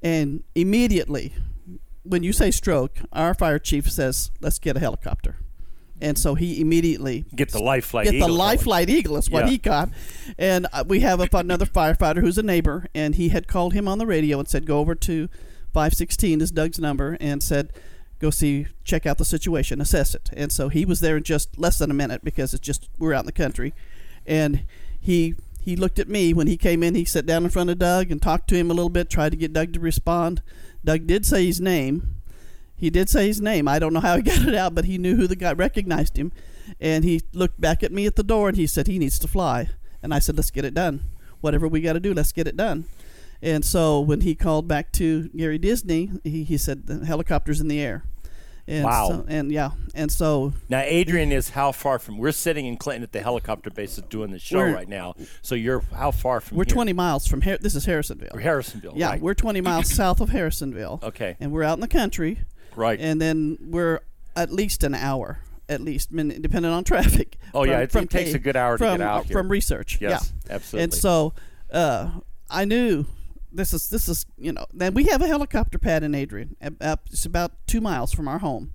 And 0.03 0.43
immediately, 0.55 1.35
when 2.03 2.23
you 2.23 2.33
say 2.33 2.51
stroke, 2.51 2.99
our 3.13 3.35
fire 3.35 3.59
chief 3.59 3.91
says, 3.91 4.31
let's 4.41 4.59
get 4.59 4.77
a 4.77 4.81
helicopter. 4.81 5.37
And 6.01 6.19
so 6.19 6.35
he 6.35 6.61
immediately 6.61 7.25
Get 7.37 7.51
the 7.53 7.61
life 7.63 7.85
flight 7.85 8.07
get 8.07 8.15
eagle 8.15 8.27
the 8.27 8.35
life 8.35 8.63
flight 8.63 8.91
eagle 8.91 9.17
is 9.17 9.31
what 9.31 9.45
Yeah. 9.45 9.51
he 9.51 9.59
got. 9.59 9.91
And 10.37 10.67
uh, 10.73 10.83
we 10.85 10.99
have 11.01 11.21
a, 11.21 11.29
another 11.37 11.65
firefighter 11.67 12.21
who's 12.21 12.39
a 12.39 12.43
neighbor, 12.43 12.87
and 12.93 13.15
he 13.15 13.29
had 13.29 13.47
called 13.47 13.73
him 13.73 13.87
on 13.87 13.99
the 13.99 14.07
radio 14.07 14.41
and 14.41 14.49
said, 14.49 14.67
"Go 14.67 14.81
over 14.81 14.97
to 14.97 15.29
516 15.73 16.41
is 16.41 16.51
Doug's 16.51 16.81
number," 16.81 17.17
and 17.21 17.41
said, 17.41 17.73
"Go 18.19 18.31
see, 18.31 18.67
check 18.83 19.07
out 19.07 19.19
the 19.19 19.25
situation, 19.25 19.81
assess 19.81 20.13
it." 20.13 20.29
And 20.33 20.51
so 20.51 20.69
he 20.71 20.85
was 20.85 20.99
there 20.99 21.17
in 21.19 21.23
just 21.23 21.57
less 21.57 21.79
than 21.79 21.89
a 21.89 21.95
minute 21.95 22.25
because 22.25 22.53
it's 22.53 22.67
just 22.67 22.89
we're 22.99 23.15
out 23.15 23.21
in 23.23 23.27
the 23.27 23.31
country, 23.33 23.73
and 24.27 24.65
he 25.03 25.35
he 25.61 25.77
looked 25.77 25.99
at 25.99 26.09
me 26.09 26.33
when 26.33 26.47
he 26.47 26.57
came 26.57 26.83
in. 26.83 26.95
He 26.95 27.05
sat 27.05 27.27
down 27.27 27.45
in 27.45 27.51
front 27.51 27.71
of 27.71 27.79
Doug 27.79 28.11
and 28.11 28.21
talked 28.21 28.49
to 28.49 28.57
him 28.57 28.71
a 28.71 28.75
little 28.75 28.89
bit, 28.89 29.11
tried 29.11 29.31
to 29.31 29.37
get 29.37 29.53
Doug 29.53 29.73
to 29.75 29.81
respond. 29.81 30.43
Doug 30.85 31.07
did 31.07 31.27
say 31.27 31.47
his 31.47 31.61
name. 31.61 32.17
He 32.75 32.91
did 32.91 33.09
say 33.09 33.29
his 33.29 33.41
name. 33.41 33.69
I 33.69 33.79
don't 33.79 33.93
know 33.93 34.01
how 34.01 34.17
he 34.17 34.23
got 34.25 34.47
it 34.47 34.55
out, 34.55 34.75
but 34.75 34.87
he 34.87 34.99
knew 34.99 35.15
who 35.17 35.27
the 35.27 35.37
guy 35.37 35.53
recognized 35.53 36.17
him. 36.17 36.33
And 36.81 37.05
he 37.05 37.23
looked 37.33 37.61
back 37.61 37.83
at 37.83 37.93
me 37.93 38.07
at 38.07 38.17
the 38.17 38.25
door 38.25 38.49
and 38.49 38.57
he 38.57 38.67
said 38.67 38.87
he 38.87 38.99
needs 38.99 39.19
to 39.21 39.29
fly. 39.29 39.69
And 40.03 40.13
I 40.13 40.19
said, 40.19 40.37
let's 40.37 40.51
get 40.51 40.65
it 40.65 40.75
done. 40.75 41.05
Whatever 41.41 41.69
we 41.69 41.81
got 41.81 41.93
to 41.93 42.01
do, 42.01 42.15
let's 42.15 42.33
get 42.33 42.49
it 42.49 42.57
done. 42.57 42.87
And 43.41 43.65
so 43.65 44.01
when 44.01 44.23
he 44.23 44.35
called 44.35 44.67
back 44.67 44.93
to 44.93 45.29
Gary 45.31 45.59
Disney, 45.59 46.11
he, 46.25 46.45
he 46.45 46.57
said 46.57 46.87
the 46.87 47.05
helicopter's 47.05 47.61
in 47.61 47.69
the 47.69 47.81
air. 47.81 48.05
And 48.69 48.85
Wow. 48.85 49.09
So, 49.09 49.25
and 49.29 49.51
yeah, 49.51 49.71
and 49.95 50.11
so 50.11 50.53
Now, 50.69 50.81
Adrian 50.81 51.33
is 51.33 51.51
how 51.51 51.73
far 51.73 51.99
from? 51.99 52.17
We're 52.19 52.31
sitting 52.33 52.67
in 52.67 52.77
Clinton 52.77 53.03
at 53.03 53.11
the 53.13 53.21
helicopter 53.21 53.71
base 53.71 53.97
doing 54.09 54.31
the 54.31 54.39
show 54.39 54.63
right 54.63 54.89
now. 54.89 55.15
So 55.43 55.55
you're 55.55 55.81
how 55.95 56.13
far 56.13 56.41
from? 56.41 56.59
we're 56.59 56.65
here? 56.65 56.75
20 56.75 56.93
miles 56.93 57.27
from 57.27 57.41
here. 57.43 57.59
This 57.61 57.75
is 57.75 57.87
Harrisonville. 57.87 58.41
Harrisonville. 58.41 58.93
Yeah, 58.95 59.11
right. 59.11 59.21
we're 59.21 59.35
20 59.35 59.61
miles 59.61 59.91
south 59.95 60.21
of 60.21 60.31
Harrisonville. 60.31 61.03
Okay. 61.03 61.37
And 61.41 61.51
we're 61.53 61.65
out 61.65 61.75
in 61.75 61.81
the 61.81 61.89
country. 61.89 62.39
Right. 62.77 63.01
And 63.01 63.21
then 63.21 63.59
we're 63.61 64.01
at 64.37 64.53
least 64.53 64.85
an 64.85 64.95
hour, 64.95 65.41
at 65.69 65.81
least, 65.81 66.11
I 66.13 66.15
mean, 66.23 66.41
depending 66.41 66.71
on 66.73 66.85
traffic. 66.93 67.37
Oh, 67.53 67.65
yeah, 67.65 67.81
it- 67.81 67.95
it 67.95 68.11
takes 68.11 68.31
K- 68.31 68.37
a 68.37 68.39
good 68.39 68.57
hour 68.57 68.79
to 68.79 68.85
from, 68.85 68.99
get 68.99 69.07
out 69.07 69.27
here. 69.27 69.37
From 69.37 69.49
research. 69.51 69.99
Yes, 70.01 70.33
yeah. 70.47 70.55
absolutely. 70.55 70.85
And 70.85 70.95
so 70.95 71.35
uh, 71.73 72.11
I 72.49 72.65
knew 72.65 73.07
this 73.53 73.73
is 73.75 73.89
this 73.89 74.09
is 74.09 74.27
you 74.39 74.53
know 74.53 74.67
then 74.73 74.95
we 74.95 75.05
have 75.05 75.23
a 75.23 75.27
helicopter 75.27 75.79
pad 75.79 76.03
in 76.03 76.15
Adrian. 76.15 76.57
It's 76.61 77.25
about 77.27 77.53
two 77.67 77.81
miles 77.81 78.13
from 78.13 78.29
our 78.29 78.39
home, 78.39 78.75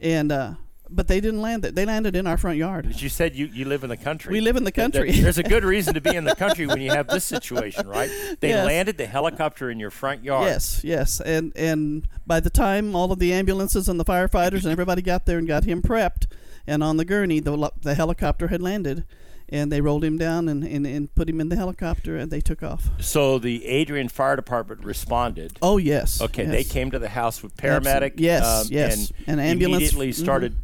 and 0.00 0.30
uh, 0.32 0.54
but 0.90 1.06
they 1.06 1.20
didn't 1.20 1.42
land 1.42 1.64
it. 1.66 1.74
They 1.74 1.84
landed 1.84 2.16
in 2.16 2.26
our 2.26 2.36
front 2.38 2.56
yard. 2.56 2.86
But 2.86 3.02
you 3.02 3.08
said 3.10 3.36
you, 3.36 3.46
you 3.46 3.64
live 3.66 3.84
in 3.84 3.90
the 3.90 3.96
country. 3.96 4.32
We 4.32 4.40
live 4.40 4.56
in 4.56 4.64
the 4.64 4.72
country. 4.72 5.10
there- 5.12 5.22
there's 5.24 5.36
a 5.38 5.42
good 5.42 5.62
reason 5.74 5.94
to 5.94 6.00
be 6.00 6.14
in 6.16 6.24
the 6.24 6.34
country 6.34 6.66
when 6.66 6.80
you 6.80 6.90
have 6.90 7.08
this 7.08 7.24
situation, 7.24 7.86
right? 7.86 8.10
They 8.40 8.48
Yes. 8.50 8.66
landed 8.66 8.96
the 8.96 9.06
helicopter 9.06 9.70
in 9.70 9.78
your 9.78 9.90
front 9.90 10.24
yard. 10.24 10.46
Yes, 10.46 10.80
yes, 10.82 11.20
and 11.20 11.52
and 11.56 12.08
by 12.26 12.40
the 12.40 12.50
time 12.50 12.94
all 12.96 13.12
of 13.12 13.18
the 13.18 13.32
ambulances 13.32 13.88
and 13.88 14.00
the 14.00 14.04
firefighters 14.04 14.62
and 14.64 14.72
everybody 14.72 15.02
got 15.02 15.26
there 15.26 15.38
and 15.38 15.46
got 15.46 15.64
him 15.64 15.82
prepped, 15.82 16.26
and 16.66 16.82
on 16.82 16.96
the 16.96 17.04
gurney, 17.04 17.38
the 17.40 17.70
the 17.82 17.94
helicopter 17.94 18.48
had 18.48 18.62
landed, 18.62 19.04
and 19.48 19.72
they 19.72 19.80
rolled 19.80 20.04
him 20.04 20.18
down 20.18 20.48
and, 20.48 20.64
and, 20.64 20.86
and 20.86 21.14
put 21.14 21.28
him 21.28 21.40
in 21.40 21.48
the 21.48 21.56
helicopter 21.56 22.16
and 22.16 22.30
they 22.30 22.40
took 22.40 22.62
off. 22.62 22.88
So 23.00 23.38
the 23.38 23.66
Adrian 23.66 24.08
Fire 24.08 24.36
Department 24.36 24.84
responded. 24.84 25.58
Oh 25.62 25.76
yes. 25.76 26.20
Okay, 26.20 26.44
yes. 26.44 26.52
they 26.52 26.64
came 26.64 26.90
to 26.90 26.98
the 26.98 27.08
house 27.08 27.42
with 27.42 27.56
paramedic. 27.56 28.14
yes, 28.16 28.44
um, 28.44 28.66
yes. 28.70 29.12
and 29.26 29.40
An 29.40 29.46
ambulance- 29.46 29.82
immediately 29.82 30.10
mhm. 30.10 30.14
started 30.14 30.56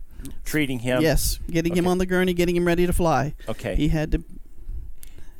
treating 0.44 0.78
him. 0.80 1.02
Yes, 1.02 1.38
getting 1.50 1.76
him 1.76 1.86
on 1.86 1.98
the 1.98 2.06
gurney, 2.06 2.34
getting 2.34 2.56
him 2.56 2.66
ready 2.66 2.86
to 2.86 2.92
fly. 2.92 3.34
Okay. 3.48 3.74
He 3.76 3.88
had 3.88 4.12
to. 4.12 4.24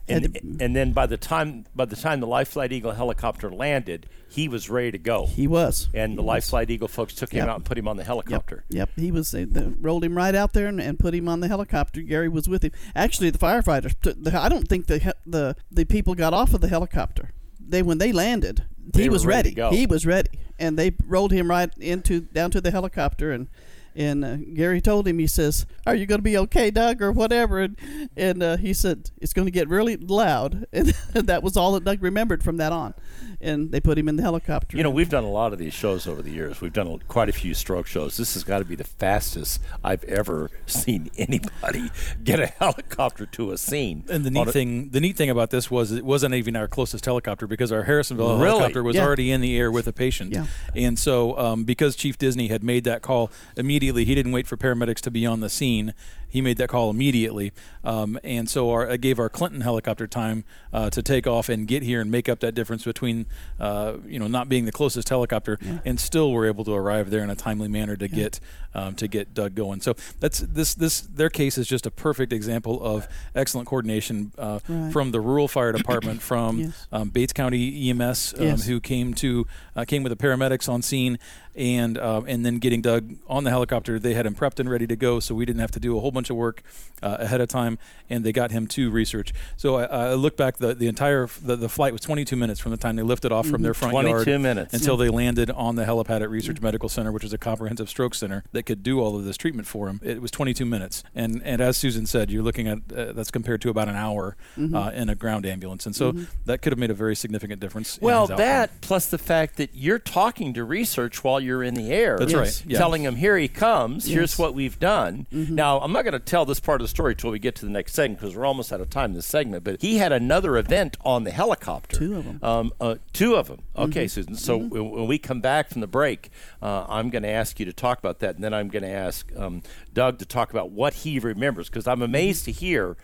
Had 0.08 0.36
And, 0.42 0.60
and 0.60 0.76
then 0.76 0.92
by 0.92 1.06
the 1.06 1.16
time 1.16 1.64
by 1.74 1.84
the 1.84 1.96
time 1.96 2.20
the 2.20 2.26
Life 2.26 2.48
Flight 2.48 2.72
Eagle 2.72 2.92
helicopter 2.92 3.50
landed, 3.50 4.06
he 4.28 4.48
was 4.48 4.68
ready 4.68 4.90
to 4.92 4.98
go. 4.98 5.26
he 5.26 5.46
was. 5.46 5.88
and 5.94 6.12
He 6.12 6.16
the 6.16 6.22
Life. 6.22 6.46
Flight 6.46 6.70
Eagle 6.70 6.88
folks 6.88 7.14
took 7.14 7.30
him 7.32 7.38
Yep. 7.38 7.48
out 7.48 7.56
and 7.56 7.64
put 7.64 7.78
him 7.78 7.88
on 7.88 7.96
the 7.96 8.04
helicopter. 8.04 8.64
Yep, 8.68 8.90
he 8.96 9.10
was. 9.10 9.30
They, 9.30 9.44
they 9.44 9.66
rolled 9.80 10.04
him 10.04 10.16
right 10.16 10.34
out 10.34 10.52
there 10.52 10.66
and, 10.66 10.80
and 10.80 10.98
put 10.98 11.14
him 11.14 11.28
on 11.28 11.40
the 11.40 11.48
helicopter. 11.48 12.02
Gary 12.02 12.28
was 12.28 12.48
with 12.48 12.62
him. 12.64 12.72
Actually, 12.94 13.30
the 13.30 13.38
firefighters. 13.38 13.94
Took 14.02 14.22
the, 14.22 14.38
I 14.40 14.48
don't 14.48 14.68
think 14.68 14.86
the 14.86 15.14
the 15.26 15.56
the 15.70 15.84
people 15.84 16.14
got 16.14 16.34
off 16.34 16.52
of 16.54 16.60
the 16.60 16.68
helicopter. 16.68 17.30
They 17.66 17.82
when 17.82 17.98
they 17.98 18.12
landed, 18.12 18.64
They 18.92 19.04
he 19.04 19.08
was 19.08 19.24
ready 19.24 19.54
ready. 19.54 19.76
He 19.76 19.86
was 19.86 20.04
ready, 20.04 20.30
and 20.58 20.78
they 20.78 20.92
rolled 21.06 21.32
him 21.32 21.48
right 21.48 21.70
into 21.78 22.20
down 22.20 22.50
to 22.52 22.60
the 22.60 22.70
helicopter 22.70 23.32
and. 23.32 23.48
And 23.96 24.24
uh, 24.24 24.36
Gary 24.36 24.80
told 24.80 25.06
him, 25.06 25.18
he 25.18 25.26
says, 25.26 25.66
"Are 25.86 25.94
you 25.94 26.04
going 26.06 26.18
to 26.18 26.22
be 26.22 26.36
okay, 26.38 26.70
Doug, 26.70 27.00
or 27.00 27.12
whatever?" 27.12 27.60
And, 27.60 27.76
and 28.16 28.42
uh, 28.42 28.56
he 28.56 28.72
said, 28.72 29.10
"It's 29.20 29.32
going 29.32 29.46
to 29.46 29.52
get 29.52 29.68
really 29.68 29.96
loud." 29.96 30.66
And 31.16 31.28
that 31.28 31.44
was 31.44 31.56
all 31.56 31.72
that 31.72 31.84
Doug 31.84 32.02
remembered 32.02 32.42
from 32.42 32.56
that 32.56 32.72
on. 32.72 32.92
And 33.40 33.70
they 33.70 33.78
put 33.80 33.96
him 33.98 34.08
in 34.08 34.16
the 34.16 34.22
helicopter. 34.22 34.76
You 34.76 34.82
know, 34.82 34.90
we've 34.90 35.08
done 35.08 35.22
a 35.22 35.30
lot 35.30 35.52
of 35.52 35.58
these 35.60 35.72
shows 35.72 36.08
over 36.08 36.22
the 36.22 36.30
years. 36.30 36.60
We've 36.60 36.72
done 36.72 36.98
quite 37.06 37.28
a 37.28 37.32
few 37.32 37.54
stroke 37.54 37.86
shows. 37.86 38.16
This 38.16 38.34
has 38.34 38.42
got 38.42 38.58
to 38.58 38.64
be 38.64 38.74
the 38.74 38.82
fastest 38.84 39.60
I've 39.84 40.02
ever 40.04 40.50
seen 40.66 41.10
anybody 41.16 41.90
get 42.24 42.40
a 42.40 42.46
helicopter 42.46 43.26
to 43.26 43.52
a 43.52 43.58
scene. 43.58 44.04
And 44.10 44.24
the 44.24 44.30
neat 44.30 44.48
thing, 44.50 44.88
the 44.90 45.00
neat 45.00 45.16
thing 45.16 45.30
about 45.30 45.50
this 45.50 45.70
was 45.70 45.92
it 45.92 46.04
wasn't 46.04 46.34
even 46.34 46.56
our 46.56 46.66
closest 46.66 47.04
helicopter 47.04 47.46
because 47.46 47.70
our 47.70 47.84
Harrisonville 47.84 48.38
Really? 48.38 48.48
helicopter 48.48 48.82
was 48.82 48.96
Yeah. 48.96 49.04
already 49.04 49.30
in 49.30 49.40
the 49.40 49.56
air 49.56 49.70
with 49.70 49.86
a 49.86 49.92
patient. 49.92 50.32
Yeah. 50.32 50.46
And 50.74 50.98
so, 50.98 51.38
um, 51.38 51.62
because 51.64 51.94
Chief 51.94 52.18
Disney 52.18 52.48
had 52.48 52.64
made 52.64 52.82
that 52.84 53.02
call 53.02 53.30
immediately, 53.56 53.83
he 54.04 54.14
didn't 54.14 54.32
wait 54.32 54.46
for 54.46 54.56
paramedics 54.56 55.00
to 55.00 55.10
be 55.10 55.26
on 55.26 55.40
the 55.40 55.48
scene. 55.48 55.94
He 56.34 56.40
made 56.40 56.56
that 56.56 56.68
call 56.68 56.90
immediately, 56.90 57.52
um, 57.84 58.18
and 58.24 58.50
so 58.50 58.68
our, 58.72 58.88
it 58.88 59.00
gave 59.00 59.20
our 59.20 59.28
Clinton 59.28 59.60
helicopter 59.60 60.08
time 60.08 60.42
uh, 60.72 60.90
to 60.90 61.00
take 61.00 61.28
off 61.28 61.48
and 61.48 61.68
get 61.68 61.84
here 61.84 62.00
and 62.00 62.10
make 62.10 62.28
up 62.28 62.40
that 62.40 62.56
difference 62.56 62.82
between, 62.82 63.26
uh, 63.60 63.98
you 64.04 64.18
know, 64.18 64.26
not 64.26 64.48
being 64.48 64.64
the 64.64 64.72
closest 64.72 65.08
helicopter 65.10 65.60
and 65.84 66.00
still 66.00 66.32
were 66.32 66.44
able 66.46 66.64
to 66.64 66.72
arrive 66.74 67.10
there 67.10 67.22
in 67.22 67.30
a 67.30 67.36
timely 67.36 67.68
manner 67.68 67.94
to 67.94 68.08
get 68.08 68.40
um, 68.74 68.96
to 68.96 69.06
get 69.06 69.32
Doug 69.32 69.54
going. 69.54 69.80
So 69.80 69.94
that's 70.18 70.40
this 70.40 70.74
this 70.74 71.02
their 71.02 71.30
case 71.30 71.56
is 71.56 71.68
just 71.68 71.86
a 71.86 71.90
perfect 71.92 72.32
example 72.32 72.82
of 72.82 73.06
excellent 73.36 73.68
coordination 73.68 74.32
uh, 74.36 74.58
Right. 74.68 74.92
from 74.92 75.12
the 75.12 75.20
rural 75.20 75.46
fire 75.46 75.70
department, 75.70 76.20
from 76.30 76.58
Yes. 76.58 76.86
um, 76.90 77.10
Bates 77.10 77.32
County 77.32 77.90
EMS, 77.90 78.34
um, 78.38 78.44
Yes. 78.44 78.66
who 78.66 78.80
came 78.80 79.14
to 79.14 79.46
uh, 79.76 79.84
came 79.84 80.02
with 80.02 80.10
the 80.10 80.16
paramedics 80.16 80.68
on 80.68 80.82
scene, 80.82 81.20
and 81.54 81.96
uh, 81.96 82.22
and 82.26 82.44
then 82.44 82.58
getting 82.58 82.82
Doug 82.82 83.14
on 83.28 83.44
the 83.44 83.50
helicopter. 83.50 84.00
They 84.00 84.14
had 84.14 84.26
him 84.26 84.34
prepped 84.34 84.58
and 84.58 84.68
ready 84.68 84.88
to 84.88 84.96
go, 84.96 85.20
so 85.20 85.36
we 85.36 85.44
didn't 85.44 85.60
have 85.60 85.70
to 85.72 85.80
do 85.80 85.96
a 85.96 86.00
whole 86.00 86.10
bunch 86.10 86.23
of 86.30 86.36
work 86.36 86.62
uh, 87.02 87.16
ahead 87.20 87.40
of 87.40 87.48
time, 87.48 87.78
and 88.08 88.24
they 88.24 88.32
got 88.32 88.50
him 88.50 88.66
to 88.68 88.90
research. 88.90 89.32
So 89.56 89.76
I, 89.76 89.84
I 89.84 90.14
look 90.14 90.36
back 90.36 90.56
the 90.58 90.74
the 90.74 90.86
entire 90.88 91.28
the, 91.42 91.56
the 91.56 91.68
flight 91.68 91.92
was 91.92 92.00
22 92.02 92.34
minutes 92.36 92.60
from 92.60 92.70
the 92.70 92.76
time 92.78 92.96
they 92.96 93.02
lifted 93.02 93.30
off 93.32 93.46
from 93.46 93.62
their 93.62 93.74
front 93.74 93.92
22 93.92 94.30
yard 94.30 94.40
minutes. 94.42 94.72
until 94.74 94.96
they 94.96 95.08
landed 95.08 95.50
on 95.50 95.76
the 95.76 95.84
helipad 95.84 96.22
at 96.22 96.30
Research 96.30 96.60
Medical 96.60 96.88
Center, 96.88 97.12
which 97.12 97.24
is 97.24 97.32
a 97.32 97.38
comprehensive 97.38 97.88
stroke 97.88 98.14
center 98.14 98.44
that 98.52 98.62
could 98.64 98.82
do 98.82 99.00
all 99.00 99.16
of 99.16 99.24
this 99.24 99.36
treatment 99.36 99.66
for 99.68 99.88
him. 99.88 100.00
It 100.02 100.22
was 100.22 100.30
22 100.30 100.64
minutes, 100.64 101.02
and 101.14 101.42
and 101.44 101.60
as 101.60 101.76
Susan 101.76 102.06
said, 102.06 102.30
you're 102.30 102.42
looking 102.42 102.68
at 102.68 102.78
uh, 102.96 103.12
that's 103.12 103.30
compared 103.30 103.60
to 103.62 103.68
about 103.70 103.88
an 103.88 103.96
hour 103.96 104.36
Mm-hmm. 104.56 104.74
uh, 104.74 104.90
in 104.90 105.08
a 105.08 105.14
ground 105.14 105.44
ambulance, 105.46 105.84
and 105.86 105.94
so 105.96 106.14
that 106.46 106.62
could 106.62 106.72
have 106.72 106.78
made 106.78 106.90
a 106.90 106.94
very 106.94 107.16
significant 107.16 107.60
difference. 107.60 107.98
Well, 108.00 108.26
that 108.28 108.80
plus 108.80 109.06
the 109.06 109.18
fact 109.18 109.56
that 109.56 109.70
you're 109.74 109.98
talking 109.98 110.54
to 110.54 110.64
research 110.64 111.24
while 111.24 111.40
you're 111.40 111.62
in 111.62 111.74
the 111.74 111.90
air. 111.92 112.16
That's 112.18 112.32
Yes. 112.32 112.64
right. 112.64 112.76
Telling 112.76 113.02
him, 113.02 113.16
here 113.16 113.36
he 113.36 113.48
comes, 113.48 114.06
here's 114.06 114.38
what 114.38 114.54
we've 114.54 114.78
done. 114.78 115.26
Mm-hmm. 115.32 115.54
Now, 115.54 115.80
I'm 115.80 115.92
not 115.92 116.03
going 116.04 116.12
to 116.12 116.18
tell 116.20 116.44
this 116.44 116.60
part 116.60 116.80
of 116.80 116.84
the 116.84 116.88
story 116.88 117.14
till 117.16 117.30
we 117.30 117.38
get 117.40 117.56
to 117.56 117.64
the 117.64 117.70
next 117.72 117.94
segment 117.94 118.20
because 118.20 118.36
we're 118.36 118.46
almost 118.46 118.72
out 118.72 118.80
of 118.80 118.88
time 118.90 119.10
in 119.10 119.14
this 119.16 119.26
segment, 119.26 119.64
but 119.64 119.82
he 119.82 119.96
had 119.98 120.12
another 120.12 120.56
event 120.56 120.96
on 121.04 121.24
the 121.24 121.30
helicopter. 121.32 121.96
Two 121.96 122.16
of 122.18 122.26
'em. 122.26 122.38
Um, 122.42 122.72
uh, 122.80 122.96
two 123.12 123.34
of 123.34 123.48
them. 123.48 123.62
Okay, 123.76 124.04
Mm-hmm. 124.04 124.08
Susan. 124.08 124.34
So 124.36 124.56
when 124.58 124.90
when 124.90 125.06
we 125.08 125.18
come 125.18 125.40
back 125.40 125.70
from 125.70 125.80
the 125.80 125.86
break, 125.88 126.30
uh, 126.62 126.84
I'm 126.88 127.10
going 127.10 127.22
to 127.24 127.28
ask 127.30 127.58
you 127.58 127.66
to 127.66 127.72
talk 127.72 127.98
about 127.98 128.20
that, 128.20 128.36
and 128.36 128.44
then 128.44 128.54
I'm 128.54 128.68
going 128.68 128.84
to 128.84 128.90
ask 128.90 129.30
um, 129.36 129.62
Doug 129.92 130.18
to 130.18 130.24
talk 130.26 130.50
about 130.50 130.70
what 130.70 130.94
he 130.94 131.18
remembers 131.18 131.68
because 131.68 131.86
I'm 131.88 132.02
amazed 132.02 132.44
to 132.44 132.52
hear 132.52 132.96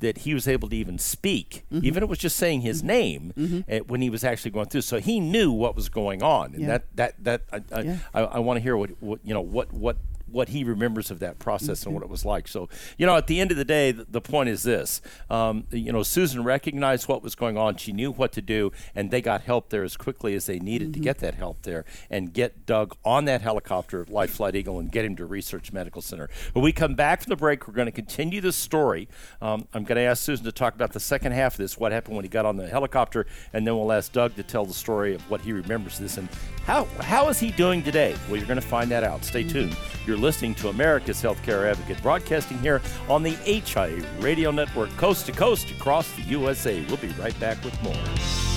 that 0.00 0.18
he 0.18 0.32
was 0.32 0.48
able 0.48 0.66
to 0.70 0.76
even 0.76 0.98
speak, 0.98 1.64
Mm-hmm. 1.70 1.84
even 1.84 1.98
if 1.98 2.02
it 2.04 2.08
was 2.08 2.18
just 2.18 2.36
saying 2.36 2.62
his 2.62 2.82
name 2.82 3.64
uh, 3.70 3.78
when 3.80 4.00
he 4.00 4.08
was 4.08 4.24
actually 4.24 4.50
going 4.50 4.64
through. 4.66 4.80
So 4.80 4.98
he 4.98 5.20
knew 5.20 5.52
what 5.52 5.76
was 5.76 5.90
going 5.90 6.22
on, 6.22 6.54
and 6.54 6.62
Yeah. 6.62 6.68
that 6.68 6.84
that 6.96 7.24
that 7.24 7.42
I, 7.52 7.78
I, 7.78 7.80
Yeah. 7.82 7.96
I, 8.14 8.20
I 8.22 8.38
want 8.38 8.56
to 8.56 8.62
hear 8.62 8.76
what, 8.78 8.90
what 9.02 9.20
you 9.24 9.34
know 9.34 9.42
what 9.42 9.72
what 9.74 9.98
what 10.32 10.50
he 10.50 10.64
remembers 10.64 11.10
of 11.10 11.18
that 11.20 11.38
process 11.38 11.84
and 11.84 11.94
what 11.94 12.02
it 12.02 12.08
was 12.08 12.24
like. 12.24 12.48
So, 12.48 12.68
you 12.98 13.06
know, 13.06 13.16
at 13.16 13.26
the 13.26 13.40
end 13.40 13.50
of 13.50 13.56
the 13.56 13.64
day, 13.64 13.92
the, 13.92 14.06
the 14.08 14.20
point 14.20 14.48
is 14.48 14.62
this: 14.62 15.00
um, 15.28 15.64
you 15.70 15.92
know, 15.92 16.02
Susan 16.02 16.44
recognized 16.44 17.08
what 17.08 17.22
was 17.22 17.34
going 17.34 17.56
on. 17.56 17.76
She 17.76 17.92
knew 17.92 18.10
what 18.12 18.32
to 18.32 18.42
do, 18.42 18.72
and 18.94 19.10
they 19.10 19.20
got 19.20 19.42
help 19.42 19.70
there 19.70 19.84
as 19.84 19.96
quickly 19.96 20.34
as 20.34 20.46
they 20.46 20.58
needed 20.58 20.92
to 20.94 21.00
get 21.00 21.18
that 21.18 21.34
help 21.34 21.62
there 21.62 21.84
and 22.10 22.32
get 22.32 22.66
Doug 22.66 22.96
on 23.04 23.24
that 23.26 23.42
helicopter, 23.42 24.06
Life 24.08 24.30
Flight 24.30 24.54
Eagle, 24.54 24.78
and 24.78 24.90
get 24.90 25.04
him 25.04 25.16
to 25.16 25.24
Research 25.24 25.72
Medical 25.72 26.02
Center. 26.02 26.28
When 26.52 26.64
we 26.64 26.72
come 26.72 26.94
back 26.94 27.22
from 27.22 27.30
the 27.30 27.36
break, 27.36 27.66
we're 27.66 27.74
going 27.74 27.86
to 27.86 27.92
continue 27.92 28.40
this 28.40 28.56
story. 28.56 29.08
Um, 29.40 29.66
I'm 29.74 29.84
going 29.84 29.96
to 29.96 30.02
ask 30.02 30.22
Susan 30.22 30.44
to 30.44 30.52
talk 30.52 30.74
about 30.74 30.92
the 30.92 31.00
second 31.00 31.32
half 31.32 31.54
of 31.54 31.58
this, 31.58 31.78
what 31.78 31.92
happened 31.92 32.16
when 32.16 32.24
he 32.24 32.28
got 32.28 32.46
on 32.46 32.56
the 32.56 32.68
helicopter, 32.68 33.26
and 33.52 33.66
then 33.66 33.76
we'll 33.76 33.92
ask 33.92 34.12
Doug 34.12 34.36
to 34.36 34.42
tell 34.42 34.64
the 34.64 34.74
story 34.74 35.14
of 35.14 35.30
what 35.30 35.40
he 35.40 35.52
remembers 35.52 35.98
this 35.98 36.16
and 36.16 36.28
how 36.64 36.84
how 37.00 37.28
is 37.28 37.38
he 37.40 37.50
doing 37.50 37.82
today. 37.82 38.14
Well, 38.28 38.36
you're 38.36 38.46
going 38.46 38.60
to 38.60 38.66
find 38.66 38.90
that 38.90 39.04
out. 39.04 39.24
Stay 39.24 39.44
tuned. 39.44 39.76
You're 40.06 40.16
listening 40.20 40.54
to 40.56 40.68
America's 40.68 41.22
Healthcare 41.22 41.70
Advocate, 41.70 42.02
broadcasting 42.02 42.58
here 42.58 42.80
on 43.08 43.22
the 43.22 43.32
HIA 43.44 44.04
Radio 44.20 44.50
Network, 44.50 44.90
coast 44.96 45.26
to 45.26 45.32
coast 45.32 45.70
across 45.70 46.10
the 46.12 46.22
USA. 46.22 46.84
We'll 46.86 46.96
be 46.98 47.08
right 47.08 47.38
back 47.40 47.62
with 47.64 47.80
more. 47.82 48.49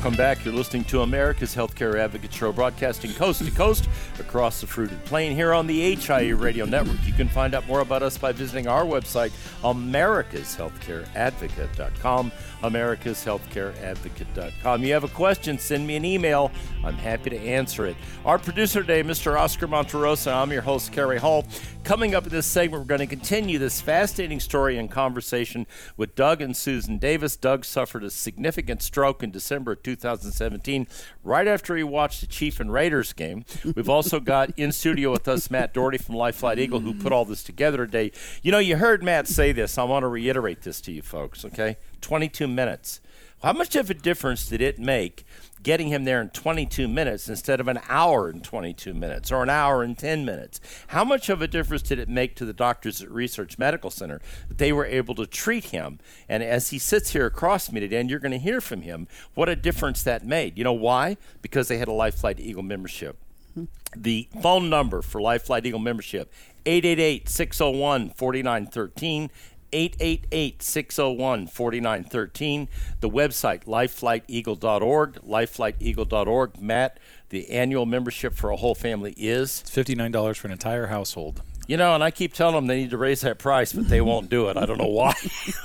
Welcome 0.00 0.16
back. 0.16 0.46
You're 0.46 0.54
listening 0.54 0.84
to 0.84 1.02
America's 1.02 1.54
Healthcare 1.54 1.98
Advocate 1.98 2.32
Show, 2.32 2.52
broadcasting 2.52 3.12
coast 3.12 3.44
to 3.44 3.50
coast 3.50 3.86
across 4.18 4.62
the 4.62 4.66
fruited 4.66 5.04
plain 5.04 5.34
here 5.34 5.52
on 5.52 5.66
the 5.66 5.94
HIA 5.94 6.34
Radio 6.34 6.64
Network. 6.64 6.96
You 7.04 7.12
can 7.12 7.28
find 7.28 7.54
out 7.54 7.66
more 7.66 7.80
about 7.80 8.02
us 8.02 8.16
by 8.16 8.32
visiting 8.32 8.66
our 8.66 8.84
website, 8.84 9.30
americashealthcareadvocate.com. 9.62 12.32
Americashealthcareadvocate.com. 12.62 14.84
You 14.84 14.92
have 14.92 15.04
a 15.04 15.08
question, 15.08 15.58
send 15.58 15.86
me 15.86 15.96
an 15.96 16.04
email. 16.04 16.50
I'm 16.84 16.94
happy 16.94 17.30
to 17.30 17.38
answer 17.38 17.86
it. 17.86 17.96
Our 18.24 18.38
producer 18.38 18.80
today, 18.80 19.02
Mr. 19.02 19.38
Oscar 19.38 19.68
Monterosa. 19.68 20.34
I'm 20.34 20.52
your 20.52 20.62
host, 20.62 20.92
Kerry 20.92 21.18
Hall. 21.18 21.46
Coming 21.84 22.14
up 22.14 22.24
in 22.24 22.30
this 22.30 22.46
segment, 22.46 22.82
we're 22.82 22.86
going 22.86 23.00
to 23.00 23.06
continue 23.06 23.58
this 23.58 23.80
fascinating 23.80 24.40
story 24.40 24.76
and 24.76 24.90
conversation 24.90 25.66
with 25.96 26.14
Doug 26.14 26.42
and 26.42 26.56
Susan 26.56 26.98
Davis. 26.98 27.36
Doug 27.36 27.64
suffered 27.64 28.04
a 28.04 28.10
significant 28.10 28.82
stroke 28.82 29.22
in 29.22 29.30
December 29.30 29.72
of 29.72 29.82
2017, 29.82 30.86
right 31.24 31.46
after 31.46 31.76
he 31.76 31.82
watched 31.82 32.20
the 32.20 32.26
Chief 32.26 32.60
and 32.60 32.72
Raiders 32.72 33.12
game. 33.12 33.44
We've 33.74 33.88
also 33.88 34.20
got 34.20 34.50
in 34.58 34.72
studio 34.72 35.10
with 35.10 35.26
us 35.26 35.50
Matt 35.50 35.72
Daugherty 35.72 35.98
from 35.98 36.16
Life 36.16 36.36
Flight 36.36 36.58
Eagle, 36.58 36.80
who 36.80 36.94
put 36.94 37.12
all 37.12 37.24
this 37.24 37.42
together 37.42 37.86
today. 37.86 38.12
You 38.42 38.52
know, 38.52 38.58
you 38.58 38.76
heard 38.76 39.02
Matt 39.02 39.26
say 39.26 39.52
this. 39.52 39.78
I 39.78 39.84
want 39.84 40.02
to 40.02 40.08
reiterate 40.08 40.62
this 40.62 40.80
to 40.82 40.92
you 40.92 41.02
folks, 41.02 41.44
okay? 41.46 41.76
22 42.00 42.48
minutes. 42.48 43.00
How 43.42 43.54
much 43.54 43.74
of 43.74 43.88
a 43.88 43.94
difference 43.94 44.46
did 44.46 44.60
it 44.60 44.78
make 44.78 45.24
getting 45.62 45.88
him 45.88 46.04
there 46.04 46.20
in 46.20 46.28
22 46.28 46.86
minutes 46.86 47.26
instead 47.26 47.58
of 47.58 47.68
an 47.68 47.80
hour 47.88 48.28
and 48.28 48.44
22 48.44 48.92
minutes 48.92 49.32
or 49.32 49.42
an 49.42 49.48
hour 49.48 49.82
and 49.82 49.96
10 49.96 50.26
minutes? 50.26 50.60
How 50.88 51.04
much 51.04 51.30
of 51.30 51.40
a 51.40 51.48
difference 51.48 51.82
did 51.82 51.98
it 51.98 52.08
make 52.08 52.36
to 52.36 52.44
the 52.44 52.52
doctors 52.52 53.02
at 53.02 53.10
Research 53.10 53.56
Medical 53.56 53.90
Center 53.90 54.20
that 54.48 54.58
they 54.58 54.72
were 54.72 54.84
able 54.84 55.14
to 55.14 55.26
treat 55.26 55.66
him? 55.66 56.00
And 56.28 56.42
as 56.42 56.68
he 56.68 56.78
sits 56.78 57.10
here 57.10 57.24
across 57.24 57.72
me 57.72 57.80
today, 57.80 58.00
and 58.00 58.10
you're 58.10 58.18
going 58.18 58.32
to 58.32 58.38
hear 58.38 58.60
from 58.60 58.82
him, 58.82 59.08
what 59.32 59.48
a 59.48 59.56
difference 59.56 60.02
that 60.02 60.26
made. 60.26 60.58
You 60.58 60.64
know 60.64 60.74
why? 60.74 61.16
Because 61.40 61.68
they 61.68 61.78
had 61.78 61.88
a 61.88 61.92
Life 61.92 62.16
Flight 62.16 62.40
Eagle 62.40 62.62
membership. 62.62 63.16
The 63.96 64.28
phone 64.40 64.70
number 64.70 65.02
for 65.02 65.20
Life 65.20 65.44
Flight 65.44 65.66
Eagle 65.66 65.80
membership 65.80 66.32
888 66.66 67.28
601 67.28 68.10
4913. 68.10 69.30
888 69.72 70.62
601 70.62 71.46
4913. 71.48 72.68
The 73.00 73.10
website, 73.10 73.64
lifeflighteagle.org. 73.64 75.14
Lifeflighteagle.org. 75.26 76.60
Matt, 76.60 76.98
the 77.28 77.50
annual 77.50 77.86
membership 77.86 78.34
for 78.34 78.50
a 78.50 78.56
whole 78.56 78.74
family 78.74 79.14
is 79.16 79.60
It's 79.60 79.70
$59 79.70 80.36
for 80.36 80.48
an 80.48 80.52
entire 80.52 80.86
household. 80.88 81.42
you 81.68 81.76
know, 81.76 81.94
and 81.94 82.02
I 82.02 82.10
keep 82.10 82.34
telling 82.34 82.56
them 82.56 82.66
they 82.66 82.78
need 82.78 82.90
to 82.90 82.98
raise 82.98 83.20
that 83.20 83.38
price, 83.38 83.72
but 83.72 83.88
they 83.88 84.00
won't 84.00 84.28
do 84.28 84.48
it. 84.48 84.56
I 84.56 84.66
don't 84.66 84.78
know 84.78 84.88
why, 84.88 85.14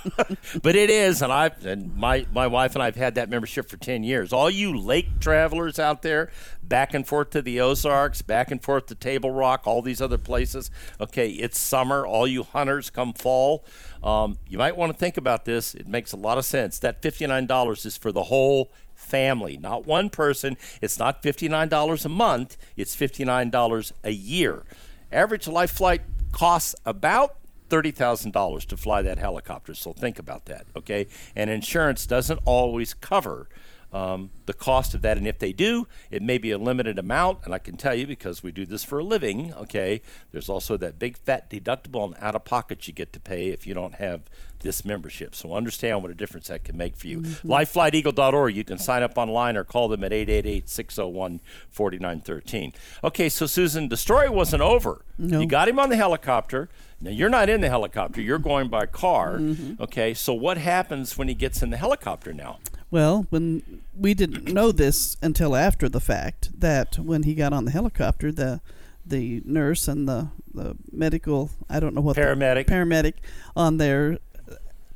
but 0.62 0.76
it 0.76 0.90
is, 0.92 1.22
and 1.24 1.34
I 1.34 1.50
and 1.64 1.96
my 1.96 2.28
my 2.32 2.46
wife 2.46 2.76
and 2.76 2.84
I've 2.84 2.96
had 2.96 3.16
that 3.16 3.30
membership 3.30 3.68
for 3.70 3.78
ten 3.78 4.04
years. 4.04 4.32
All 4.32 4.50
you 4.50 4.78
lake 4.78 5.20
travelers 5.20 5.80
out 5.80 6.04
there, 6.04 6.30
back 6.62 6.94
and 6.94 7.08
forth 7.08 7.32
to 7.32 7.42
the 7.42 7.60
Ozarks, 7.60 8.22
back 8.22 8.52
and 8.52 8.62
forth 8.62 8.86
to 8.88 8.96
Table 8.96 9.32
Rock, 9.32 9.64
all 9.66 9.82
these 9.82 10.00
other 10.02 10.20
places. 10.20 10.70
Okay, 11.02 11.30
it's 11.32 11.58
summer. 11.58 12.06
All 12.06 12.28
you 12.28 12.44
hunters 12.44 12.92
come 12.92 13.14
fall. 13.14 13.66
Um, 14.06 14.38
you 14.48 14.60
might 14.60 14.78
want 14.78 14.94
to 14.94 14.98
think 14.98 15.18
about 15.18 15.46
this. 15.46 15.74
It 15.74 15.88
makes 15.88 16.14
a 16.14 16.18
lot 16.18 16.38
of 16.38 16.46
sense. 16.46 16.78
That 16.80 17.02
fifty 17.02 17.26
nine 17.26 17.48
dollars 17.48 17.86
is 17.86 17.98
for 17.98 18.12
the 18.12 18.24
whole 18.24 18.72
family, 18.94 19.58
not 19.58 19.86
one 19.88 20.10
person. 20.10 20.58
It's 20.82 21.00
not 21.00 21.24
fifty 21.24 21.50
nine 21.50 21.70
dollars 21.70 22.06
a 22.06 22.10
month. 22.10 22.56
It's 22.78 22.96
fifty 22.96 23.26
nine 23.26 23.50
dollars 23.50 23.92
a 24.04 24.12
year. 24.12 24.64
Average 25.12 25.48
life 25.48 25.72
flight 25.72 26.02
costs 26.32 26.76
about 26.86 27.38
$30,000 27.70 28.66
to 28.66 28.78
fly 28.78 29.02
that 29.02 29.18
helicopter. 29.18 29.74
So 29.74 29.92
think 29.92 30.20
about 30.20 30.46
that, 30.46 30.66
okay? 30.76 31.08
And 31.36 31.50
insurance 31.50 32.06
doesn't 32.06 32.40
always 32.46 32.94
cover 32.94 33.50
um, 33.96 34.30
the 34.46 34.54
cost 34.54 34.94
of 34.94 35.02
that. 35.04 35.18
And 35.18 35.26
if 35.26 35.40
they 35.40 35.54
do, 35.54 35.88
it 36.12 36.22
may 36.22 36.38
be 36.38 36.52
a 36.52 36.58
limited 36.58 37.00
amount. 37.00 37.40
And 37.46 37.54
I 37.54 37.60
can 37.60 37.78
tell 37.78 37.96
you 37.96 38.06
because 38.06 38.44
we 38.44 38.52
do 38.52 38.66
this 38.66 38.84
for 38.84 39.00
a 39.00 39.04
living, 39.04 39.54
okay? 39.54 40.02
There's 40.34 40.50
also 40.50 40.76
that 40.76 41.00
big 41.00 41.18
fat 41.18 41.50
deductible 41.50 42.04
and 42.04 42.16
out 42.20 42.36
of 42.36 42.44
pocket 42.44 42.90
you 42.90 42.94
get 42.94 43.14
to 43.14 43.22
pay 43.22 43.48
if 43.48 43.66
you 43.66 43.74
don't 43.74 43.96
have 43.96 44.24
this 44.60 44.84
membership. 44.84 45.34
So 45.34 45.54
understand 45.54 46.02
what 46.02 46.12
a 46.12 46.14
difference 46.14 46.48
that 46.48 46.66
can 46.66 46.76
make 46.76 46.98
for 46.98 47.08
you. 47.08 47.22
LifeFlightEagle.org. 47.22 48.54
You 48.54 48.66
can 48.66 48.78
sign 48.78 49.02
up 49.02 49.18
online 49.18 49.56
or 49.56 49.64
call 49.64 49.88
them 49.88 50.04
at 50.04 50.12
888 50.12 50.68
601 50.68 51.40
4913. 51.72 52.74
Okay, 53.02 53.30
so 53.30 53.46
Susan, 53.46 53.88
the 53.88 53.96
story 53.96 54.28
wasn't 54.28 54.62
over. 54.62 55.06
No. 55.18 55.40
You 55.40 55.48
got 55.48 55.70
him 55.70 55.80
on 55.80 55.88
the 55.88 55.96
helicopter. 55.96 56.68
Now, 57.00 57.12
you're 57.12 57.30
not 57.30 57.50
in 57.50 57.62
the 57.62 57.70
helicopter, 57.70 58.22
you're 58.22 58.40
going 58.40 58.68
by 58.70 58.88
car. 58.88 59.40
Okay, 59.80 60.14
so 60.14 60.34
what 60.34 60.58
happens 60.58 61.18
when 61.18 61.28
he 61.28 61.34
gets 61.34 61.62
in 61.62 61.70
the 61.70 61.78
helicopter 61.78 62.34
now? 62.34 62.60
Well, 62.96 63.26
when 63.30 63.82
we 63.94 64.14
didn't 64.14 64.54
know 64.54 64.72
this 64.72 65.18
until 65.22 65.54
after 65.54 65.90
the 65.90 66.00
fact, 66.00 66.58
that 66.62 66.98
when 66.98 67.24
he 67.24 67.36
got 67.36 67.52
on 67.52 67.66
the 67.66 67.72
helicopter, 67.72 68.32
the 68.32 68.62
the 69.06 69.42
nurse 69.44 69.90
and 69.90 70.08
the, 70.08 70.30
the 70.54 70.78
medical 70.94 71.50
I 71.70 71.82
don't 71.82 71.94
know 71.94 72.00
what 72.00 72.16
the- 72.16 72.22
Paramedic. 72.22 72.68
paramedic 72.68 73.16
on 73.54 73.76
there 73.80 74.20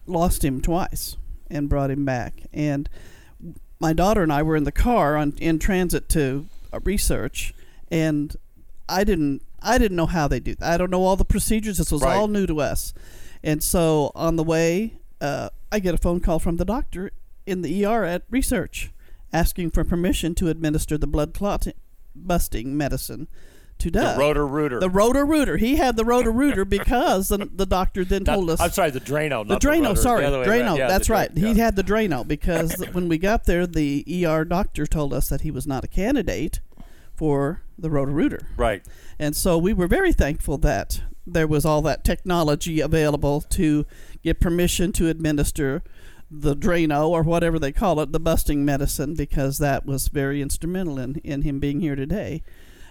lost 0.08 0.46
him 0.46 0.62
twice 0.62 1.18
and 1.50 1.68
brought 1.68 1.92
him 1.92 2.06
back. 2.06 2.36
And 2.54 2.88
my 3.82 3.92
daughter 3.92 4.24
and 4.24 4.32
I 4.32 4.44
were 4.44 4.56
in 4.56 4.64
the 4.64 4.72
car 4.72 5.18
on 5.18 5.34
in 5.38 5.60
transit 5.60 6.08
to 6.16 6.46
uh, 6.72 6.80
research, 6.86 7.54
and 7.92 8.34
I 8.88 9.04
didn't 9.04 9.42
I 9.62 9.78
didn't 9.78 9.98
know 9.98 10.06
how 10.06 10.30
they 10.30 10.40
do. 10.40 10.56
I 10.62 10.78
don't 10.78 10.90
know 10.90 11.04
all 11.04 11.18
the 11.18 11.26
procedures. 11.26 11.80
This 11.80 11.92
was 11.92 12.02
Right. 12.04 12.16
all 12.16 12.30
new 12.30 12.48
to 12.48 12.62
us, 12.62 12.94
and 13.44 13.62
so 13.62 14.14
on 14.16 14.38
the 14.38 14.44
way, 14.46 14.94
uh, 15.20 15.50
I 15.70 15.80
get 15.80 15.94
a 15.94 15.98
phone 15.98 16.22
call 16.22 16.40
from 16.40 16.56
the 16.56 16.64
doctor 16.64 17.12
in 17.50 17.62
the 17.62 17.86
ER 17.86 18.04
at 18.04 18.24
research, 18.30 18.92
asking 19.34 19.72
for 19.72 19.84
permission 19.84 20.36
to 20.36 20.48
administer 20.50 20.98
the 20.98 21.08
blood 21.08 21.34
clot 21.34 21.68
busting 22.16 22.76
medicine 22.78 23.28
to 23.80 23.90
Doug. 23.90 24.16
The 24.18 24.20
Roto-Rooter. 24.20 24.80
The 24.82 24.90
rotor 24.90 25.26
rooter. 25.26 25.58
He 25.58 25.78
had 25.78 25.96
the 25.96 26.04
Roto-Rooter 26.04 26.66
because 26.66 27.30
the, 27.30 27.50
the 27.54 27.66
doctor 27.66 28.04
then 28.04 28.24
Not- 28.24 28.36
told 28.36 28.50
us 28.50 28.60
I'm 28.60 28.72
sorry, 28.72 28.92
the 28.92 29.00
Drano. 29.00 29.48
the 29.48 29.56
Drano, 29.58 29.88
rotor. 29.90 30.02
sorry, 30.02 30.26
The 30.26 30.44
Drano. 30.44 30.78
Yeah, 30.78 30.88
that's 30.88 31.08
the 31.08 31.14
Dra- 31.14 31.18
right. 31.18 31.32
yeah. 31.34 31.54
He 31.54 31.60
had 31.60 31.76
the 31.78 31.84
Drano 31.84 32.28
because 32.28 32.76
when 32.92 33.08
we 33.08 33.18
got 33.18 33.46
there, 33.46 33.66
the 33.66 34.26
ER 34.26 34.44
doctor 34.44 34.86
told 34.86 35.14
us 35.14 35.30
that 35.30 35.42
he 35.42 35.52
was 35.52 35.66
not 35.66 35.84
a 35.86 35.88
candidate 35.88 36.60
for 37.16 37.62
the 37.78 37.90
Roto-Rooter. 37.90 38.48
Right. 38.58 38.84
And 39.18 39.36
so 39.36 39.58
we 39.58 39.72
were 39.74 39.88
very 39.88 40.12
thankful 40.12 40.58
that 40.60 41.02
there 41.26 41.48
was 41.48 41.64
all 41.64 41.82
that 41.84 42.04
technology 42.04 42.82
available 42.82 43.40
to 43.42 43.86
get 44.24 44.40
permission 44.42 44.92
to 44.94 45.08
administer 45.08 45.84
the 46.32 46.56
Drano 46.56 47.08
or 47.10 47.24
whatever 47.24 47.58
they 47.60 47.72
call 47.72 48.00
it, 48.00 48.12
the 48.12 48.20
busting 48.20 48.64
medicine, 48.64 49.16
because 49.16 49.58
that 49.58 49.86
was 49.86 50.08
very 50.08 50.42
instrumental 50.42 51.00
in, 51.00 51.16
in 51.24 51.42
him 51.42 51.60
being 51.60 51.80
here 51.80 51.96
today. 51.96 52.44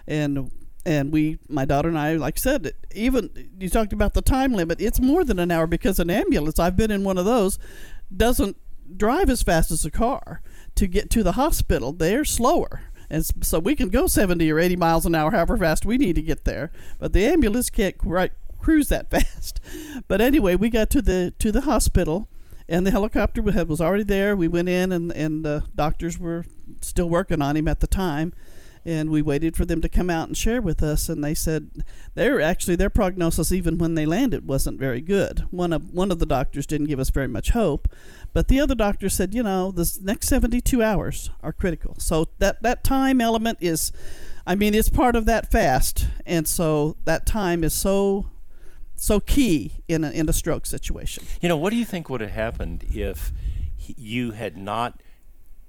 And 0.07 0.51
and 0.87 1.13
we, 1.13 1.39
my 1.49 1.67
daughter 1.67 1.89
and 1.89 1.99
I, 1.99 2.15
like 2.15 2.39
I 2.39 2.41
said, 2.41 2.73
even 2.95 3.51
you 3.59 3.69
talked 3.69 3.93
about 3.93 4.15
the 4.15 4.23
time 4.23 4.55
limit. 4.55 4.81
It's 4.81 5.01
more 5.01 5.23
than 5.23 5.39
an 5.39 5.51
hour 5.51 5.67
because 5.67 5.99
an 5.99 6.09
ambulance, 6.09 6.59
I've 6.59 6.77
been 6.77 6.91
in 6.91 7.05
one 7.05 7.19
of 7.19 7.27
those, 7.27 7.59
doesn't 8.17 8.57
drive 8.97 9.29
as 9.29 9.43
fast 9.43 9.71
as 9.71 9.85
a 9.85 9.91
car 9.91 10.41
to 10.77 10.87
get 10.87 11.11
to 11.11 11.23
the 11.23 11.33
hospital. 11.33 11.93
They're 11.93 12.25
slower. 12.25 12.85
And 13.11 13.25
so 13.43 13.59
we 13.59 13.75
can 13.75 13.89
go 13.89 14.07
70 14.07 14.51
or 14.51 14.59
80 14.59 14.77
miles 14.77 15.07
an 15.07 15.15
hour, 15.15 15.31
however 15.31 15.57
fast 15.57 15.85
we 15.85 15.99
need 15.99 16.15
to 16.17 16.23
get 16.23 16.45
there. 16.45 16.71
But 16.99 17.13
the 17.13 17.27
ambulance 17.27 17.71
can't 17.71 17.99
quite 17.99 18.33
cruise 18.59 18.89
that 18.89 19.11
fast. 19.11 19.61
But 20.09 20.21
anyway, 20.21 20.57
we 20.57 20.71
got 20.71 20.91
to 20.91 21.03
the 21.03 21.33
to 21.39 21.53
the 21.53 21.63
hospital, 21.63 22.29
and 22.69 22.87
the 22.87 22.91
helicopter 22.91 23.43
had- 23.51 23.69
was 23.69 23.81
already 23.81 24.05
there. 24.05 24.37
We 24.37 24.49
went 24.49 24.69
in, 24.69 24.93
and 24.93 25.13
and 25.13 25.45
the 25.45 25.65
doctors 25.75 26.19
were 26.19 26.45
still 26.81 27.09
working 27.09 27.43
on 27.43 27.57
him 27.57 27.69
at 27.69 27.81
the 27.81 27.87
time, 27.87 28.33
and 28.85 29.11
we 29.11 29.21
waited 29.21 29.57
for 29.57 29.65
them 29.65 29.81
to 29.81 29.89
come 29.89 30.09
out 30.09 30.29
and 30.29 30.37
share 30.37 30.63
with 30.63 30.83
us 30.83 31.09
and 31.09 31.23
they 31.23 31.35
said 31.35 31.85
their 32.15 32.41
actually 32.41 32.77
their 32.77 32.91
prognosis 32.91 33.53
even 33.53 33.77
when 33.77 33.95
they 33.95 34.07
landed 34.07 34.47
wasn't 34.47 34.79
very 34.79 35.01
good. 35.01 35.47
One 35.51 35.73
of 35.73 35.93
one 35.93 36.11
of 36.11 36.19
the 36.19 36.27
doctors 36.27 36.67
didn't 36.67 36.87
give 36.87 37.01
us 37.01 37.11
very 37.11 37.29
much 37.29 37.51
hope. 37.51 37.89
But 38.33 38.49
the 38.49 38.61
other 38.61 38.75
doctor 38.75 39.09
said 39.09 39.35
you 39.35 39.43
know 39.43 39.71
the 39.71 39.99
next 40.03 40.29
72 40.29 40.83
hours 40.83 41.31
are 41.43 41.53
critical. 41.53 41.97
So 41.99 42.29
that 42.39 42.63
that 42.63 42.85
time 42.85 43.21
element 43.21 43.59
is 43.61 43.93
i 44.47 44.55
mean 44.55 44.75
it's 44.75 44.89
part 44.89 45.17
of 45.17 45.27
that 45.27 45.51
fast. 45.51 46.07
And 46.25 46.49
so 46.49 46.97
that 47.05 47.27
time 47.27 47.65
is 47.65 47.75
so 47.75 48.31
so 49.01 49.21
key 49.21 49.73
in 49.89 50.05
a, 50.05 50.11
in 50.11 50.29
a 50.29 50.33
stroke 50.33 50.67
situation 50.67 51.25
You 51.41 51.49
know, 51.49 51.57
what 51.57 51.71
do 51.71 51.77
you 51.77 51.85
think 51.85 52.09
would 52.11 52.21
have 52.21 52.31
happened 52.31 52.85
if 52.91 53.33
he, 53.77 53.95
you 53.97 54.33
had 54.33 54.57
not 54.57 55.01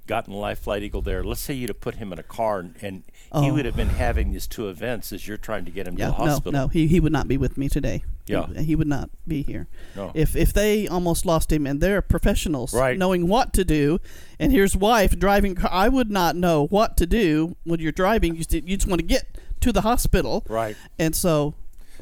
gotten 0.07 0.33
Life 0.33 0.59
Flight 0.59 0.81
Eagle 0.81 1.01
there? 1.03 1.23
Let's 1.23 1.39
say 1.41 1.53
you'd 1.53 1.69
have 1.69 1.79
put 1.81 1.95
him 1.95 2.11
in 2.11 2.17
a 2.19 2.23
car 2.23 2.59
and, 2.59 2.75
and 2.81 3.03
he 3.05 3.11
Oh. 3.31 3.53
would 3.53 3.65
have 3.65 3.75
been 3.75 3.89
having 3.89 4.31
these 4.31 4.47
two 4.47 4.69
events 4.69 5.13
as 5.13 5.27
you're 5.27 5.37
trying 5.37 5.63
to 5.65 5.69
get 5.71 5.87
him 5.87 5.95
yeah 5.99 6.05
to 6.07 6.11
the 6.11 6.17
hospital. 6.17 6.51
no 6.51 6.61
no 6.63 6.67
he, 6.69 6.87
he 6.87 6.99
would 6.99 7.11
not 7.11 7.27
be 7.27 7.37
with 7.37 7.59
me 7.59 7.69
today 7.69 8.03
Yeah. 8.25 8.47
he, 8.59 8.75
would 8.75 8.87
not 8.87 9.11
be 9.27 9.43
here 9.43 9.67
No. 9.95 10.09
if 10.15 10.35
if 10.35 10.51
they 10.51 10.87
almost 10.87 11.27
lost 11.27 11.51
him 11.51 11.67
and 11.67 11.79
they're 11.79 12.01
professionals 12.01 12.73
Right. 12.73 12.97
knowing 12.97 13.27
what 13.27 13.53
to 13.53 13.63
do 13.63 13.99
and 14.39 14.51
here's 14.51 14.75
wife 14.75 15.11
driving 15.19 15.55
i 15.69 15.87
would 15.87 16.09
not 16.09 16.35
know 16.35 16.65
what 16.65 16.97
to 16.97 17.05
do 17.05 17.55
when 17.65 17.79
you're 17.79 17.91
driving 17.91 18.33
you 18.35 18.39
just, 18.39 18.53
you 18.53 18.77
just 18.77 18.87
want 18.87 18.99
to 18.99 19.05
get 19.05 19.37
to 19.59 19.71
the 19.71 19.81
hospital 19.81 20.43
Right. 20.49 20.75
and 20.97 21.15
so 21.15 21.53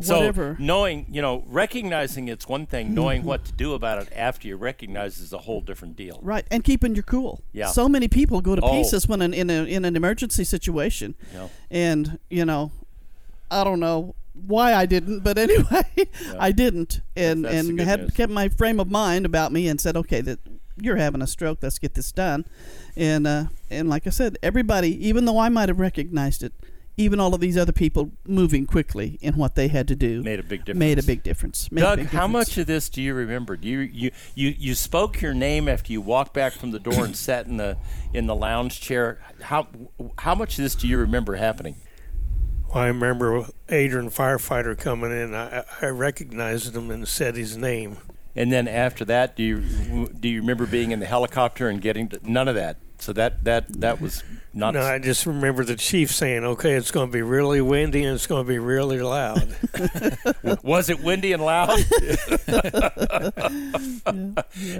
So 0.02 0.56
knowing, 0.60 1.06
you 1.10 1.22
know, 1.22 1.44
recognizing 1.48 2.28
it's 2.28 2.48
one 2.48 2.66
thing, 2.68 2.94
knowing 2.94 3.24
what 3.24 3.46
to 3.46 3.52
do 3.52 3.74
about 3.74 4.02
it 4.02 4.10
after 4.16 4.48
you 4.48 4.56
recognize 4.56 5.20
is 5.20 5.34
a 5.34 5.40
whole 5.40 5.62
different 5.62 5.96
deal. 5.96 6.20
right 6.22 6.46
and 6.52 6.64
keeping 6.64 6.94
your 6.96 7.04
cool 7.04 7.42
Yeah. 7.54 7.68
so 7.68 7.90
many 7.90 8.08
people 8.08 8.42
go 8.42 8.56
to 8.56 8.62
Oh. 8.62 8.72
pieces 8.72 9.08
when 9.08 9.22
an, 9.22 9.34
in 9.34 9.50
a 9.50 9.64
in 9.64 9.86
an 9.86 9.96
emergency 9.96 10.44
situation 10.44 11.16
Yeah. 11.34 11.48
and 11.72 12.20
you 12.30 12.46
know 12.46 12.72
i 13.50 13.64
don't 13.64 13.80
know 13.80 14.14
why 14.46 14.74
i 14.76 14.86
didn't 14.86 15.24
but 15.24 15.38
anyway 15.46 15.84
i 16.40 16.52
didn't 16.52 17.02
and 17.16 17.46
That's 17.46 17.68
and 17.68 17.80
had 17.82 18.02
news. 18.02 18.12
kept 18.12 18.32
my 18.32 18.50
frame 18.50 18.80
of 18.80 18.90
mind 18.92 19.26
about 19.26 19.52
me 19.52 19.68
and 19.68 19.80
said 19.82 19.98
okay 19.98 20.22
that 20.22 20.40
you're 20.80 20.98
having 20.98 21.22
a 21.24 21.28
stroke 21.28 21.60
let's 21.64 21.80
get 21.80 21.96
this 21.96 22.12
done 22.12 22.46
and 22.96 23.26
uh 23.26 23.46
and 23.72 23.90
like 23.90 24.06
i 24.06 24.12
said 24.12 24.38
everybody 24.44 24.92
even 25.08 25.26
though 25.26 25.40
i 25.40 25.50
might 25.50 25.70
have 25.70 25.80
recognized 25.80 26.44
it 26.44 26.54
even 26.98 27.20
all 27.20 27.34
of 27.34 27.40
these 27.40 27.58
other 27.58 27.72
people 27.72 28.12
moving 28.28 28.66
quickly 28.66 29.18
in 29.22 29.36
what 29.36 29.56
they 29.56 29.68
had 29.68 29.88
to 29.88 29.96
do 29.96 30.24
Made 30.24 30.40
a 30.40 30.44
big 30.44 30.66
difference. 30.66 30.80
made 30.80 31.00
a 31.00 31.04
big 31.04 31.24
difference 31.24 31.72
Made 31.72 31.82
Doug, 31.82 32.00
big 32.00 32.08
how 32.08 32.28
much 32.28 32.58
of 32.58 32.66
this 32.66 32.90
do 32.90 33.02
you 33.02 33.14
remember? 33.14 33.56
Do 33.56 33.68
you, 33.68 33.80
you 33.80 34.12
you 34.36 34.56
you 34.58 34.76
spoke 34.76 35.22
your 35.22 35.34
name 35.34 35.70
after 35.70 35.94
you 35.94 36.02
walked 36.02 36.34
back 36.34 36.54
from 36.54 36.72
the 36.72 36.80
door 36.80 37.06
and 37.06 37.16
sat 37.28 37.46
in 37.46 37.58
the 37.58 37.78
in 38.14 38.26
the 38.26 38.36
lounge 38.36 38.82
chair? 38.82 39.20
How 39.42 39.68
how 40.18 40.36
much 40.36 40.58
of 40.58 40.64
this 40.64 40.76
do 40.76 40.88
you 40.88 40.98
remember 40.98 41.36
happening? 41.36 41.76
Well, 42.70 42.84
I 42.84 42.88
remember 42.88 43.46
Adrian 43.70 44.10
firefighter 44.10 44.78
coming 44.78 45.12
in. 45.12 45.34
I, 45.34 45.64
I 45.82 45.86
recognized 45.88 46.76
him 46.76 46.92
and 46.92 47.08
said 47.08 47.36
his 47.36 47.56
name. 47.56 47.98
And 48.36 48.52
then 48.52 48.68
after 48.68 49.06
that, 49.06 49.36
do 49.36 49.44
you 49.44 50.10
do 50.10 50.28
you 50.28 50.42
remember 50.42 50.66
being 50.66 50.92
in 50.92 51.00
the 51.00 51.06
helicopter 51.06 51.70
and 51.70 51.82
getting 51.82 52.10
to, 52.10 52.20
none 52.30 52.48
of 52.48 52.56
that? 52.56 52.78
So 53.00 53.14
that 53.14 53.44
that 53.44 53.68
that 53.82 54.02
was 54.02 54.24
not. 54.54 54.74
No, 54.74 54.82
I 54.82 55.00
just 55.00 55.26
remember 55.26 55.64
the 55.64 55.76
chief 55.76 56.12
saying, 56.12 56.44
"Okay, 56.44 56.74
it's 56.74 56.92
going 56.92 57.08
to 57.10 57.14
be 57.14 57.22
really 57.22 57.62
windy 57.62 58.04
and 58.04 58.16
it's 58.16 58.28
going 58.28 58.44
to 58.44 58.48
be 58.48 58.60
really 58.60 59.00
loud." 59.00 59.56
was 60.64 60.90
it 60.90 61.02
windy 61.04 61.34
and 61.34 61.44
loud? 61.44 61.78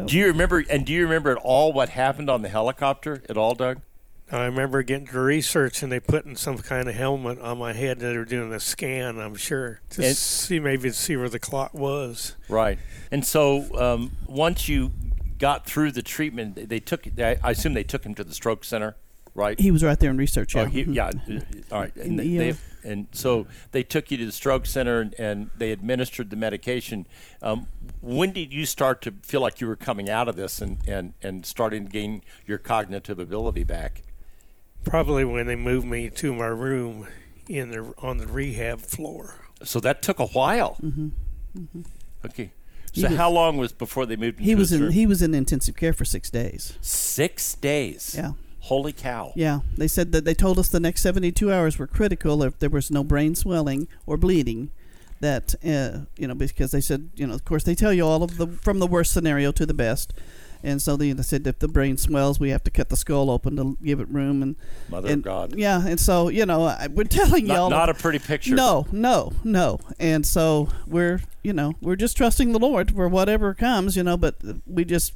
Do 0.06 0.18
you 0.18 0.28
remember? 0.28 0.64
And 0.70 0.86
do 0.86 0.94
you 0.94 1.04
remember 1.04 1.32
at 1.32 1.38
all 1.38 1.74
what 1.74 1.90
happened 1.90 2.30
on 2.30 2.42
the 2.42 2.50
helicopter 2.50 3.22
at 3.30 3.38
all, 3.38 3.56
Doug? 3.56 3.82
I 4.30 4.44
remember 4.46 4.84
getting 4.84 5.08
to 5.08 5.20
research 5.22 5.82
and 5.82 5.90
they 5.92 6.02
putting 6.02 6.36
some 6.36 6.58
kind 6.58 6.90
of 6.90 6.96
helmet 6.96 7.40
on 7.40 7.58
my 7.60 7.72
head. 7.72 8.02
And 8.02 8.14
they 8.14 8.18
were 8.18 8.26
doing 8.26 8.52
a 8.54 8.60
scan, 8.60 9.20
I'm 9.20 9.36
sure, 9.36 9.80
to 9.92 10.06
And- 10.06 10.18
see 10.18 10.60
maybe 10.60 10.90
to 10.90 10.96
see 10.96 11.16
where 11.16 11.30
the 11.30 11.40
clot 11.40 11.74
was. 11.74 12.36
Right. 12.50 12.78
And 13.10 13.26
so 13.26 13.66
um, 13.80 14.12
once 14.28 14.68
you 14.68 14.92
got 15.40 15.66
through 15.66 15.92
the 15.92 16.02
treatment, 16.04 16.56
they- 16.56 16.66
they 16.66 16.80
took. 16.80 17.08
I 17.20 17.38
I 17.44 17.52
assume 17.52 17.74
they 17.74 17.84
took 17.84 18.06
him 18.06 18.16
to 18.16 18.24
the 18.24 18.34
stroke 18.34 18.64
center, 18.66 18.96
right? 19.36 19.60
he 19.60 19.72
was 19.72 19.84
right 19.84 20.00
there 20.00 20.10
in 20.12 20.18
research 20.18 20.56
yeah, 20.56 20.62
Oh, 20.64 20.66
he, 20.66 20.86
Mhm. 20.86 20.96
yeah. 20.96 21.06
uh, 21.08 21.76
All 21.76 21.82
right. 21.82 21.96
And, 21.96 22.06
In 22.12 22.16
the 22.18 22.38
they, 22.38 22.50
ER. 22.52 22.58
and 22.84 23.08
so 23.12 23.46
they 23.72 23.84
took 23.84 24.10
you 24.12 24.18
to 24.18 24.26
the 24.26 24.32
stroke 24.32 24.66
center 24.66 25.00
and, 25.02 25.14
and 25.20 25.50
they 25.58 25.72
administered 25.72 26.30
the 26.30 26.36
medication. 26.36 27.06
Um, 27.42 27.68
when 28.02 28.32
did 28.32 28.52
you 28.54 28.66
start 28.66 29.02
to 29.04 29.12
feel 29.24 29.42
like 29.42 29.60
you 29.62 29.68
were 29.68 29.76
coming 29.76 30.10
out 30.10 30.28
of 30.28 30.36
this 30.36 30.62
and, 30.62 30.80
and, 30.88 31.14
and 31.22 31.46
starting 31.46 31.86
to 31.86 31.92
gain 31.92 32.24
your 32.46 32.58
cognitive 32.58 33.20
ability 33.20 33.64
back? 33.64 34.02
Probably 34.84 35.26
when 35.26 35.48
they 35.48 35.56
moved 35.56 35.86
me 35.86 36.10
to 36.12 36.34
my 36.34 36.46
room 36.48 37.08
in 37.50 37.72
the 37.72 37.94
on 38.00 38.18
the 38.18 38.28
rehab 38.28 38.80
floor. 38.82 39.36
So 39.64 39.80
that 39.82 40.02
took 40.02 40.20
a 40.20 40.28
while. 40.28 40.78
Mhm. 40.84 41.12
Okay. 42.26 42.52
So 43.02 43.08
was- 43.10 43.18
how 43.18 43.30
long 43.30 43.58
was 43.58 43.72
before 43.72 44.06
they 44.06 44.16
moved? 44.16 44.40
he 44.40 44.56
was 44.56 44.72
in 44.72 44.82
room? 44.84 44.92
he 44.92 45.06
was 45.06 45.22
in 45.22 45.34
intensive 45.34 45.76
care 45.76 45.94
for 45.94 46.06
six 46.06 46.30
days 46.30 46.78
six 46.82 47.56
days. 47.56 48.14
Yeah. 48.18 48.32
Holy 48.62 48.92
cow. 48.92 49.32
Yeah, 49.36 49.60
they 49.78 49.88
said 49.88 50.12
that 50.12 50.26
they 50.26 50.34
told 50.34 50.60
us 50.60 50.68
the 50.68 50.80
next 50.82 51.02
72 51.02 51.52
hours 51.52 51.80
were 51.80 51.88
critical 51.88 52.44
if 52.44 52.60
there 52.60 52.70
was 52.70 52.92
no 52.92 53.02
brain 53.04 53.34
swelling 53.34 53.88
or 54.06 54.18
bleeding. 54.18 54.72
That 55.20 55.56
uh, 55.66 56.06
you 56.18 56.28
know, 56.28 56.36
because 56.36 56.72
they 56.72 56.82
said 56.82 57.10
you 57.16 57.26
know, 57.26 57.34
of 57.34 57.44
course, 57.46 57.64
they 57.64 57.74
tell 57.76 57.92
you 57.94 58.06
all 58.06 58.22
of 58.24 58.38
the 58.38 58.46
from 58.48 58.80
the 58.80 58.86
worst 58.86 59.14
scenario 59.14 59.52
to 59.54 59.66
the 59.66 59.74
best, 59.74 60.14
and 60.64 60.82
so 60.82 60.96
they, 60.96 61.12
they 61.12 61.24
said 61.24 61.46
if 61.48 61.60
the 61.60 61.68
brain 61.68 61.98
swells, 61.98 62.40
we 62.40 62.50
have 62.50 62.64
to 62.64 62.72
cut 62.72 62.90
the 62.90 62.98
skull 62.98 63.30
open 63.30 63.56
to 63.58 63.78
give 63.84 64.00
it 64.00 64.08
room 64.10 64.42
and 64.42 64.56
Mother 64.90 65.10
and, 65.10 65.20
of 65.20 65.24
God. 65.24 65.56
Yeah, 65.56 65.86
and 65.86 66.00
so 66.00 66.30
you 66.30 66.46
know, 66.46 66.66
I, 66.66 66.88
we're 66.88 67.04
telling 67.10 67.48
Not, 67.48 67.56
y'all 67.56 67.70
not 67.70 67.90
a 67.90 67.94
pretty 67.94 68.20
picture. 68.20 68.56
no, 68.56 68.88
no, 68.92 69.34
no. 69.44 69.80
And 70.00 70.26
so 70.26 70.70
we're, 70.86 71.22
you 71.44 71.54
know, 71.54 71.74
we're 71.82 71.96
just 71.96 72.18
trusting 72.18 72.52
the 72.52 72.60
Lord 72.60 72.94
for 72.94 73.08
whatever 73.08 73.54
comes, 73.54 73.96
you 73.96 74.04
know. 74.04 74.18
But 74.18 74.36
we 74.66 74.86
just 74.86 75.14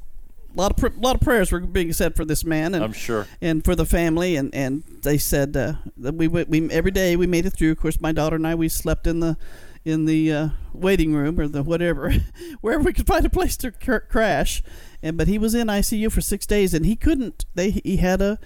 a 0.53 0.57
lot 0.57 0.71
of 0.71 0.77
pr- 0.77 0.99
lot 0.99 1.15
of 1.15 1.21
prayers 1.21 1.51
were 1.51 1.59
being 1.59 1.93
said 1.93 2.15
for 2.15 2.25
this 2.25 2.43
man, 2.43 2.75
and 2.75 2.83
I'm 2.83 2.93
sure. 2.93 3.27
and 3.41 3.63
for 3.63 3.75
the 3.75 3.85
family, 3.85 4.35
and 4.35 4.53
and 4.53 4.83
they 5.03 5.17
said 5.17 5.55
uh, 5.55 5.73
that 5.97 6.15
we 6.15 6.27
we 6.27 6.69
every 6.71 6.91
day 6.91 7.15
we 7.15 7.27
made 7.27 7.45
it 7.45 7.51
through. 7.51 7.71
Of 7.71 7.79
course, 7.79 8.01
my 8.01 8.11
daughter 8.11 8.35
and 8.35 8.45
I 8.45 8.55
we 8.55 8.69
slept 8.69 9.07
in 9.07 9.19
the 9.19 9.37
in 9.83 10.05
the 10.05 10.31
uh, 10.31 10.49
waiting 10.73 11.13
room 11.13 11.39
or 11.39 11.47
the 11.47 11.63
whatever, 11.63 12.13
wherever 12.61 12.83
we 12.83 12.93
could 12.93 13.07
find 13.07 13.25
a 13.25 13.29
place 13.29 13.57
to 13.57 13.71
cr- 13.71 13.97
crash. 13.97 14.61
And 15.03 15.17
but 15.17 15.27
he 15.27 15.37
was 15.37 15.55
in 15.55 15.67
ICU 15.67 16.11
for 16.11 16.21
six 16.21 16.45
days, 16.45 16.73
and 16.73 16.85
he 16.85 16.95
couldn't. 16.95 17.45
They 17.55 17.71
he 17.71 17.97
had 17.97 18.21
a 18.21 18.39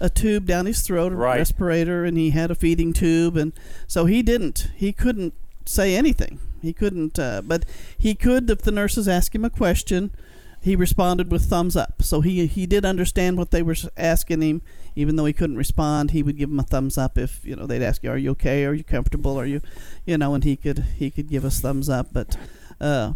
a 0.00 0.08
tube 0.08 0.46
down 0.46 0.64
his 0.66 0.80
throat, 0.80 1.12
a 1.12 1.16
Right. 1.16 1.38
respirator, 1.38 2.04
and 2.04 2.16
he 2.16 2.30
had 2.30 2.50
a 2.50 2.54
feeding 2.54 2.92
tube, 2.92 3.36
and 3.36 3.52
so 3.86 4.06
he 4.06 4.22
didn't. 4.22 4.68
He 4.74 4.92
couldn't 4.92 5.34
say 5.66 5.94
anything. 5.94 6.38
He 6.62 6.72
couldn't. 6.72 7.18
Uh, 7.18 7.42
but 7.44 7.64
he 7.98 8.14
could 8.14 8.48
if 8.50 8.62
the 8.62 8.72
nurses 8.72 9.06
asked 9.08 9.34
him 9.34 9.44
a 9.44 9.50
question. 9.50 10.10
He 10.62 10.76
responded 10.76 11.30
with 11.32 11.44
thumbs 11.46 11.74
up. 11.74 12.02
So 12.02 12.20
he 12.20 12.46
he 12.46 12.66
did 12.66 12.84
understand 12.84 13.38
what 13.38 13.50
they 13.50 13.62
were 13.62 13.76
asking 13.96 14.42
him, 14.42 14.62
even 14.94 15.16
though 15.16 15.24
he 15.24 15.32
couldn't 15.32 15.56
respond. 15.56 16.10
He 16.10 16.22
would 16.22 16.36
give 16.36 16.50
them 16.50 16.60
a 16.60 16.64
thumbs 16.64 16.98
up 16.98 17.16
if 17.16 17.40
you 17.44 17.56
know 17.56 17.66
they'd 17.66 17.82
ask 17.82 18.02
you, 18.02 18.10
"Are 18.10 18.18
you 18.18 18.30
okay? 18.32 18.64
Are 18.66 18.74
you 18.74 18.84
comfortable? 18.84 19.38
Are 19.40 19.46
you, 19.46 19.62
you 20.04 20.18
know?" 20.18 20.34
And 20.34 20.44
he 20.44 20.56
could 20.56 20.80
he 20.98 21.10
could 21.10 21.28
give 21.28 21.44
us 21.46 21.60
thumbs 21.60 21.88
up. 21.88 22.08
But 22.12 22.36
uh, 22.80 23.14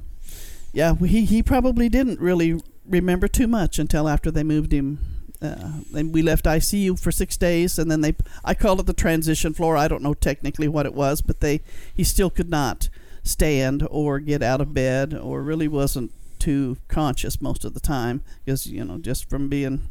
yeah, 0.73 0.95
he 0.97 1.25
he 1.27 1.43
probably 1.43 1.91
didn't 1.91 2.19
really 2.19 2.61
remember 2.87 3.29
too 3.29 3.47
much 3.47 3.79
until 3.79 4.09
after 4.09 4.31
they 4.31 4.43
moved 4.43 4.73
him. 4.73 4.99
Uh, 5.43 5.81
and 5.95 6.15
we 6.15 6.23
left 6.23 6.47
ICU 6.47 6.99
for 6.99 7.13
six 7.13 7.37
days, 7.37 7.79
and 7.79 7.91
then 7.91 8.01
they 8.01 8.15
I 8.45 8.55
called 8.55 8.81
it 8.81 8.87
the 8.87 8.93
transition 8.95 9.53
floor. 9.53 9.77
I 9.77 9.89
don't 9.89 10.03
know 10.03 10.15
technically 10.15 10.69
what 10.69 10.87
it 10.87 10.95
was, 10.95 11.21
but 11.21 11.41
they 11.41 11.61
he 11.95 12.03
still 12.05 12.31
could 12.31 12.49
not 12.49 12.89
stand 13.23 13.87
or 13.91 14.21
get 14.21 14.43
out 14.43 14.61
of 14.63 14.73
bed, 14.73 15.13
or 15.13 15.43
really 15.43 15.69
wasn't 15.69 16.13
too 16.39 16.79
conscious 16.89 17.41
most 17.43 17.65
of 17.65 17.75
the 17.75 17.81
time 17.81 18.23
because 18.45 18.67
you 18.67 18.85
know 18.85 18.99
just 18.99 19.29
from 19.29 19.49
being 19.49 19.89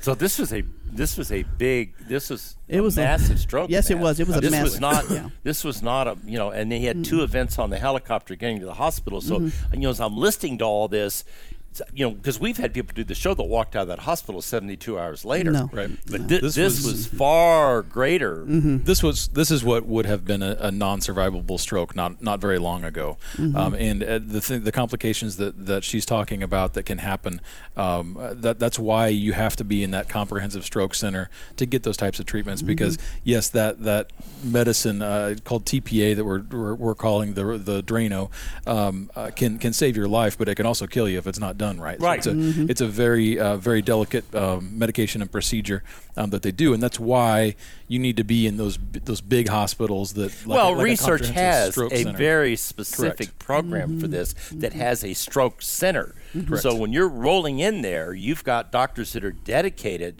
So 0.00 0.14
this 0.14 0.38
was 0.38 0.52
a 0.52 0.62
this 0.90 1.18
was 1.18 1.32
a 1.32 1.42
big 1.42 1.94
this 2.08 2.30
was 2.30 2.56
It 2.68 2.78
a 2.78 2.82
was 2.82 2.96
a- 2.96 3.02
massive 3.02 3.40
stroke. 3.40 3.68
yes, 3.70 3.90
it 3.90 3.98
was. 3.98 4.20
It 4.20 4.26
was 4.26 4.36
a 4.36 4.40
this 4.40 4.62
was 4.62 4.80
not 4.80 5.10
yeah. 5.10 5.28
this 5.42 5.64
was 5.64 5.82
not 5.82 6.06
a 6.08 6.16
you 6.24 6.38
know 6.38 6.50
and 6.50 6.70
they 6.72 6.80
had 6.80 7.04
two 7.04 7.22
events 7.22 7.58
on 7.58 7.68
the 7.70 7.78
helicopter 7.78 8.36
getting 8.36 8.60
to 8.60 8.66
the 8.66 8.74
hospital. 8.74 9.20
So 9.20 9.40
Mm-hmm. 9.40 9.74
you 9.74 9.80
know 9.80 9.90
as 9.90 10.00
I'm 10.00 10.16
listening 10.16 10.58
to 10.58 10.64
all 10.64 10.88
this. 10.88 11.24
You 11.92 12.06
know, 12.06 12.14
because 12.14 12.38
we've 12.38 12.56
had 12.56 12.72
people 12.72 12.92
do 12.94 13.04
the 13.04 13.14
show 13.14 13.34
that 13.34 13.42
walked 13.42 13.74
out 13.76 13.82
of 13.82 13.88
that 13.88 14.00
hospital 14.00 14.40
72 14.42 14.98
hours 14.98 15.24
later. 15.24 15.50
No. 15.50 15.70
Right. 15.72 15.90
But 16.10 16.22
thi- 16.28 16.38
this, 16.38 16.54
This 16.54 16.84
was, 16.84 16.92
was- 16.92 17.06
far 17.06 17.82
greater. 17.82 18.44
This 18.46 19.02
was 19.02 19.28
this 19.28 19.50
is 19.50 19.64
what 19.64 19.86
would 19.86 20.06
have 20.06 20.24
been 20.24 20.42
a, 20.42 20.56
a 20.60 20.70
non-survivable 20.70 21.58
stroke 21.58 21.96
not 21.96 22.22
not 22.22 22.40
very 22.40 22.58
long 22.58 22.84
ago, 22.84 23.16
um, 23.38 23.74
and 23.74 24.02
uh, 24.02 24.18
the 24.18 24.40
th- 24.40 24.62
the 24.62 24.72
complications 24.72 25.36
that, 25.38 25.66
that 25.66 25.82
she's 25.84 26.04
talking 26.06 26.42
about 26.42 26.74
that 26.74 26.84
can 26.84 26.98
happen. 26.98 27.40
Um, 27.76 28.16
uh, 28.16 28.34
that 28.34 28.58
that's 28.58 28.78
why 28.78 29.08
you 29.08 29.32
have 29.32 29.56
to 29.56 29.64
be 29.64 29.82
in 29.82 29.90
that 29.92 30.08
comprehensive 30.08 30.64
stroke 30.64 30.94
center 30.94 31.28
to 31.56 31.66
get 31.66 31.82
those 31.82 31.96
types 31.96 32.20
of 32.20 32.26
treatments. 32.26 32.62
Because 32.62 32.98
yes, 33.24 33.48
that 33.50 33.82
that 33.82 34.12
medicine 34.44 35.02
uh, 35.02 35.34
called 35.44 35.64
TPA 35.64 36.14
that 36.16 36.24
we're, 36.24 36.42
we're, 36.42 36.74
we're 36.74 36.94
calling 36.94 37.34
the 37.34 37.58
the 37.58 37.82
Drano 37.82 38.30
um, 38.66 39.10
uh, 39.16 39.30
can 39.34 39.58
can 39.58 39.72
save 39.72 39.96
your 39.96 40.08
life, 40.08 40.38
but 40.38 40.48
it 40.48 40.54
can 40.54 40.66
also 40.66 40.86
kill 40.86 41.08
you 41.08 41.18
if 41.18 41.26
it's 41.26 41.38
not 41.40 41.56
done 41.58 41.63
done 41.64 41.76
right. 41.80 41.98
So 42.00 42.04
Right. 42.06 42.18
it's 42.18 42.26
a 42.26 42.32
Mm-hmm. 42.32 42.70
it's 42.72 42.80
a 42.80 42.86
very 43.04 43.30
uh, 43.46 43.56
very 43.56 43.82
delicate 43.82 44.26
um, 44.34 44.78
medication 44.78 45.22
and 45.22 45.30
procedure 45.30 45.80
um, 46.16 46.30
that 46.30 46.42
they 46.42 46.52
do, 46.52 46.72
and 46.74 46.82
that's 46.82 47.00
why 47.00 47.54
you 47.88 47.98
need 47.98 48.16
to 48.16 48.24
be 48.24 48.46
in 48.46 48.56
those 48.56 48.78
those 49.10 49.20
big 49.36 49.48
hospitals 49.48 50.12
that. 50.14 50.30
Like 50.46 50.56
well, 50.58 50.72
like 50.76 50.84
research 50.84 51.22
comprehensive 51.24 51.90
has 51.92 51.92
a 51.92 52.02
center. 52.04 52.18
very 52.18 52.56
specific 52.56 53.28
Correct. 53.28 53.38
program 53.50 54.00
for 54.00 54.08
this 54.08 54.34
that 54.64 54.72
has 54.72 55.04
a 55.04 55.12
stroke 55.14 55.62
center. 55.62 56.14
Correct. 56.32 56.62
So 56.62 56.74
when 56.74 56.92
you're 56.92 57.08
rolling 57.28 57.58
in 57.60 57.82
there, 57.82 58.12
you've 58.14 58.44
got 58.44 58.72
doctors 58.72 59.12
that 59.14 59.24
are 59.24 59.32
dedicated 59.32 60.14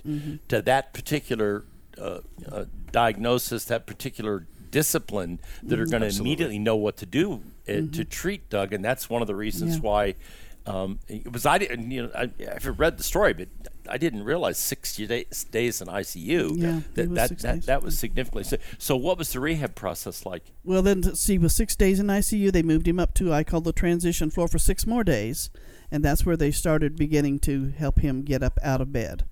to 0.49 0.63
that 0.63 0.93
particular 0.95 1.65
uh, 1.99 2.21
uh, 2.51 2.65
diagnosis, 2.93 3.65
that 3.67 3.87
particular 3.87 4.47
discipline 4.71 5.39
that 5.63 5.79
are 5.79 5.87
going 5.87 6.03
to 6.09 6.13
immediately 6.21 6.59
know 6.59 6.77
what 6.77 6.97
to 6.97 7.07
do 7.07 7.41
uh, 7.69 7.73
to 7.93 8.05
treat 8.05 8.49
Doug, 8.51 8.73
and 8.73 8.85
that's 8.85 9.09
one 9.11 9.23
of 9.23 9.29
the 9.29 9.35
reasons 9.35 9.77
Yeah. 9.77 9.83
why. 9.83 10.15
Um, 10.67 10.99
it 11.09 11.31
was 11.31 11.45
I 11.45 11.59
didn't 11.59 11.91
you 11.91 12.05
know 12.05 12.11
I, 12.15 12.31
I've 12.51 12.79
read 12.79 12.97
the 12.97 13.03
story, 13.03 13.35
but 13.35 13.49
I 13.89 13.99
didn't 13.99 14.25
realize 14.25 14.59
sixty 14.59 15.07
days, 15.07 15.45
days 15.51 15.83
in 15.83 15.89
ICU. 15.89 16.53
Yeah, 16.57 16.81
that 16.95 17.15
that, 17.15 17.39
that, 17.41 17.63
that 17.67 17.83
was 17.83 17.99
significantly. 17.99 18.45
So, 18.45 18.57
so 18.79 18.97
what 18.97 19.19
was 19.19 19.33
the 19.33 19.41
rehab 19.41 19.75
process 19.75 20.25
like? 20.25 20.43
Well, 20.65 20.81
then, 20.81 21.15
see, 21.15 21.37
with 21.37 21.53
six 21.53 21.77
days 21.77 22.01
in 22.01 22.07
ICU, 22.07 22.51
they 22.51 22.63
moved 22.63 22.89
him 22.89 22.99
up 22.99 23.13
to 23.15 23.33
I 23.33 23.45
call 23.45 23.61
the 23.61 23.75
transition 23.75 24.31
floor 24.31 24.49
for 24.49 24.59
six 24.59 24.87
more 24.87 25.05
days, 25.05 25.51
and 25.91 26.03
that's 26.03 26.25
where 26.25 26.37
they 26.37 26.51
started 26.51 26.97
beginning 26.97 27.41
to 27.41 27.71
help 27.77 28.01
him 28.01 28.23
get 28.23 28.43
up 28.43 28.59
out 28.63 28.81
of 28.81 28.91
bed. 28.91 29.25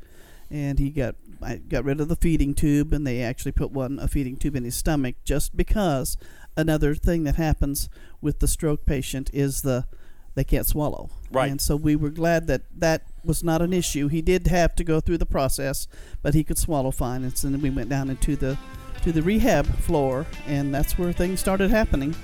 And 0.51 0.79
he 0.79 0.91
got 0.91 1.15
I 1.41 1.57
got 1.57 1.85
rid 1.85 1.99
of 2.03 2.09
the 2.09 2.17
feeding 2.17 2.53
tube, 2.53 2.93
and 2.93 3.07
they 3.07 3.23
actually 3.23 3.53
put 3.53 3.73
one 3.73 3.99
a 3.99 4.07
feeding 4.07 4.37
tube 4.37 4.57
in 4.57 4.65
his 4.65 4.77
stomach 4.77 5.15
just 5.25 5.57
because 5.57 6.19
another 6.59 6.95
thing 6.95 7.25
that 7.25 7.37
happens 7.37 7.89
with 8.21 8.41
the 8.41 8.49
stroke 8.49 8.85
patient 8.85 9.31
is 9.33 9.63
the 9.63 9.87
they 10.35 10.45
can't 10.45 10.67
swallow. 10.67 11.11
Right. 11.31 11.51
And 11.51 11.61
so 11.61 11.77
we 11.77 11.97
were 11.97 12.11
glad 12.11 12.47
that 12.47 12.63
that 12.79 13.03
was 13.25 13.43
not 13.43 13.63
an 13.63 13.73
issue. 13.73 14.09
He 14.09 14.23
did 14.23 14.47
have 14.49 14.75
to 14.77 14.85
go 14.85 15.01
through 15.01 15.19
the 15.19 15.27
process, 15.27 15.89
but 16.23 16.35
he 16.35 16.45
could 16.45 16.59
swallow 16.59 16.91
fine. 16.91 17.23
And 17.23 17.37
so 17.37 17.49
then 17.49 17.61
we 17.61 17.71
went 17.71 17.89
down 17.89 18.11
into 18.11 18.37
the 18.37 18.59
to 19.03 19.11
the 19.11 19.23
rehab 19.23 19.67
floor, 19.67 20.27
and 20.47 20.73
that's 20.73 20.97
where 20.97 21.13
things 21.13 21.41
started 21.41 21.71
happening. 21.71 22.15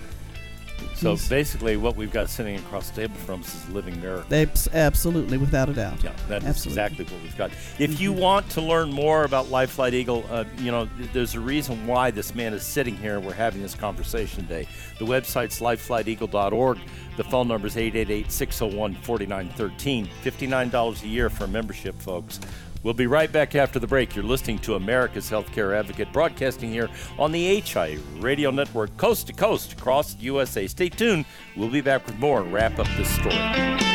So 0.97 1.11
He's- 1.11 1.29
basically, 1.29 1.77
what 1.77 1.95
we've 1.97 2.13
got 2.13 2.29
sitting 2.29 2.57
across 2.57 2.91
the 2.91 3.03
table 3.03 3.15
from 3.25 3.41
us 3.41 3.55
is 3.55 3.69
a 3.69 3.73
living 3.73 4.01
miracle. 4.01 4.35
Abs- 4.35 4.69
absolutely, 4.73 5.39
without 5.39 5.69
a 5.69 5.73
doubt. 5.73 6.03
Yeah, 6.03 6.11
that 6.29 6.43
is 6.43 6.67
exactly 6.67 7.05
what 7.05 7.23
we've 7.23 7.37
got. 7.37 7.51
If 7.79 8.01
you 8.01 8.13
want 8.13 8.49
to 8.51 8.61
learn 8.61 8.91
more 8.93 9.23
about 9.25 9.49
Life 9.49 9.71
Flight 9.71 9.95
Eagle, 9.95 10.25
uh, 10.31 10.45
you 10.59 10.73
know, 10.73 10.89
th- 10.99 11.13
there's 11.13 11.35
a 11.35 11.41
reason 11.41 11.87
why 11.87 12.11
this 12.11 12.35
man 12.35 12.53
is 12.53 12.65
sitting 12.65 12.97
here 12.97 13.17
and 13.17 13.25
we're 13.25 13.33
having 13.33 13.63
this 13.63 13.75
conversation 13.77 14.43
today. 14.47 14.67
The 14.99 15.05
website's 15.05 15.61
lifeflighteagle.org. 15.61 16.79
The 17.17 17.25
phone 17.25 17.49
number 17.49 17.67
is 17.67 17.77
888 17.77 18.31
601 18.33 18.95
4913. 19.03 20.09
$59 20.25 21.03
a 21.03 21.07
year 21.09 21.31
for 21.31 21.45
a 21.45 21.49
membership, 21.49 22.01
folks. 22.01 22.41
We'll 22.83 22.95
be 22.95 23.07
right 23.07 23.31
back 23.31 23.55
after 23.55 23.79
the 23.79 23.87
break. 23.87 24.15
You're 24.15 24.25
listening 24.25 24.59
to 24.61 24.77
America's 24.77 25.31
Healthcare 25.31 25.77
Advocate, 25.77 26.13
broadcasting 26.13 26.71
here 26.71 26.89
on 27.19 27.33
the 27.33 27.61
HI 27.61 27.99
Radio 28.19 28.51
Network, 28.51 28.97
coast 28.97 29.27
to 29.27 29.33
coast 29.33 29.73
across 29.73 30.15
the 30.15 30.25
USA. 30.25 30.67
Stay 30.67 30.89
tuned. 30.89 31.25
We'll 31.57 31.69
be 31.69 31.81
back 31.81 32.07
with 32.07 32.19
more 32.19 32.41
and 32.41 32.53
wrap 32.53 32.79
up 32.79 32.87
this 32.97 33.09
story. 33.09 33.88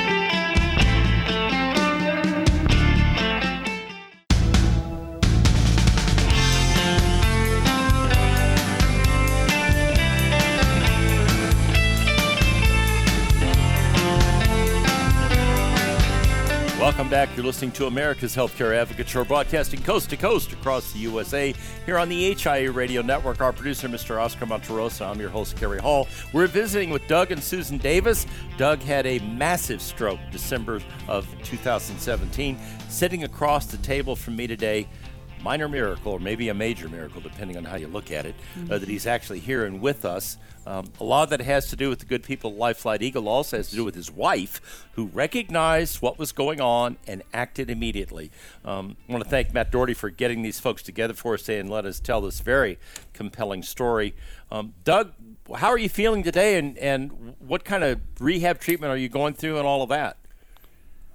Welcome 16.93 17.09
back. 17.09 17.35
You're 17.35 17.47
listening 17.47 17.71
to 17.71 17.87
America's 17.87 18.35
Healthcare 18.35 18.75
Advocate 18.75 19.09
Show, 19.09 19.25
broadcasting 19.25 19.81
coast 19.81 20.11
to 20.11 20.15
coast 20.15 20.53
across 20.53 20.93
the 20.93 20.99
USA 20.99 21.51
here 21.87 21.97
on 21.97 22.07
the 22.07 22.35
HIA 22.35 22.71
Radio 22.71 23.01
Network. 23.01 23.41
Our 23.41 23.51
producer, 23.51 23.89
Mr. 23.89 24.21
Oscar 24.21 24.45
Monterosa. 24.45 25.07
I'm 25.07 25.19
your 25.19 25.31
host, 25.31 25.57
Kerry 25.57 25.79
Hall. 25.79 26.07
We're 26.33 26.45
visiting 26.45 26.91
with 26.91 27.07
Doug 27.07 27.31
and 27.31 27.41
Susan 27.41 27.79
Davis. 27.79 28.27
Doug 28.57 28.79
had 28.83 29.07
a 29.07 29.17
massive 29.21 29.81
stroke 29.81 30.19
December 30.31 30.81
of 31.07 31.25
2017. 31.41 32.59
Sitting 32.89 33.23
across 33.23 33.65
the 33.65 33.77
table 33.77 34.15
from 34.15 34.35
me 34.35 34.45
today, 34.45 34.87
minor 35.43 35.67
miracle, 35.67 36.13
or 36.13 36.19
maybe 36.19 36.49
a 36.49 36.53
major 36.53 36.87
miracle, 36.87 37.19
depending 37.21 37.57
on 37.57 37.65
how 37.65 37.75
you 37.75 37.87
look 37.87 38.11
at 38.11 38.25
it, 38.25 38.33
uh, 38.71 38.77
that 38.77 38.87
he's 38.87 39.05
actually 39.05 39.39
here 39.39 39.65
and 39.65 39.81
with 39.81 40.05
us. 40.05 40.37
Um, 40.65 40.85
a 41.01 41.03
lot 41.03 41.23
of 41.23 41.29
that 41.31 41.41
has 41.41 41.69
to 41.71 41.75
do 41.75 41.89
with 41.89 41.99
the 41.99 42.05
good 42.05 42.23
people 42.23 42.51
at 42.51 42.57
Life 42.57 42.77
Flight 42.77 43.01
Eagle, 43.01 43.27
also 43.27 43.57
has 43.57 43.69
to 43.71 43.75
do 43.75 43.83
with 43.83 43.95
his 43.95 44.09
wife, 44.09 44.87
who 44.93 45.07
recognized 45.07 46.01
what 46.01 46.17
was 46.17 46.31
going 46.31 46.61
on 46.61 46.95
and 47.05 47.21
acted 47.33 47.69
immediately. 47.69 48.31
Um, 48.63 48.95
I 49.09 49.11
want 49.11 49.23
to 49.25 49.29
thank 49.29 49.53
Matt 49.53 49.71
Daugherty 49.71 49.93
for 49.93 50.09
getting 50.09 50.41
these 50.41 50.61
folks 50.61 50.81
together 50.81 51.13
for 51.13 51.33
us 51.33 51.41
today 51.41 51.59
and 51.59 51.69
let 51.69 51.85
us 51.85 51.99
tell 51.99 52.21
this 52.21 52.39
very 52.39 52.79
compelling 53.11 53.61
story. 53.63 54.15
Um, 54.49 54.73
Doug, 54.85 55.11
how 55.57 55.67
are 55.67 55.77
you 55.77 55.89
feeling 55.89 56.23
today, 56.23 56.57
and, 56.57 56.77
and 56.77 57.35
what 57.39 57.65
kind 57.65 57.83
of 57.83 57.99
rehab 58.21 58.59
treatment 58.59 58.91
are 58.91 58.97
you 58.97 59.09
going 59.09 59.33
through, 59.33 59.57
and 59.57 59.67
all 59.67 59.81
of 59.83 59.89
that? 59.89 60.17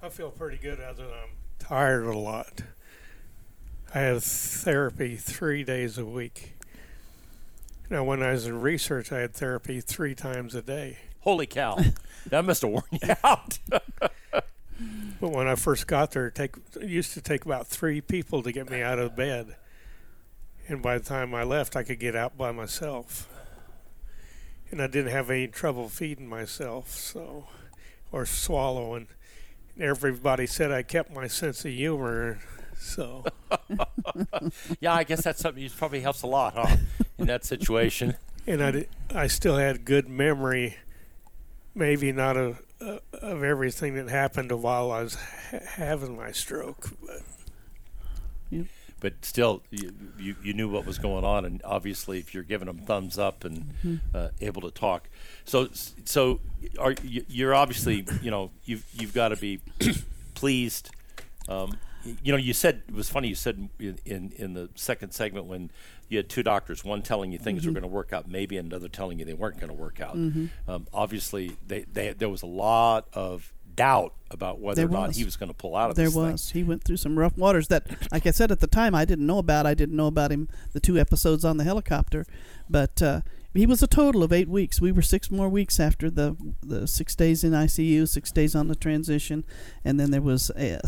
I 0.03 0.09
feel 0.09 0.29
pretty 0.29 0.57
good 0.57 0.79
other 0.79 1.05
than 1.05 1.13
I'm 1.13 1.29
tired 1.57 2.05
a 2.05 2.17
lot. 2.17 2.61
I 3.93 3.99
have 3.99 4.23
therapy 4.23 5.15
three 5.15 5.63
days 5.63 5.97
a 5.97 6.05
week. 6.05 6.55
Now, 7.89 8.03
when 8.03 8.21
I 8.21 8.31
was 8.31 8.45
in 8.45 8.61
research, 8.61 9.11
I 9.11 9.19
had 9.19 9.33
therapy 9.33 9.81
three 9.81 10.13
times 10.13 10.53
a 10.53 10.61
day. 10.61 10.97
Holy 11.21 11.47
cow, 11.47 11.79
that 12.27 12.45
must 12.45 12.61
have 12.61 12.71
worn 12.71 12.83
you 12.91 13.15
out. 13.23 13.57
But 15.19 15.31
when 15.31 15.47
I 15.47 15.55
first 15.55 15.87
got 15.87 16.11
there, 16.11 16.27
it, 16.27 16.35
take, 16.35 16.55
it 16.79 16.87
used 16.87 17.13
to 17.13 17.21
take 17.21 17.45
about 17.45 17.67
three 17.67 17.99
people 17.99 18.41
to 18.41 18.51
get 18.51 18.69
me 18.69 18.81
out 18.81 18.99
of 18.99 19.15
bed. 19.15 19.57
And 20.67 20.81
by 20.81 20.97
the 20.97 21.03
time 21.03 21.35
I 21.35 21.43
left, 21.43 21.75
I 21.75 21.83
could 21.83 21.99
get 21.99 22.15
out 22.15 22.37
by 22.37 22.51
myself. 22.53 23.27
And 24.71 24.81
I 24.81 24.87
didn't 24.87 25.11
have 25.11 25.29
any 25.29 25.47
trouble 25.47 25.89
feeding 25.89 26.29
myself, 26.29 26.91
so 26.91 27.47
or 28.11 28.25
swallowing. 28.25 29.07
Everybody 29.77 30.45
said 30.45 30.71
I 30.71 30.83
kept 30.83 31.13
my 31.13 31.27
sense 31.27 31.65
of 31.65 31.71
humor, 31.71 32.39
so 32.79 33.25
yeah, 34.79 34.93
I 34.93 35.03
guess 35.03 35.23
that's 35.23 35.39
something 35.41 35.63
that 35.63 35.75
probably 35.77 35.99
helps 36.01 36.21
a 36.21 36.27
lot, 36.27 36.53
huh? 36.55 36.77
In 37.17 37.27
that 37.27 37.43
situation. 37.45 38.15
and 38.47 38.63
I, 38.63 38.71
did- 38.71 38.89
I 39.13 39.27
still 39.27 39.57
had 39.57 39.83
good 39.85 40.07
memory, 40.09 40.77
maybe 41.75 42.11
not 42.11 42.37
of 42.37 42.61
uh, 42.81 42.99
of 43.13 43.43
everything 43.43 43.95
that 43.95 44.09
happened 44.09 44.51
while 44.53 44.91
I 44.91 45.03
was 45.03 45.15
ha- 45.15 45.59
having 45.75 46.15
my 46.15 46.31
stroke, 46.31 46.89
but 47.05 47.21
Yep. 48.51 48.65
But 49.01 49.23
still, 49.23 49.61
you, 49.69 49.93
you, 50.17 50.35
you 50.43 50.53
knew 50.53 50.67
what 50.67 50.85
was 50.85 50.97
going 50.97 51.23
on, 51.23 51.45
and 51.45 51.61
obviously, 51.63 52.19
if 52.19 52.33
you're 52.33 52.43
giving 52.43 52.65
them 52.65 52.79
thumbs 52.79 53.17
up 53.17 53.45
and 53.45 54.01
uh, 54.13 54.29
able 54.41 54.61
to 54.63 54.71
talk, 54.71 55.07
so 55.45 55.69
so 56.05 56.39
are 56.77 56.93
you, 57.03 57.23
you're 57.29 57.53
obviously 57.55 58.05
you 58.21 58.29
know 58.31 58.51
you've 58.65 58.83
you've 58.93 59.13
got 59.13 59.29
to 59.29 59.37
be 59.37 59.59
pleased. 60.33 60.89
Um, 61.47 61.77
you 62.23 62.31
know, 62.31 62.37
you 62.37 62.53
said 62.53 62.83
it 62.87 62.93
was 62.93 63.09
funny. 63.09 63.27
You 63.27 63.35
said 63.35 63.69
in, 63.79 63.99
in 64.05 64.31
in 64.37 64.53
the 64.53 64.69
second 64.75 65.11
segment 65.13 65.45
when 65.47 65.69
you 66.07 66.17
had 66.17 66.29
two 66.29 66.43
doctors, 66.43 66.83
one 66.83 67.01
telling 67.01 67.31
you 67.31 67.37
things 67.37 67.65
were 67.65 67.71
going 67.71 67.83
to 67.83 67.87
work 67.87 68.13
out, 68.13 68.27
maybe 68.27 68.57
and 68.57 68.71
another 68.71 68.87
telling 68.89 69.19
you 69.19 69.25
they 69.25 69.33
weren't 69.33 69.59
going 69.59 69.69
to 69.69 69.73
work 69.75 69.99
out. 70.01 70.15
Um, 70.67 70.87
obviously, 70.93 71.57
they, 71.67 71.81
they 71.91 72.13
there 72.13 72.29
was 72.29 72.41
a 72.41 72.47
lot 72.47 73.07
of 73.13 73.53
doubt 73.79 74.13
about 74.31 74.59
whether 74.59 74.75
There 74.75 74.85
or 74.87 74.91
not 74.91 75.07
was. 75.07 75.17
he 75.17 75.23
was 75.23 75.35
going 75.37 75.49
to 75.49 75.55
pull 75.55 75.75
out 75.75 75.89
of 75.89 75.95
There 75.95 76.05
this 76.05 76.13
thing. 76.13 76.31
was. 76.33 76.49
He 76.51 76.63
went 76.63 76.83
through 76.83 76.97
some 76.97 77.17
rough 77.17 77.35
waters 77.37 77.67
that, 77.69 77.83
like 78.11 78.27
I 78.27 78.31
said 78.31 78.51
at 78.51 78.59
the 78.59 78.67
time, 78.67 78.93
I 78.93 79.05
didn't 79.05 79.25
know 79.25 79.37
about. 79.39 79.65
I 79.65 79.73
didn't 79.73 79.95
know 79.95 80.07
about 80.07 80.31
him 80.31 80.47
the 80.73 80.79
two 80.79 80.97
episodes 80.99 81.43
on 81.45 81.57
the 81.57 81.63
helicopter, 81.63 82.25
but 82.69 83.01
uh, 83.01 83.21
he 83.53 83.65
was 83.65 83.81
a 83.81 83.87
total 83.87 84.21
of 84.21 84.31
eight 84.31 84.47
weeks. 84.49 84.79
We 84.79 84.91
were 84.91 85.01
six 85.01 85.31
more 85.31 85.49
weeks 85.49 85.79
after 85.79 86.09
the 86.11 86.35
the 86.61 86.85
six 86.87 87.15
days 87.15 87.43
in 87.43 87.53
ICU, 87.53 88.07
six 88.07 88.31
days 88.31 88.53
on 88.55 88.67
the 88.67 88.75
transition, 88.75 89.43
and 89.83 89.99
then 89.99 90.11
there 90.11 90.21
was 90.21 90.51
uh, 90.51 90.79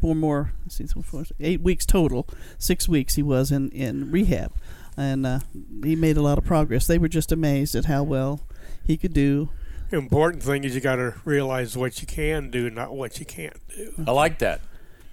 four 0.00 0.14
more. 0.16 0.52
see, 0.68 0.86
four, 0.86 1.24
eight 1.38 1.60
weeks 1.60 1.86
total. 1.86 2.26
Six 2.58 2.88
weeks 2.88 3.14
he 3.14 3.22
was 3.22 3.52
in 3.52 3.70
in 3.70 4.10
rehab, 4.10 4.52
and 4.96 5.24
uh, 5.26 5.38
he 5.84 5.94
made 5.94 6.16
a 6.16 6.22
lot 6.22 6.38
of 6.38 6.44
progress. 6.44 6.86
They 6.86 6.98
were 6.98 7.08
just 7.08 7.30
amazed 7.30 7.74
at 7.76 7.84
how 7.84 8.02
well 8.02 8.40
he 8.84 8.96
could 8.96 9.12
do. 9.14 9.50
The 9.90 9.96
important 9.96 10.42
thing 10.42 10.64
is 10.64 10.74
you 10.74 10.80
got 10.80 10.96
to 10.96 11.14
realize 11.24 11.76
what 11.76 12.00
you 12.00 12.06
can 12.06 12.50
do, 12.50 12.70
not 12.70 12.94
what 12.94 13.18
you 13.18 13.26
can't 13.26 13.56
do. 13.74 13.92
I 14.06 14.10
like 14.10 14.38
that. 14.40 14.60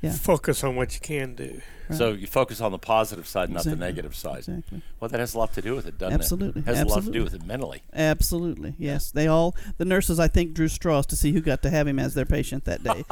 Yeah. 0.02 0.12
Focus 0.12 0.64
on 0.64 0.76
what 0.76 0.94
you 0.94 1.00
can 1.00 1.36
do. 1.36 1.62
So 1.92 2.12
you 2.14 2.28
focus 2.28 2.62
on 2.62 2.72
the 2.72 2.78
positive 2.80 3.28
side, 3.28 3.50
not 3.50 3.64
the 3.66 3.76
negative 3.76 4.16
side. 4.16 4.40
Exactly. 4.40 4.82
Well, 5.00 5.10
that 5.10 5.20
has 5.20 5.34
a 5.34 5.38
lot 5.38 5.54
to 5.54 5.62
do 5.62 5.76
with 5.76 5.86
it, 5.88 5.98
doesn't 5.98 6.14
Absolutely. 6.20 6.62
it? 6.62 6.66
Has 6.66 6.80
a 6.82 6.86
lot 6.86 6.94
to 6.94 6.98
Absolutely. 7.00 7.20
do 7.20 7.24
with 7.24 7.34
it 7.36 7.46
mentally. 7.46 7.84
Absolutely, 7.94 8.74
yes. 8.78 9.12
They 9.12 9.28
all 9.28 9.56
the 9.78 9.86
nurses 9.86 10.20
I 10.20 10.28
think 10.28 10.54
drew 10.54 10.68
straws 10.68 11.06
to 11.08 11.16
see 11.16 11.32
who 11.34 11.42
got 11.42 11.62
to 11.64 11.70
have 11.70 11.88
him 11.88 12.00
as 12.00 12.14
their 12.14 12.26
patient 12.26 12.66
that 12.66 12.84
day, 12.84 13.04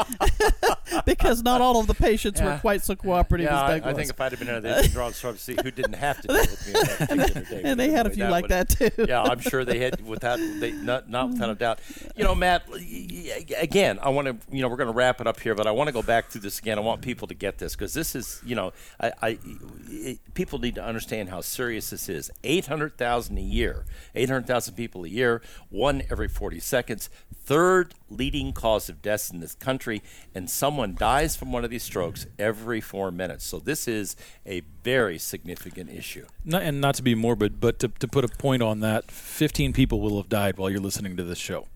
because 1.05 1.43
not 1.43 1.61
all 1.61 1.79
of 1.79 1.87
the 1.87 1.93
patients 1.93 2.41
were 2.41 2.57
quite 2.61 2.83
so 2.83 2.95
cooperative 2.95 3.45
Yeah, 3.45 3.63
as 3.63 3.69
I, 3.69 3.73
Doug 3.79 3.83
I 3.83 3.87
was. 3.89 3.97
think 3.97 4.09
if 4.09 4.21
I'd 4.21 4.31
have 4.31 4.39
been 4.39 4.47
there, 4.47 4.61
they'd 4.61 4.83
have 4.83 4.91
drawn 4.91 5.13
sort 5.13 5.35
of 5.35 5.41
see 5.41 5.55
who 5.61 5.71
didn't 5.71 5.93
have 5.93 6.21
to 6.21 6.27
deal 6.27 6.37
with 6.37 6.67
me 6.67 6.73
that 6.73 7.45
day. 7.49 7.61
and 7.63 7.79
they 7.79 7.89
had 7.91 8.07
a 8.07 8.09
few 8.09 8.25
like 8.27 8.47
that 8.49 8.69
too. 8.69 8.89
yeah, 8.97 9.21
I'm 9.21 9.39
sure 9.39 9.65
they 9.65 9.79
had 9.79 10.05
without 10.05 10.37
they 10.59 10.71
not 10.71 11.09
not 11.09 11.29
without 11.31 11.49
a 11.49 11.55
doubt. 11.55 11.79
You 12.15 12.23
know, 12.23 12.35
Matt. 12.35 12.63
Again, 13.59 13.99
I 14.01 14.09
want 14.09 14.27
to 14.27 14.37
you 14.55 14.61
know 14.61 14.67
we're 14.69 14.77
going 14.77 14.87
to 14.87 14.93
wrap 14.93 15.21
it 15.21 15.27
up 15.27 15.39
here, 15.39 15.55
but 15.55 15.67
I 15.67 15.71
want 15.71 15.87
to 15.87 15.91
go 15.93 16.01
back 16.01 16.29
through 16.29 16.41
this 16.41 16.59
again. 16.59 16.77
I 16.77 16.81
want 16.81 17.01
people 17.01 17.27
to 17.27 17.33
get 17.33 17.57
this 17.57 17.75
because 17.75 17.93
this 17.93 18.15
is 18.15 18.41
you 18.45 18.55
know 18.55 18.60
I, 18.99 19.11
I 19.21 19.39
it, 19.89 20.19
people 20.33 20.59
need 20.59 20.75
to 20.75 20.83
understand 20.83 21.29
how 21.29 21.41
serious 21.41 21.89
this 21.89 22.07
is. 22.07 22.31
Eight 22.43 22.67
hundred 22.67 22.97
thousand 22.97 23.37
a 23.37 23.41
year, 23.41 23.85
eight 24.15 24.29
hundred 24.29 24.47
thousand 24.47 24.75
people 24.75 25.03
a 25.03 25.07
year, 25.09 25.41
one 25.69 26.03
every 26.09 26.27
forty 26.27 26.59
seconds. 26.59 27.09
Third 27.43 27.95
leading 28.09 28.53
cause 28.53 28.87
of 28.87 29.01
deaths 29.01 29.31
in 29.31 29.39
this 29.39 29.55
country, 29.55 30.01
and 30.35 30.49
someone 30.49 30.95
dies 30.95 31.35
from 31.35 31.51
one 31.51 31.63
of 31.63 31.69
these 31.71 31.83
strokes 31.83 32.27
every 32.37 32.79
four 32.79 33.11
minutes. 33.11 33.45
So 33.45 33.59
this 33.59 33.87
is 33.87 34.15
a 34.45 34.61
very 34.83 35.17
significant 35.17 35.89
issue. 35.89 36.27
Not, 36.45 36.61
and 36.61 36.79
not 36.79 36.95
to 36.95 37.03
be 37.03 37.15
morbid, 37.15 37.59
but 37.59 37.79
to, 37.79 37.87
to 37.87 38.07
put 38.07 38.23
a 38.23 38.27
point 38.27 38.61
on 38.61 38.79
that, 38.81 39.09
15 39.09 39.73
people 39.73 40.01
will 40.01 40.17
have 40.17 40.29
died 40.29 40.57
while 40.57 40.69
you're 40.69 40.79
listening 40.79 41.17
to 41.17 41.23
this 41.23 41.39
show 41.39 41.67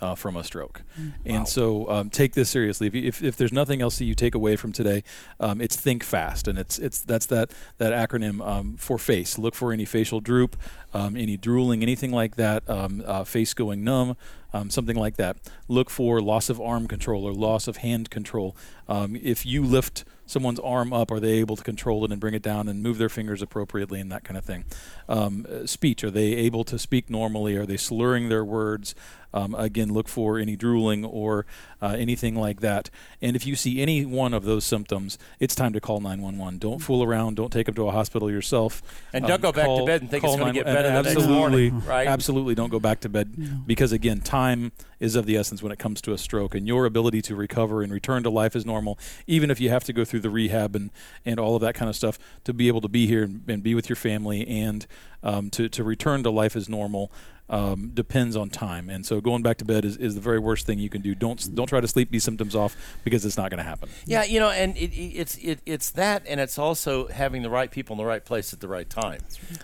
uh, 0.00 0.14
from 0.14 0.36
a 0.36 0.44
stroke. 0.44 0.82
And 1.24 1.48
so 1.48 1.88
um, 1.90 2.10
take 2.10 2.34
this 2.34 2.50
seriously. 2.50 2.86
If, 2.86 2.94
you, 2.94 3.02
if, 3.04 3.22
if 3.22 3.36
there's 3.36 3.52
nothing 3.52 3.80
else 3.80 3.98
that 3.98 4.04
you 4.04 4.14
take 4.14 4.34
away 4.34 4.56
from 4.56 4.72
today, 4.72 5.02
um, 5.40 5.60
it's 5.60 5.76
think 5.76 6.02
fast. 6.02 6.48
And 6.48 6.58
it's 6.58 6.78
it's 6.78 7.00
that's 7.00 7.26
that, 7.26 7.52
that 7.78 7.92
acronym 7.92 8.46
um, 8.46 8.76
for 8.76 8.98
face. 8.98 9.38
Look 9.38 9.54
for 9.54 9.72
any 9.72 9.84
facial 9.84 10.20
droop, 10.20 10.56
um, 10.92 11.16
any 11.16 11.36
drooling, 11.36 11.82
anything 11.82 12.12
like 12.12 12.36
that, 12.36 12.68
um, 12.68 13.02
uh, 13.06 13.24
face 13.24 13.54
going 13.54 13.84
numb, 13.84 14.16
um, 14.52 14.70
something 14.70 14.96
like 14.96 15.16
that. 15.16 15.36
Look 15.68 15.90
for 15.90 16.20
loss 16.20 16.48
of 16.48 16.60
arm 16.60 16.86
control 16.88 17.24
or 17.24 17.32
loss 17.32 17.68
of 17.68 17.78
hand 17.78 18.10
control. 18.10 18.56
Um, 18.88 19.16
if 19.16 19.44
you 19.44 19.62
lift 19.64 20.04
someone's 20.26 20.58
arm 20.60 20.92
up, 20.92 21.10
are 21.10 21.20
they 21.20 21.32
able 21.34 21.56
to 21.56 21.62
control 21.62 22.04
it 22.04 22.10
and 22.10 22.20
bring 22.20 22.34
it 22.34 22.42
down 22.42 22.68
and 22.68 22.82
move 22.82 22.98
their 22.98 23.08
fingers 23.08 23.42
appropriately 23.42 24.00
and 24.00 24.10
that 24.10 24.24
kind 24.24 24.36
of 24.36 24.44
thing? 24.44 24.64
Um, 25.08 25.46
uh, 25.50 25.66
speech, 25.66 26.02
are 26.04 26.10
they 26.10 26.34
able 26.34 26.64
to 26.64 26.78
speak 26.78 27.10
normally? 27.10 27.56
Are 27.56 27.66
they 27.66 27.76
slurring 27.76 28.28
their 28.28 28.44
words? 28.44 28.94
Um, 29.36 29.54
again, 29.54 29.92
look 29.92 30.08
for 30.08 30.38
any 30.38 30.56
drooling 30.56 31.04
or 31.04 31.44
uh, 31.82 31.94
anything 31.98 32.36
like 32.36 32.60
that. 32.60 32.88
And 33.20 33.36
if 33.36 33.46
you 33.46 33.54
see 33.54 33.82
any 33.82 34.06
one 34.06 34.32
of 34.32 34.44
those 34.44 34.64
symptoms, 34.64 35.18
it's 35.38 35.54
time 35.54 35.74
to 35.74 35.80
call 35.80 36.00
911. 36.00 36.58
Don't 36.58 36.78
fool 36.78 37.02
around. 37.02 37.36
Don't 37.36 37.52
take 37.52 37.66
them 37.66 37.74
to 37.74 37.86
a 37.86 37.92
hospital 37.92 38.30
yourself. 38.30 38.82
And 39.12 39.26
don't 39.26 39.42
go 39.42 39.52
back 39.52 39.66
to 39.66 39.84
bed 39.84 40.00
and 40.00 40.10
think 40.10 40.24
it's 40.24 40.36
gonna 40.36 40.54
get 40.54 40.64
911 40.64 40.74
better 40.74 40.88
the 40.88 41.02
next 41.02 41.16
absolutely, 41.16 41.70
morning, 41.70 41.86
right? 41.86 42.08
Absolutely, 42.08 42.54
don't 42.54 42.70
go 42.70 42.80
back 42.80 43.00
to 43.00 43.10
bed 43.10 43.66
because 43.66 43.92
again, 43.92 44.22
time 44.22 44.72
is 45.00 45.14
of 45.16 45.26
the 45.26 45.36
essence 45.36 45.62
when 45.62 45.72
it 45.72 45.78
comes 45.78 46.00
to 46.00 46.12
a 46.12 46.18
stroke, 46.18 46.54
and 46.54 46.66
your 46.66 46.86
ability 46.86 47.20
to 47.20 47.36
recover 47.36 47.82
and 47.82 47.92
return 47.92 48.22
to 48.22 48.30
life 48.30 48.56
as 48.56 48.64
normal, 48.64 48.98
even 49.26 49.50
if 49.50 49.60
you 49.60 49.68
have 49.68 49.84
to 49.84 49.92
go 49.92 50.04
through 50.04 50.20
the 50.20 50.30
rehab 50.30 50.74
and, 50.74 50.90
and 51.24 51.38
all 51.38 51.54
of 51.54 51.60
that 51.60 51.74
kind 51.74 51.88
of 51.88 51.96
stuff, 51.96 52.18
to 52.44 52.54
be 52.54 52.68
able 52.68 52.80
to 52.80 52.88
be 52.88 53.06
here 53.06 53.24
and, 53.24 53.42
and 53.48 53.62
be 53.62 53.74
with 53.74 53.88
your 53.88 53.96
family 53.96 54.46
and 54.46 54.86
um, 55.22 55.50
to, 55.50 55.68
to 55.68 55.84
return 55.84 56.22
to 56.22 56.30
life 56.30 56.56
as 56.56 56.68
normal. 56.68 57.12
Um, 57.48 57.92
depends 57.94 58.34
on 58.34 58.50
time, 58.50 58.90
and 58.90 59.06
so 59.06 59.20
going 59.20 59.42
back 59.42 59.58
to 59.58 59.64
bed 59.64 59.84
is, 59.84 59.96
is 59.98 60.16
the 60.16 60.20
very 60.20 60.40
worst 60.40 60.66
thing 60.66 60.80
you 60.80 60.88
can 60.88 61.00
do. 61.00 61.14
Don't 61.14 61.54
don't 61.54 61.68
try 61.68 61.80
to 61.80 61.86
sleep 61.86 62.10
these 62.10 62.24
symptoms 62.24 62.56
off 62.56 62.76
because 63.04 63.24
it's 63.24 63.36
not 63.36 63.50
going 63.50 63.58
to 63.58 63.64
happen. 63.64 63.88
Yeah, 64.04 64.24
you 64.24 64.40
know, 64.40 64.50
and 64.50 64.76
it, 64.76 64.92
it, 64.92 65.12
it's 65.14 65.36
it, 65.36 65.60
it's 65.64 65.90
that, 65.90 66.24
and 66.26 66.40
it's 66.40 66.58
also 66.58 67.06
having 67.06 67.42
the 67.42 67.50
right 67.50 67.70
people 67.70 67.94
in 67.94 67.98
the 67.98 68.04
right 68.04 68.24
place 68.24 68.52
at 68.52 68.58
the 68.58 68.66
right 68.66 68.90
time. 68.90 69.20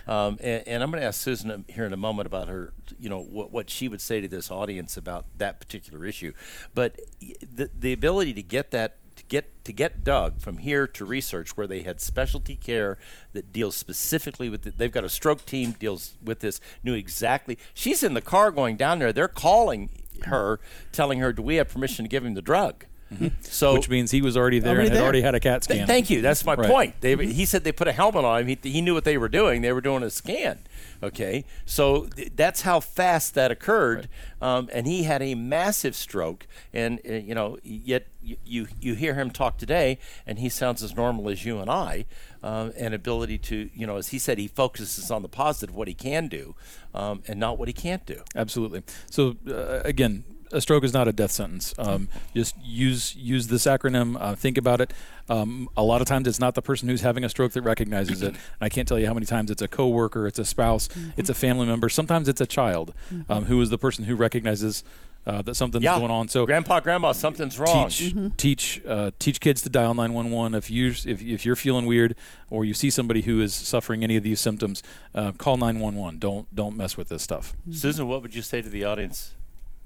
Um, 0.07 0.37
and, 0.39 0.65
and 0.65 0.81
I'm 0.81 0.91
going 0.91 1.01
to 1.01 1.07
ask 1.07 1.19
Susan 1.19 1.65
here 1.67 1.85
in 1.85 1.91
a 1.91 1.97
moment 1.97 2.25
about 2.25 2.47
her, 2.47 2.71
you 2.97 3.09
know, 3.09 3.19
what, 3.21 3.51
what 3.51 3.69
she 3.69 3.89
would 3.89 4.01
say 4.01 4.21
to 4.21 4.29
this 4.29 4.49
audience 4.49 4.95
about 4.95 5.25
that 5.37 5.59
particular 5.59 6.05
issue. 6.05 6.31
But 6.73 7.01
the 7.19 7.69
the 7.77 7.91
ability 7.91 8.33
to 8.35 8.43
get 8.43 8.71
that 8.71 8.95
to 9.15 9.23
get 9.25 9.63
to 9.65 9.71
get 9.73 10.03
Doug 10.03 10.39
from 10.39 10.57
here 10.57 10.85
to 10.87 11.05
research 11.05 11.55
where 11.55 11.67
they 11.67 11.81
had 11.81 12.01
specialty 12.01 12.55
care 12.55 12.97
that 13.33 13.53
deals 13.53 13.75
specifically 13.75 14.49
with 14.49 14.65
it. 14.67 14.77
They've 14.77 14.91
got 14.91 15.03
a 15.03 15.09
stroke 15.09 15.45
team 15.45 15.71
deals 15.79 16.13
with 16.23 16.39
this. 16.41 16.59
Knew 16.83 16.93
exactly. 16.93 17.57
She's 17.73 18.03
in 18.03 18.13
the 18.13 18.21
car 18.21 18.51
going 18.51 18.75
down 18.77 18.99
there. 18.99 19.13
They're 19.13 19.27
calling 19.27 19.89
her, 20.23 20.59
telling 20.91 21.19
her, 21.19 21.31
"Do 21.33 21.41
we 21.41 21.55
have 21.55 21.69
permission 21.69 22.05
to 22.05 22.09
give 22.09 22.25
him 22.25 22.33
the 22.33 22.41
drug?" 22.41 22.85
Mm-hmm. 23.13 23.27
So 23.41 23.73
Which 23.73 23.89
means 23.89 24.09
he 24.09 24.21
was 24.23 24.35
already 24.35 24.57
there 24.59 24.71
Already 24.71 24.87
and 24.87 24.93
had 24.93 24.97
there. 24.97 25.03
already 25.03 25.21
had 25.21 25.35
a 25.35 25.39
CAT 25.39 25.61
Th- 25.61 25.77
scan. 25.77 25.87
Thank 25.87 26.09
you. 26.09 26.21
That's 26.21 26.43
my 26.45 26.55
Right. 26.55 26.67
point. 26.69 26.95
They, 27.01 27.15
mm-hmm. 27.15 27.29
He 27.29 27.45
said 27.45 27.63
they 27.63 27.71
put 27.71 27.87
a 27.87 27.91
helmet 27.91 28.25
on 28.25 28.41
him. 28.41 28.47
He, 28.47 28.57
he 28.63 28.81
knew 28.81 28.95
what 28.95 29.03
they 29.03 29.19
were 29.19 29.29
doing. 29.29 29.61
They 29.61 29.71
were 29.71 29.81
doing 29.81 30.01
a 30.01 30.09
scan. 30.09 30.59
Okay, 31.03 31.43
so 31.65 32.05
th- 32.05 32.31
that's 32.33 32.61
how 32.61 32.79
fast 32.79 33.35
that 33.35 33.51
occurred, 33.51 34.07
um, 34.41 34.69
and 34.71 34.87
he 34.87 35.03
had 35.03 35.21
a 35.21 35.35
massive 35.35 35.95
stroke. 35.95 36.47
And 36.73 37.01
uh, 37.07 37.15
you 37.15 37.35
know, 37.35 37.57
yet 37.61 38.07
you, 38.21 38.37
you 38.45 38.67
you 38.79 38.95
hear 38.95 39.13
him 39.15 39.29
talk 39.29 39.57
today, 39.57 39.99
and 40.25 40.39
he 40.39 40.47
sounds 40.47 40.81
as 40.81 40.95
normal 40.95 41.29
as 41.29 41.43
you 41.43 41.59
and 41.59 41.69
I. 41.69 42.05
Um, 42.41 42.73
and 42.77 42.93
ability 42.93 43.37
to, 43.37 43.69
you 43.73 43.87
know, 43.87 43.95
as 43.95 44.09
he 44.09 44.19
said, 44.19 44.37
he 44.37 44.49
focuses 44.49 45.09
on 45.09 45.21
the 45.21 45.29
positive, 45.29 45.73
what 45.73 45.87
he 45.87 45.93
can 45.93 46.27
do, 46.27 46.55
um, 46.93 47.23
and 47.25 47.39
not 47.39 47.57
what 47.57 47.69
he 47.69 47.73
can't 47.73 48.05
do. 48.05 48.21
Absolutely. 48.35 48.83
So 49.09 49.37
uh, 49.47 49.79
again, 49.85 50.25
a 50.53 50.61
stroke 50.61 50.83
is 50.83 50.93
not 50.93 51.07
a 51.07 51.11
death 51.11 51.31
sentence. 51.31 51.73
Um, 51.77 52.07
just 52.35 52.55
use 52.63 53.15
use 53.15 53.47
this 53.47 53.65
acronym. 53.65 54.17
Uh, 54.19 54.35
think 54.35 54.57
about 54.57 54.81
it. 54.81 54.93
Um, 55.29 55.69
a 55.77 55.83
lot 55.83 56.01
of 56.01 56.07
times, 56.07 56.27
it's 56.27 56.39
not 56.39 56.53
the 56.55 56.61
person 56.61 56.89
who's 56.89 57.01
having 57.01 57.23
a 57.23 57.29
stroke 57.29 57.53
that 57.53 57.61
recognizes 57.61 58.21
it. 58.21 58.27
And 58.29 58.37
I 58.61 58.69
can't 58.69 58.87
tell 58.87 58.99
you 58.99 59.07
how 59.07 59.13
many 59.13 59.25
times 59.25 59.49
it's 59.51 59.61
a 59.61 59.67
coworker, 59.67 60.27
it's 60.27 60.39
a 60.39 60.45
spouse, 60.45 60.89
it's 61.17 61.29
a 61.29 61.33
family 61.33 61.65
member. 61.65 61.89
Sometimes 61.89 62.27
it's 62.27 62.41
a 62.41 62.45
child 62.45 62.93
um, 63.29 63.45
who 63.45 63.59
is 63.61 63.69
the 63.69 63.77
person 63.77 64.05
who 64.05 64.15
recognizes 64.15 64.83
uh, 65.25 65.41
that 65.41 65.55
something's 65.55 65.85
Yeah, 65.85 65.97
going 65.97 66.11
on. 66.11 66.27
So 66.27 66.45
grandpa, 66.45 66.81
grandma, 66.81 67.13
something's 67.13 67.57
wrong. 67.57 67.87
teach 67.87 68.13
teach 68.35 68.81
uh, 68.85 69.11
teach 69.19 69.39
kids 69.39 69.61
to 69.61 69.69
dial 69.69 69.93
911 69.93 70.53
if 70.57 70.69
you 70.69 70.87
if, 70.89 71.21
if 71.21 71.45
you're 71.45 71.55
feeling 71.55 71.85
weird 71.85 72.15
or 72.49 72.65
you 72.65 72.73
see 72.73 72.89
somebody 72.89 73.21
who 73.21 73.39
is 73.39 73.53
suffering 73.53 74.03
any 74.03 74.17
of 74.17 74.23
these 74.23 74.41
symptoms 74.41 74.83
uh, 75.15 75.31
call 75.31 75.55
911 75.55 76.19
don't 76.19 76.53
don't 76.53 76.75
mess 76.75 76.97
with 76.97 77.07
this 77.07 77.23
stuff 77.23 77.55
Susan, 77.71 78.05
what 78.09 78.21
would 78.21 78.35
you 78.35 78.41
say 78.41 78.61
to 78.61 78.67
the 78.67 78.83
audience? 78.83 79.33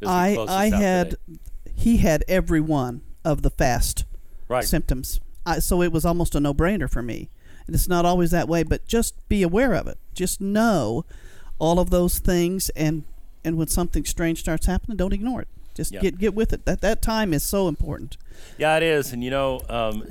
I 0.05 0.37
I 0.47 0.69
had 0.69 1.11
today? 1.11 1.39
he 1.75 1.97
had 1.97 2.23
every 2.27 2.61
one 2.61 3.01
of 3.23 3.41
the 3.41 3.49
fast 3.49 4.05
Right. 4.49 4.63
symptoms. 4.63 5.19
I, 5.45 5.59
so 5.59 5.81
it 5.81 5.91
was 5.91 6.05
almost 6.05 6.35
a 6.35 6.39
no-brainer 6.39 6.89
for 6.89 7.01
me. 7.01 7.29
And 7.65 7.75
it's 7.75 7.87
not 7.87 8.05
always 8.05 8.31
that 8.31 8.47
way, 8.47 8.63
but 8.63 8.85
just 8.87 9.15
be 9.27 9.43
aware 9.43 9.73
of 9.73 9.87
it. 9.87 9.97
Just 10.13 10.39
know 10.39 11.05
all 11.59 11.79
of 11.79 11.89
those 11.89 12.19
things 12.19 12.69
and 12.69 13.03
and 13.43 13.57
when 13.57 13.67
something 13.67 14.03
strange 14.05 14.39
starts 14.39 14.65
happening, 14.65 14.97
don't 14.97 15.13
ignore 15.13 15.41
it. 15.41 15.47
Just 15.77 15.93
Yeah. 15.93 16.01
get 16.01 16.17
get 16.17 16.33
with 16.33 16.51
it. 16.53 16.65
That 16.65 16.81
that 16.81 17.01
time 17.01 17.33
is 17.33 17.43
so 17.43 17.67
important. 17.67 18.17
Yeah, 18.57 18.75
it 18.77 18.83
is. 18.83 19.13
And 19.13 19.23
you 19.23 19.29
know, 19.29 19.61
um, 19.69 20.03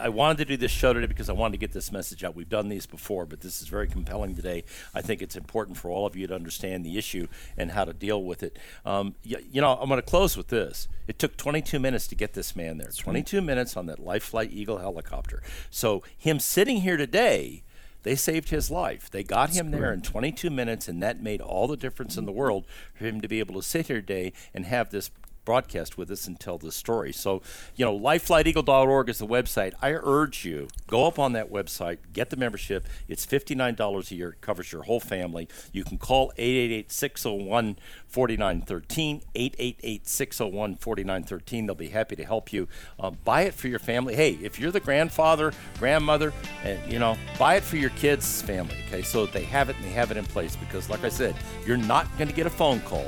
I 0.00 0.08
wanted 0.08 0.38
to 0.38 0.44
do 0.46 0.56
this 0.56 0.70
show 0.70 0.92
today 0.92 1.06
because 1.06 1.28
I 1.28 1.32
wanted 1.34 1.52
to 1.52 1.58
get 1.58 1.72
this 1.72 1.92
message 1.92 2.24
out. 2.24 2.34
We've 2.34 2.48
done 2.48 2.68
these 2.70 2.86
before, 2.86 3.26
but 3.26 3.42
this 3.42 3.60
is 3.62 3.68
very 3.68 3.86
compelling 3.86 4.34
today. 4.34 4.64
I 4.94 5.02
think 5.02 5.20
it's 5.22 5.36
important 5.36 5.76
for 5.76 5.90
all 5.90 6.06
of 6.06 6.16
you 6.16 6.26
to 6.26 6.34
understand 6.34 6.84
the 6.84 6.96
issue 6.98 7.28
and 7.56 7.72
how 7.72 7.84
to 7.84 7.92
deal 7.92 8.22
with 8.24 8.42
it. 8.42 8.58
Um, 8.84 9.14
y- 9.24 9.42
you 9.52 9.60
know, 9.60 9.72
I'm 9.80 9.88
going 9.88 10.00
to 10.00 10.06
close 10.06 10.36
with 10.36 10.48
this. 10.48 10.88
It 11.06 11.18
took 11.18 11.36
22 11.36 11.78
minutes 11.78 12.06
to 12.08 12.14
get 12.14 12.32
this 12.32 12.56
man 12.56 12.78
there. 12.78 12.88
22 12.90 13.40
minutes 13.42 13.76
on 13.76 13.86
that 13.86 13.98
Life 13.98 14.22
Flight 14.24 14.50
Eagle 14.52 14.78
helicopter. 14.78 15.42
So 15.70 16.02
him 16.16 16.40
sitting 16.40 16.78
here 16.78 16.96
today. 16.96 17.62
They 18.02 18.16
saved 18.16 18.48
his 18.48 18.70
life. 18.70 19.10
They 19.10 19.22
got 19.22 19.50
him 19.50 19.70
there 19.70 19.92
in 19.92 20.02
22 20.02 20.50
minutes, 20.50 20.88
and 20.88 21.02
that 21.02 21.22
made 21.22 21.40
all 21.40 21.66
the 21.66 21.76
difference 21.76 22.16
in 22.16 22.24
the 22.24 22.32
mm. 22.32 22.36
world 22.36 22.66
for 22.94 23.04
him 23.04 23.20
to 23.20 23.28
be 23.28 23.40
able 23.40 23.54
to 23.54 23.62
sit 23.62 23.88
here 23.88 24.00
today 24.00 24.32
and 24.54 24.64
have 24.66 24.90
this 24.90 25.10
broadcast 25.44 25.98
with 25.98 26.10
us 26.10 26.26
and 26.26 26.38
tell 26.38 26.58
this 26.58 26.76
story. 26.76 27.12
So, 27.12 27.40
you 27.76 27.84
know, 27.84 27.98
lifeflighteagle.org 27.98 29.08
is 29.08 29.18
the 29.18 29.26
website. 29.26 29.72
I 29.80 29.92
urge 29.92 30.44
you, 30.44 30.68
go 30.86 31.06
up 31.06 31.18
on 31.18 31.32
that 31.32 31.50
website, 31.50 31.98
get 32.12 32.30
the 32.30 32.36
membership. 32.36 32.86
It's 33.08 33.26
$59 33.26 34.10
a 34.10 34.14
year. 34.14 34.30
It 34.30 34.40
covers 34.40 34.72
your 34.72 34.84
whole 34.84 35.00
family. 35.00 35.48
You 35.72 35.84
can 35.84 35.98
call 35.98 36.32
888-601-4913, 36.38 39.22
888-601-4913. 39.34 41.66
They'll 41.66 41.74
be 41.74 41.88
happy 41.88 42.14
to 42.16 42.24
help 42.24 42.50
you. 42.52 42.68
Uh, 42.98 43.10
buy 43.10 43.42
it 43.42 43.52
for 43.54 43.68
your 43.68 43.78
family. 43.78 44.14
Hey, 44.14 44.38
if 44.42 44.58
you're 44.58 44.70
the 44.70 44.80
grandfather, 44.80 45.52
grandmother, 45.78 46.32
and, 46.64 46.90
you 46.90 46.98
know, 46.98 47.16
buy 47.38 47.56
it 47.56 47.62
for 47.62 47.76
your 47.76 47.90
kids' 47.90 48.40
family, 48.42 48.76
okay, 48.88 49.02
so 49.02 49.26
they 49.26 49.44
have 49.44 49.68
it 49.70 49.76
and 49.76 49.84
they 49.84 49.90
have 49.90 50.10
it 50.10 50.16
in 50.16 50.24
place 50.24 50.56
because, 50.56 50.90
like 50.90 51.04
I 51.04 51.08
said, 51.08 51.36
you're 51.66 51.76
not 51.76 52.06
going 52.18 52.28
to 52.28 52.34
get 52.34 52.46
a 52.46 52.50
phone 52.50 52.80
call 52.80 53.06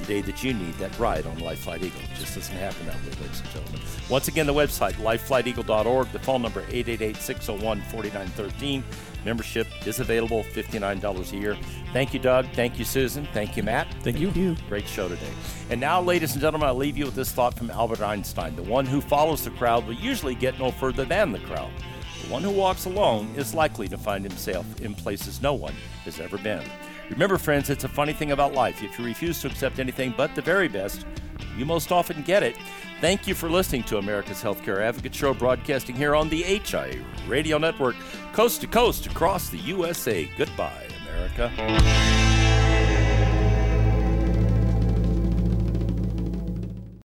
the 0.00 0.06
day 0.06 0.20
that 0.22 0.42
you 0.42 0.54
need 0.54 0.74
that 0.74 0.98
ride 0.98 1.26
on 1.26 1.38
Life 1.38 1.60
Flight 1.60 1.82
Eagle. 1.82 2.00
It 2.00 2.08
just 2.18 2.34
doesn't 2.34 2.56
happen 2.56 2.86
that 2.86 2.96
way, 2.96 3.12
ladies 3.20 3.40
and 3.40 3.50
gentlemen. 3.50 3.80
Once 4.08 4.28
again, 4.28 4.46
the 4.46 4.54
website, 4.54 4.94
lifeflighteagle.org, 4.94 6.10
the 6.12 6.18
phone 6.18 6.42
number 6.42 6.62
888-601-4913. 6.66 8.82
Membership 9.24 9.66
is 9.86 10.00
available, 10.00 10.42
$59 10.44 11.32
a 11.32 11.36
year. 11.36 11.56
Thank 11.92 12.14
you, 12.14 12.20
Doug. 12.20 12.46
Thank 12.54 12.78
you, 12.78 12.84
Susan. 12.84 13.28
Thank 13.32 13.56
you, 13.56 13.62
Matt. 13.62 13.86
thank 14.02 14.18
you 14.18 14.30
You 14.30 14.56
Great 14.68 14.88
show 14.88 15.08
today. 15.08 15.32
And 15.68 15.80
now, 15.80 16.00
ladies 16.00 16.32
and 16.32 16.40
gentlemen, 16.40 16.68
I'll 16.68 16.74
leave 16.74 16.96
you 16.96 17.04
with 17.04 17.14
this 17.14 17.32
thought 17.32 17.56
from 17.56 17.70
Albert 17.70 18.00
Einstein. 18.00 18.56
The 18.56 18.62
one 18.62 18.86
who 18.86 19.00
follows 19.00 19.44
the 19.44 19.50
crowd 19.50 19.86
will 19.86 19.94
usually 19.94 20.34
get 20.34 20.58
no 20.58 20.70
further 20.70 21.04
than 21.04 21.32
the 21.32 21.38
crowd. 21.40 21.70
The 22.22 22.32
one 22.32 22.42
who 22.42 22.50
walks 22.50 22.86
alone 22.86 23.34
is 23.36 23.54
likely 23.54 23.88
to 23.88 23.98
find 23.98 24.24
himself 24.24 24.80
in 24.80 24.94
places 24.94 25.42
no 25.42 25.54
one 25.54 25.74
has 26.04 26.20
ever 26.20 26.38
been. 26.38 26.64
Remember, 27.10 27.38
friends, 27.38 27.70
it's 27.70 27.84
a 27.84 27.88
funny 27.88 28.12
thing 28.12 28.32
about 28.32 28.54
life. 28.54 28.82
If 28.82 28.98
you 28.98 29.04
refuse 29.04 29.40
to 29.42 29.48
accept 29.48 29.78
anything 29.78 30.14
but 30.16 30.34
the 30.34 30.42
very 30.42 30.68
best, 30.68 31.04
you 31.56 31.66
most 31.66 31.92
often 31.92 32.22
get 32.22 32.42
it. 32.42 32.56
Thank 33.00 33.26
you 33.26 33.34
for 33.34 33.50
listening 33.50 33.82
to 33.84 33.98
America's 33.98 34.42
Healthcare 34.42 34.80
Advocate 34.80 35.14
Show, 35.14 35.34
broadcasting 35.34 35.96
here 35.96 36.14
on 36.14 36.28
the 36.28 36.42
HI 36.42 37.00
Radio 37.26 37.58
Network, 37.58 37.96
coast 38.32 38.60
to 38.60 38.66
coast 38.66 39.06
across 39.06 39.48
the 39.48 39.58
USA. 39.58 40.30
Goodbye, 40.36 40.86
America. 41.08 41.50